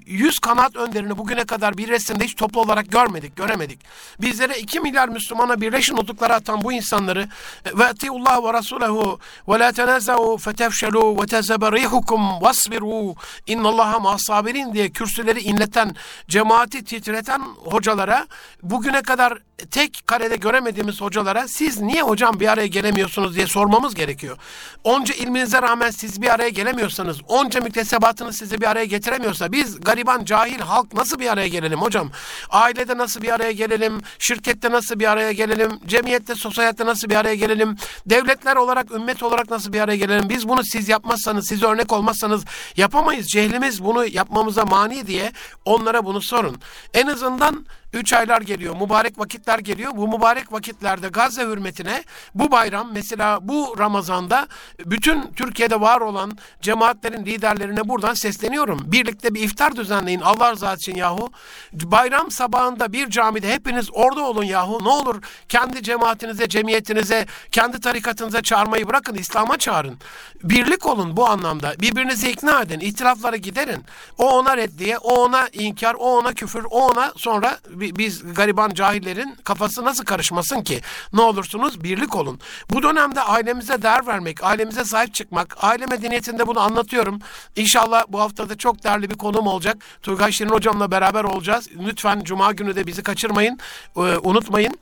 Yüz 0.07 0.39
kanaat 0.39 0.77
önderini 0.77 1.19
bugüne 1.19 1.45
kadar 1.45 1.77
bir 1.79 1.89
resimde 1.89 2.25
hiç 2.25 2.35
toplu 2.35 2.61
olarak 2.61 2.93
görmedik, 2.93 3.37
göremedik. 3.37 3.81
Bizlere 4.21 4.59
iki 4.59 4.81
milyar 4.81 5.09
Müslümana 5.09 5.61
birleşin 5.61 5.97
oldukları 5.97 6.35
atan 6.35 6.63
bu 6.63 6.73
insanları 6.73 7.29
ve 7.75 7.85
etiullah 7.85 8.45
ve 8.45 8.53
rasulehu 8.53 9.19
ve 9.49 9.59
la 9.59 9.73
tenazahu 9.73 10.39
fetefşelu 10.39 11.23
ve 11.23 11.27
tezebe 11.27 11.73
rihukum 11.73 12.21
vasbiru 12.41 13.15
innallaha 13.47 13.99
masabirin 13.99 14.73
diye 14.73 14.91
kürsüleri 14.91 15.41
inleten, 15.41 15.97
cemaati 16.29 16.85
titreten 16.85 17.41
hocalara 17.65 18.27
bugüne 18.63 19.03
kadar 19.03 19.39
tek 19.71 20.03
karede 20.07 20.37
göremediğimiz 20.37 21.01
hocalara 21.01 21.49
siz 21.49 21.81
niye 21.81 22.03
hocam 22.03 22.41
bir 22.41 22.49
araya 22.53 22.66
gelemiyorsunuz 22.66 23.34
diye 23.34 23.46
sormamız 23.46 23.94
gerekiyor. 23.94 24.38
Onca 24.84 25.14
ilminize 25.14 25.62
rağmen 25.62 25.90
siz 25.90 26.22
bir 26.22 26.34
araya 26.34 26.48
gelemiyorsanız, 26.48 27.20
onca 27.28 27.61
müktesebatınız 27.61 28.36
sizi 28.36 28.61
bir 28.61 28.66
araya 28.66 28.84
getiremiyorsa 28.84 29.53
biz 29.53 29.80
gariban, 29.80 30.24
cahil 30.24 30.61
halk 30.61 30.94
nasıl 30.94 31.18
bir 31.18 31.32
araya 31.32 31.48
gelelim 31.48 31.80
hocam? 31.80 32.11
Ailede 32.50 32.98
nasıl 32.98 33.22
bir 33.22 33.34
araya 33.34 33.53
gelelim? 33.53 34.03
Şirkette 34.18 34.70
nasıl 34.70 34.98
bir 34.98 35.11
araya 35.11 35.32
gelelim? 35.32 35.80
Cemiyette, 35.86 36.34
sosyalde 36.34 36.86
nasıl 36.86 37.11
bir 37.11 37.16
araya 37.16 37.34
gelelim? 37.34 37.76
Devletler 38.07 38.57
olarak, 38.57 38.90
ümmet 38.90 39.22
olarak 39.22 39.50
nasıl 39.50 39.72
bir 39.72 39.80
araya 39.80 39.96
gelelim? 39.96 40.28
Biz 40.28 40.48
bunu 40.48 40.64
siz 40.64 40.88
yapmazsanız, 40.88 41.46
siz 41.48 41.62
örnek 41.62 41.92
olmazsanız 41.92 42.44
yapamayız. 42.76 43.26
Cehlimiz 43.26 43.84
bunu 43.84 44.07
yapmamıza 44.07 44.64
mani 44.64 45.07
diye 45.07 45.32
onlara 45.64 46.05
bunu 46.05 46.20
sorun. 46.20 46.57
En 46.94 47.07
azından 47.07 47.66
Üç 47.93 48.12
aylar 48.12 48.40
geliyor, 48.40 48.76
mübarek 48.80 49.18
vakitler 49.18 49.59
geliyor. 49.59 49.93
Bu 49.97 50.09
mübarek 50.09 50.53
vakitlerde 50.53 51.09
Gazze 51.09 51.43
hürmetine 51.43 52.05
bu 52.34 52.51
bayram 52.51 52.90
mesela 52.93 53.38
bu 53.43 53.74
Ramazan'da 53.78 54.49
bütün 54.86 55.32
Türkiye'de 55.32 55.80
var 55.80 56.01
olan 56.01 56.38
cemaatlerin 56.61 57.26
liderlerine 57.26 57.88
buradan 57.88 58.14
sesleniyorum. 58.14 58.82
Birlikte 58.93 59.34
bir 59.34 59.40
iftar 59.40 59.76
düzenleyin 59.76 60.20
Allah 60.20 60.53
rızası 60.53 60.76
için 60.76 60.95
yahu. 60.95 61.30
Bayram 61.72 62.30
sabahında 62.30 62.93
bir 62.93 63.11
camide 63.11 63.53
hepiniz 63.53 63.88
orada 63.93 64.22
olun 64.22 64.45
yahu. 64.45 64.84
Ne 64.84 64.88
olur 64.88 65.22
kendi 65.49 65.82
cemaatinize, 65.82 66.49
cemiyetinize, 66.49 67.26
kendi 67.51 67.80
tarikatınıza 67.80 68.43
çağırmayı 68.43 68.88
bırakın. 68.88 69.14
İslam'a 69.14 69.59
çağırın. 69.59 69.99
Birlik 70.45 70.86
olun 70.86 71.16
bu 71.16 71.28
anlamda. 71.28 71.74
Birbirinizi 71.80 72.30
ikna 72.30 72.62
edin. 72.62 72.80
İhtilafları 72.80 73.36
giderin. 73.36 73.84
O 74.18 74.38
ona 74.38 74.57
reddiye, 74.57 74.99
o 74.99 75.14
ona 75.14 75.49
inkar, 75.53 75.95
o 75.95 76.18
ona 76.18 76.32
küfür, 76.32 76.64
o 76.64 76.88
ona 76.88 77.12
sonra 77.16 77.59
biz 77.83 78.35
gariban 78.35 78.70
cahillerin 78.70 79.37
kafası 79.45 79.85
nasıl 79.85 80.05
karışmasın 80.05 80.62
ki? 80.62 80.80
Ne 81.12 81.20
olursunuz 81.20 81.85
birlik 81.85 82.16
olun. 82.16 82.41
Bu 82.70 82.83
dönemde 82.83 83.20
ailemize 83.20 83.83
değer 83.83 84.07
vermek, 84.07 84.45
ailemize 84.45 84.85
sahip 84.85 85.14
çıkmak, 85.14 85.57
aile 85.64 85.87
medeniyetinde 85.87 86.47
bunu 86.47 86.61
anlatıyorum. 86.61 87.18
İnşallah 87.57 88.05
bu 88.09 88.20
haftada 88.20 88.59
çok 88.59 88.85
değerli 88.85 89.11
bir 89.11 89.18
konum 89.18 89.47
olacak. 89.47 89.76
Turgay 90.03 90.33
Şirin 90.33 90.51
hocamla 90.51 90.91
beraber 90.91 91.24
olacağız. 91.24 91.68
Lütfen 91.87 92.20
cuma 92.20 92.53
günü 92.53 92.76
de 92.76 92.87
bizi 92.87 93.03
kaçırmayın, 93.03 93.59
ee, 93.97 94.01
unutmayın 94.01 94.78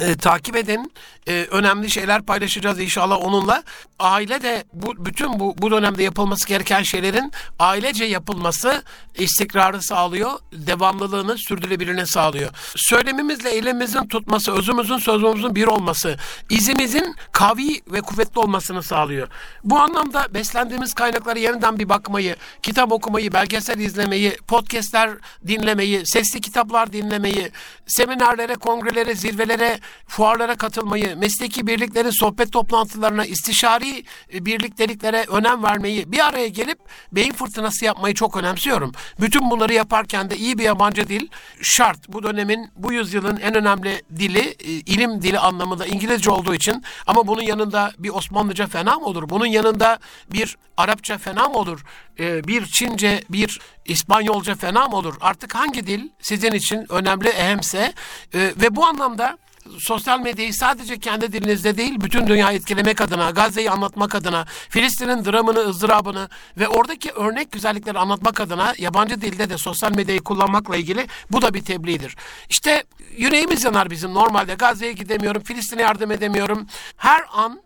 e, 0.00 0.16
takip 0.16 0.56
edin. 0.56 0.92
E, 1.28 1.46
önemli 1.50 1.90
şeyler 1.90 2.22
paylaşacağız 2.22 2.80
inşallah 2.80 3.24
onunla. 3.24 3.62
Aile 3.98 4.42
de 4.42 4.64
bu 4.72 5.06
bütün 5.06 5.40
bu 5.40 5.54
bu 5.58 5.70
dönemde 5.70 6.02
yapılması 6.02 6.48
gereken 6.48 6.82
şeylerin 6.82 7.32
ailece 7.58 8.04
yapılması 8.04 8.82
istikrarı 9.14 9.82
sağlıyor, 9.82 10.30
devamlılığını, 10.52 11.38
sürdürülebilirliğini 11.38 12.06
sağlıyor. 12.06 12.50
Söylemimizle 12.76 13.50
eylemimizin 13.50 14.06
tutması, 14.06 14.52
özümüzün 14.52 14.98
sözümüzün 14.98 15.54
bir 15.54 15.66
olması, 15.66 16.16
izimizin 16.50 17.14
kavi 17.32 17.80
ve 17.86 18.00
kuvvetli 18.00 18.40
olmasını 18.40 18.82
sağlıyor. 18.82 19.28
Bu 19.64 19.78
anlamda 19.78 20.34
beslendiğimiz 20.34 20.94
kaynakları 20.94 21.38
yeniden 21.38 21.78
bir 21.78 21.88
bakmayı, 21.88 22.36
kitap 22.62 22.92
okumayı, 22.92 23.32
belgesel 23.32 23.78
izlemeyi, 23.78 24.36
podcastler 24.48 25.10
dinlemeyi, 25.46 26.06
sesli 26.06 26.40
kitaplar 26.40 26.92
dinlemeyi, 26.92 27.50
seminerlere, 27.86 28.54
kongrelere, 28.54 29.14
zirvelere, 29.14 29.79
fuarlara 30.08 30.54
katılmayı, 30.56 31.16
mesleki 31.16 31.66
birliklerin 31.66 32.10
sohbet 32.10 32.52
toplantılarına, 32.52 33.24
istişari 33.24 34.04
e, 34.34 34.46
birlikteliklere 34.46 35.24
önem 35.28 35.62
vermeyi, 35.62 36.12
bir 36.12 36.26
araya 36.28 36.48
gelip 36.48 36.78
beyin 37.12 37.32
fırtınası 37.32 37.84
yapmayı 37.84 38.14
çok 38.14 38.36
önemsiyorum. 38.36 38.92
Bütün 39.20 39.50
bunları 39.50 39.74
yaparken 39.74 40.30
de 40.30 40.36
iyi 40.36 40.58
bir 40.58 40.64
yabancı 40.64 41.08
dil 41.08 41.28
şart. 41.62 42.08
Bu 42.08 42.22
dönemin, 42.22 42.70
bu 42.76 42.92
yüzyılın 42.92 43.36
en 43.36 43.54
önemli 43.54 44.02
dili, 44.16 44.40
e, 44.40 44.70
ilim 44.70 45.22
dili 45.22 45.38
anlamında 45.38 45.86
İngilizce 45.86 46.30
olduğu 46.30 46.54
için 46.54 46.84
ama 47.06 47.26
bunun 47.26 47.42
yanında 47.42 47.92
bir 47.98 48.10
Osmanlıca 48.10 48.66
fena 48.66 48.98
mı 48.98 49.06
olur? 49.06 49.28
Bunun 49.28 49.46
yanında 49.46 49.98
bir 50.32 50.56
Arapça 50.76 51.18
fena 51.18 51.48
mı 51.48 51.54
olur? 51.54 51.84
E, 52.18 52.44
bir 52.44 52.66
Çince, 52.66 53.24
bir 53.30 53.60
İspanyolca 53.84 54.54
fena 54.54 54.86
mı 54.86 54.96
olur? 54.96 55.14
Artık 55.20 55.54
hangi 55.54 55.86
dil 55.86 56.08
sizin 56.22 56.52
için 56.52 56.92
önemli, 56.92 57.28
ehemse 57.28 57.92
ve 58.34 58.76
bu 58.76 58.86
anlamda 58.86 59.38
sosyal 59.78 60.20
medyayı 60.20 60.54
sadece 60.54 60.98
kendi 60.98 61.32
dilinizde 61.32 61.76
değil 61.76 62.00
bütün 62.00 62.26
dünyayı 62.26 62.58
etkilemek 62.58 63.00
adına, 63.00 63.30
Gazze'yi 63.30 63.70
anlatmak 63.70 64.14
adına, 64.14 64.44
Filistin'in 64.68 65.24
dramını, 65.24 65.58
ızdırabını 65.58 66.28
ve 66.58 66.68
oradaki 66.68 67.12
örnek 67.12 67.52
güzellikleri 67.52 67.98
anlatmak 67.98 68.40
adına 68.40 68.74
yabancı 68.78 69.20
dilde 69.20 69.50
de 69.50 69.58
sosyal 69.58 69.96
medyayı 69.96 70.20
kullanmakla 70.20 70.76
ilgili 70.76 71.06
bu 71.30 71.42
da 71.42 71.54
bir 71.54 71.64
tebliğdir. 71.64 72.16
İşte 72.48 72.84
yüreğimiz 73.16 73.64
yanar 73.64 73.90
bizim 73.90 74.14
normalde 74.14 74.54
Gazze'ye 74.54 74.92
gidemiyorum, 74.92 75.42
Filistin'e 75.42 75.82
yardım 75.82 76.10
edemiyorum. 76.10 76.66
Her 76.96 77.24
an 77.32 77.60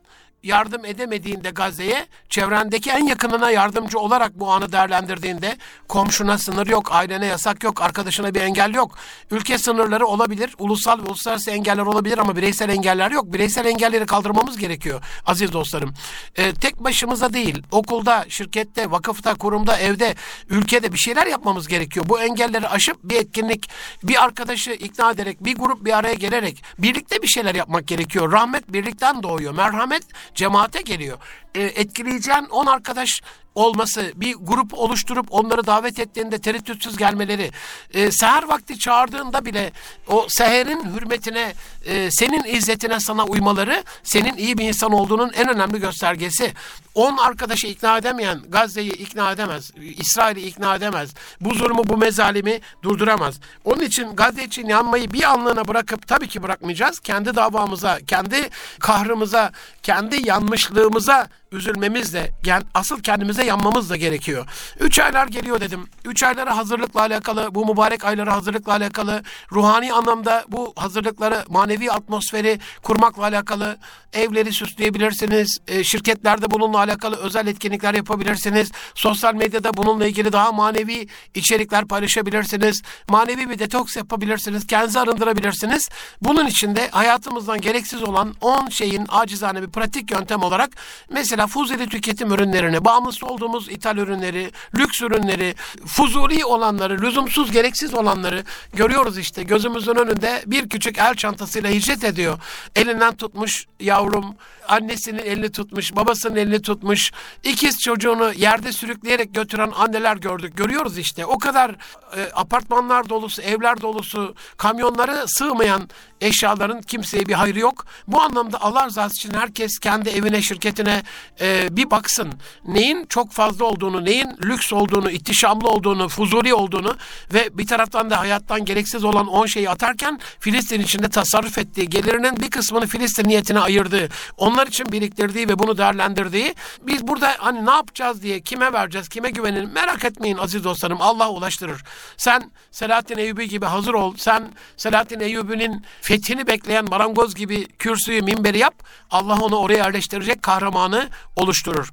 yardım 0.45 0.85
edemediğinde 0.85 1.51
Gazze'ye 1.51 2.07
çevrendeki 2.29 2.91
en 2.91 3.07
yakınına 3.07 3.51
yardımcı 3.51 3.99
olarak 3.99 4.41
bu 4.41 4.53
anı 4.53 4.73
değerlendirdiğinde 4.73 5.57
komşuna 5.89 6.39
sınır 6.39 6.67
yok, 6.67 6.89
ailene 6.93 7.27
yasak 7.27 7.65
yok, 7.65 7.83
arkadaşına 7.83 8.35
bir 8.35 8.41
engel 8.41 8.75
yok. 8.75 8.99
Ülke 9.31 9.59
sınırları 9.59 10.07
olabilir, 10.07 10.55
ulusal 10.59 10.99
ve 10.99 11.03
uluslararası 11.03 11.51
engeller 11.51 11.83
olabilir 11.83 12.19
ama 12.19 12.37
bireysel 12.37 12.69
engeller 12.69 13.11
yok. 13.11 13.33
Bireysel 13.33 13.67
engelleri 13.67 14.07
kaldırmamız 14.07 14.59
gerekiyor 14.59 15.01
aziz 15.27 15.53
dostlarım. 15.53 15.95
Ee, 16.37 16.55
tek 16.55 16.85
başımıza 16.85 17.33
değil, 17.33 17.63
okulda, 17.71 18.25
şirkette, 18.29 18.91
vakıfta, 18.91 19.35
kurumda, 19.35 19.79
evde, 19.79 20.15
ülkede 20.49 20.93
bir 20.93 20.99
şeyler 20.99 21.27
yapmamız 21.27 21.69
gerekiyor. 21.69 22.07
Bu 22.09 22.21
engelleri 22.21 22.69
aşıp 22.69 22.97
bir 23.05 23.17
etkinlik, 23.17 23.71
bir 24.03 24.25
arkadaşı 24.25 24.71
ikna 24.71 25.11
ederek, 25.11 25.45
bir 25.45 25.57
grup 25.57 25.85
bir 25.85 25.99
araya 25.99 26.15
gelerek 26.15 26.65
birlikte 26.79 27.23
bir 27.23 27.29
şeyler 27.29 27.55
yapmak 27.55 27.87
gerekiyor. 27.87 28.33
Rahmet 28.33 28.73
birlikten 28.73 29.23
doğuyor. 29.23 29.55
Merhamet 29.55 30.03
cemaate 30.35 30.83
geliyor. 30.83 31.19
E, 31.55 31.63
etkileyeceğin 31.63 32.45
10 32.45 32.67
arkadaş 32.67 33.21
olması, 33.55 34.13
bir 34.15 34.35
grup 34.35 34.75
oluşturup 34.75 35.27
onları 35.31 35.67
davet 35.67 35.99
ettiğinde 35.99 36.39
tereddütsüz 36.39 36.97
gelmeleri, 36.97 37.51
e, 37.95 38.11
seher 38.11 38.43
vakti 38.43 38.79
çağırdığında 38.79 39.45
bile 39.45 39.73
o 40.09 40.27
seherin 40.29 40.95
hürmetine, 40.95 41.53
e, 41.85 42.11
senin 42.11 42.45
izzetine 42.45 43.01
sana 43.01 43.25
uymaları 43.25 43.85
senin 44.03 44.37
iyi 44.37 44.59
bir 44.59 44.69
insan 44.69 44.93
olduğunun 44.93 45.33
en 45.33 45.49
önemli 45.49 45.81
göstergesi. 45.81 46.53
10 46.95 47.17
arkadaşı 47.17 47.67
ikna 47.67 47.99
edemeyen 47.99 48.41
Gazze'yi 48.49 48.93
ikna 48.93 49.33
edemez, 49.33 49.73
İsrail'i 49.99 50.41
ikna 50.41 50.75
edemez. 50.75 51.15
Bu 51.41 51.55
zulmü, 51.55 51.83
bu 51.85 51.97
mezalimi 51.97 52.61
durduramaz. 52.83 53.41
Onun 53.65 53.83
için 53.83 54.17
Gazze 54.17 54.45
için 54.45 54.67
yanmayı 54.67 55.13
bir 55.13 55.23
anlığına 55.23 55.69
bırakıp 55.69 56.09
tabii 56.09 56.29
ki 56.29 56.43
bırakmayacağız. 56.43 57.01
Kendi 57.01 57.37
davamıza, 57.37 57.99
kendi 58.07 58.51
kahrımıza, 58.81 59.53
kendi 59.83 60.29
yanmışlığımıza 60.29 61.29
üzülmemiz 61.53 62.15
de 62.15 62.31
asıl 62.75 63.01
kendimize 63.01 63.45
yanmamız 63.45 63.91
da 63.91 63.97
gerekiyor. 63.97 64.47
Üç 64.81 64.99
aylar 64.99 65.27
geliyor 65.27 65.61
dedim. 65.61 65.87
Üç 66.05 66.23
aylara 66.23 66.57
hazırlıkla 66.57 67.01
alakalı, 67.01 67.55
bu 67.55 67.67
mübarek 67.67 68.05
aylara 68.05 68.37
hazırlıkla 68.37 68.73
alakalı, 68.73 69.23
ruhani 69.53 69.93
anlamda 69.93 70.45
bu 70.49 70.73
hazırlıkları, 70.77 71.45
manevi 71.49 71.93
atmosferi 71.93 72.59
kurmakla 72.83 73.23
alakalı 73.23 73.79
evleri 74.13 74.53
süsleyebilirsiniz. 74.53 75.59
E, 75.69 75.85
şirketlerde 75.85 76.51
bununla 76.51 76.79
alakalı 76.79 77.17
özel 77.17 77.47
etkinlikler 77.47 77.95
yapabilirsiniz. 77.95 78.73
Sosyal 78.95 79.35
medyada 79.35 79.77
bununla 79.77 80.07
ilgili 80.07 80.33
daha 80.33 80.53
manevi 80.53 81.09
içerikler 81.35 81.85
paylaşabilirsiniz. 81.85 82.83
Manevi 83.09 83.51
bir 83.51 83.59
detoks 83.59 83.97
yapabilirsiniz. 83.97 84.67
Kendinizi 84.67 85.01
arındırabilirsiniz. 85.01 85.89
Bunun 86.23 86.47
için 86.47 86.77
de 86.77 86.89
hayatımızdan 86.91 87.61
gereksiz 87.61 88.03
olan 88.03 88.35
10 88.41 88.69
şeyin 88.69 89.07
acizane 89.09 89.63
bir 89.63 89.69
pratik 89.69 90.11
yöntem 90.11 90.43
olarak 90.43 90.71
mesela 91.11 91.34
mesela 91.35 91.47
fuzuli 91.47 91.89
tüketim 91.89 92.33
ürünlerini, 92.33 92.85
bağımlısı 92.85 93.27
olduğumuz 93.27 93.69
ithal 93.69 93.97
ürünleri, 93.97 94.51
lüks 94.79 95.03
ürünleri, 95.03 95.55
fuzuli 95.87 96.45
olanları, 96.45 97.03
lüzumsuz 97.03 97.51
gereksiz 97.53 97.95
olanları 97.95 98.45
görüyoruz 98.73 99.19
işte. 99.19 99.43
Gözümüzün 99.43 99.95
önünde 99.95 100.43
bir 100.47 100.69
küçük 100.69 100.99
el 100.99 101.15
çantasıyla 101.15 101.71
hicret 101.71 102.05
ediyor. 102.05 102.39
Elinden 102.77 103.17
tutmuş 103.17 103.67
yavrum, 103.81 104.37
annesinin 104.69 105.19
elini 105.19 105.53
tutmuş, 105.53 105.97
babasının 105.97 106.37
elini 106.37 106.63
tutmuş, 106.63 107.13
ikiz 107.43 107.81
çocuğunu 107.81 108.33
yerde 108.33 108.73
sürükleyerek 108.73 109.35
götüren 109.35 109.73
anneler 109.77 110.17
gördük. 110.17 110.57
Görüyoruz 110.57 110.99
işte. 110.99 111.27
O 111.27 111.39
kadar 111.39 111.71
e, 112.17 112.31
apartmanlar 112.35 113.09
dolusu, 113.09 113.43
evler 113.43 113.81
dolusu, 113.81 114.35
kamyonları 114.57 115.29
sığmayan 115.29 115.89
eşyaların 116.21 116.83
kimseye 116.83 117.27
bir 117.27 117.33
hayrı 117.33 117.59
yok. 117.59 117.87
Bu 118.09 118.21
anlamda 118.21 118.61
Allah 118.61 118.87
rızası 118.87 119.17
için 119.17 119.35
herkes 119.35 119.79
kendi 119.79 120.09
evine, 120.09 120.43
şirketine, 120.43 121.03
e, 121.41 121.77
bir 121.77 121.91
baksın. 121.91 122.33
Neyin 122.67 123.07
çok 123.09 123.33
fazla 123.33 123.65
olduğunu, 123.65 124.05
neyin 124.05 124.29
lüks 124.45 124.73
olduğunu, 124.73 125.11
ihtişamlı 125.11 125.69
olduğunu, 125.69 126.09
fuzuli 126.09 126.55
olduğunu 126.55 126.97
ve 127.35 127.59
bir 127.59 127.67
taraftan 127.67 128.11
da 128.11 128.21
hayattan 128.21 128.65
gereksiz 128.65 129.05
olan 129.05 129.27
10 129.27 129.47
şeyi 129.47 129.71
atarken 129.71 130.21
Filistin 130.41 130.81
içinde 130.81 131.09
tasarruf 131.09 131.59
ettiği, 131.59 131.89
gelirinin 131.89 132.41
bir 132.41 132.51
kısmını 132.51 132.87
Filistin 132.87 133.29
niyetine 133.29 133.61
ayırdığı, 133.61 134.09
onlar 134.37 134.67
için 134.67 134.93
biriktirdiği 134.93 135.49
ve 135.49 135.59
bunu 135.59 135.79
değerlendirdiği. 135.79 136.55
Biz 136.83 137.09
burada 137.09 137.35
hani 137.39 137.67
ne 137.67 137.71
yapacağız 137.71 138.23
diye 138.23 138.41
kime 138.41 138.73
vereceğiz, 138.73 139.09
kime 139.09 139.31
güvenelim 139.31 139.71
merak 139.73 140.05
etmeyin 140.05 140.37
aziz 140.37 140.65
dostlarım. 140.65 140.99
Allah 141.01 141.31
ulaştırır. 141.31 141.83
Sen 142.17 142.51
Selahattin 142.71 143.19
Eyyubi 143.19 143.49
gibi 143.49 143.67
hazır 143.67 143.95
ol. 143.95 144.15
Sen 144.17 144.53
Selahattin 144.77 145.21
Eyyubi'nin 145.21 145.85
fethini 146.01 146.47
bekleyen 146.47 146.85
marangoz 146.91 147.35
gibi 147.35 147.67
kürsüyü, 147.67 148.23
minberi 148.23 148.59
yap. 148.59 148.75
Allah 149.11 149.39
onu 149.41 149.57
oraya 149.57 149.85
yerleştirecek 149.85 150.43
kahramanı 150.43 151.09
oluşturur. 151.37 151.91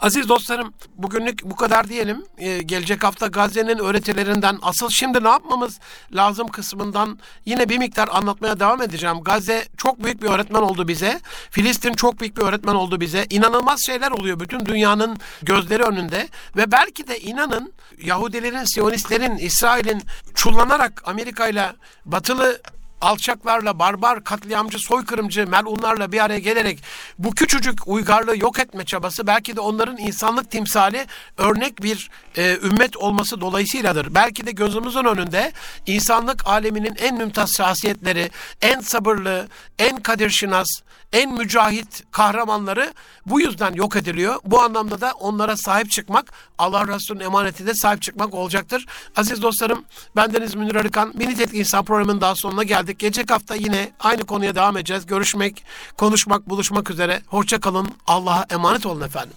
Aziz 0.00 0.28
dostlarım 0.28 0.74
bugünlük 0.96 1.44
bu 1.44 1.56
kadar 1.56 1.88
diyelim. 1.88 2.24
Ee, 2.38 2.62
gelecek 2.62 3.04
hafta 3.04 3.26
Gazze'nin 3.26 3.78
öğretilerinden 3.78 4.58
asıl 4.62 4.88
şimdi 4.88 5.24
ne 5.24 5.28
yapmamız 5.28 5.78
lazım 6.12 6.48
kısmından 6.48 7.18
yine 7.46 7.68
bir 7.68 7.78
miktar 7.78 8.08
anlatmaya 8.12 8.60
devam 8.60 8.82
edeceğim. 8.82 9.20
Gazze 9.20 9.64
çok 9.76 10.04
büyük 10.04 10.22
bir 10.22 10.30
öğretmen 10.30 10.60
oldu 10.60 10.88
bize. 10.88 11.20
Filistin 11.50 11.92
çok 11.92 12.20
büyük 12.20 12.36
bir 12.36 12.42
öğretmen 12.42 12.74
oldu 12.74 13.00
bize. 13.00 13.26
İnanılmaz 13.30 13.80
şeyler 13.86 14.10
oluyor 14.10 14.40
bütün 14.40 14.66
dünyanın 14.66 15.16
gözleri 15.42 15.82
önünde 15.82 16.28
ve 16.56 16.72
belki 16.72 17.06
de 17.06 17.20
inanın 17.20 17.72
Yahudilerin, 18.02 18.64
Siyonistlerin, 18.64 19.36
İsrail'in 19.36 20.02
çullanarak 20.34 21.02
Amerika 21.06 21.48
ile 21.48 21.72
batılı 22.04 22.60
alçaklarla, 23.00 23.78
barbar, 23.78 24.24
katliamcı, 24.24 24.78
soykırımcı, 24.78 25.46
melunlarla 25.46 26.12
bir 26.12 26.24
araya 26.24 26.38
gelerek 26.38 26.78
bu 27.18 27.30
küçücük 27.30 27.88
uygarlığı 27.88 28.38
yok 28.38 28.58
etme 28.58 28.84
çabası 28.84 29.26
belki 29.26 29.56
de 29.56 29.60
onların 29.60 29.98
insanlık 29.98 30.50
timsali 30.50 31.06
örnek 31.38 31.82
bir 31.82 32.10
e, 32.36 32.58
ümmet 32.62 32.96
olması 32.96 33.40
dolayısıyladır. 33.40 34.14
Belki 34.14 34.46
de 34.46 34.50
gözümüzün 34.50 35.04
önünde 35.04 35.52
insanlık 35.86 36.46
aleminin 36.46 36.94
en 36.98 37.16
mümtaz 37.16 37.52
şahsiyetleri, 37.52 38.30
en 38.62 38.80
sabırlı, 38.80 39.48
en 39.78 39.96
kadirşinas, 39.96 40.68
en 41.14 41.32
mücahit 41.34 42.02
kahramanları 42.10 42.94
bu 43.26 43.40
yüzden 43.40 43.74
yok 43.74 43.96
ediliyor. 43.96 44.36
Bu 44.44 44.60
anlamda 44.60 45.00
da 45.00 45.12
onlara 45.12 45.56
sahip 45.56 45.90
çıkmak, 45.90 46.32
Allah 46.58 46.88
Resulü'nün 46.88 47.24
emaneti 47.24 47.66
de 47.66 47.74
sahip 47.74 48.02
çıkmak 48.02 48.34
olacaktır. 48.34 48.86
Aziz 49.16 49.42
dostlarım, 49.42 49.84
bendeniz 50.16 50.54
Münir 50.54 50.74
Arıkan, 50.74 51.12
Mini 51.14 51.36
Tek 51.36 51.54
İnsan 51.54 51.84
programının 51.84 52.20
daha 52.20 52.34
sonuna 52.34 52.62
geldik. 52.62 52.98
Gelecek 52.98 53.30
hafta 53.30 53.54
yine 53.54 53.92
aynı 54.00 54.24
konuya 54.24 54.54
devam 54.54 54.76
edeceğiz. 54.76 55.06
Görüşmek, 55.06 55.64
konuşmak, 55.96 56.48
buluşmak 56.48 56.90
üzere. 56.90 57.22
Hoşça 57.26 57.60
kalın. 57.60 57.88
Allah'a 58.06 58.46
emanet 58.50 58.86
olun 58.86 59.00
efendim. 59.00 59.36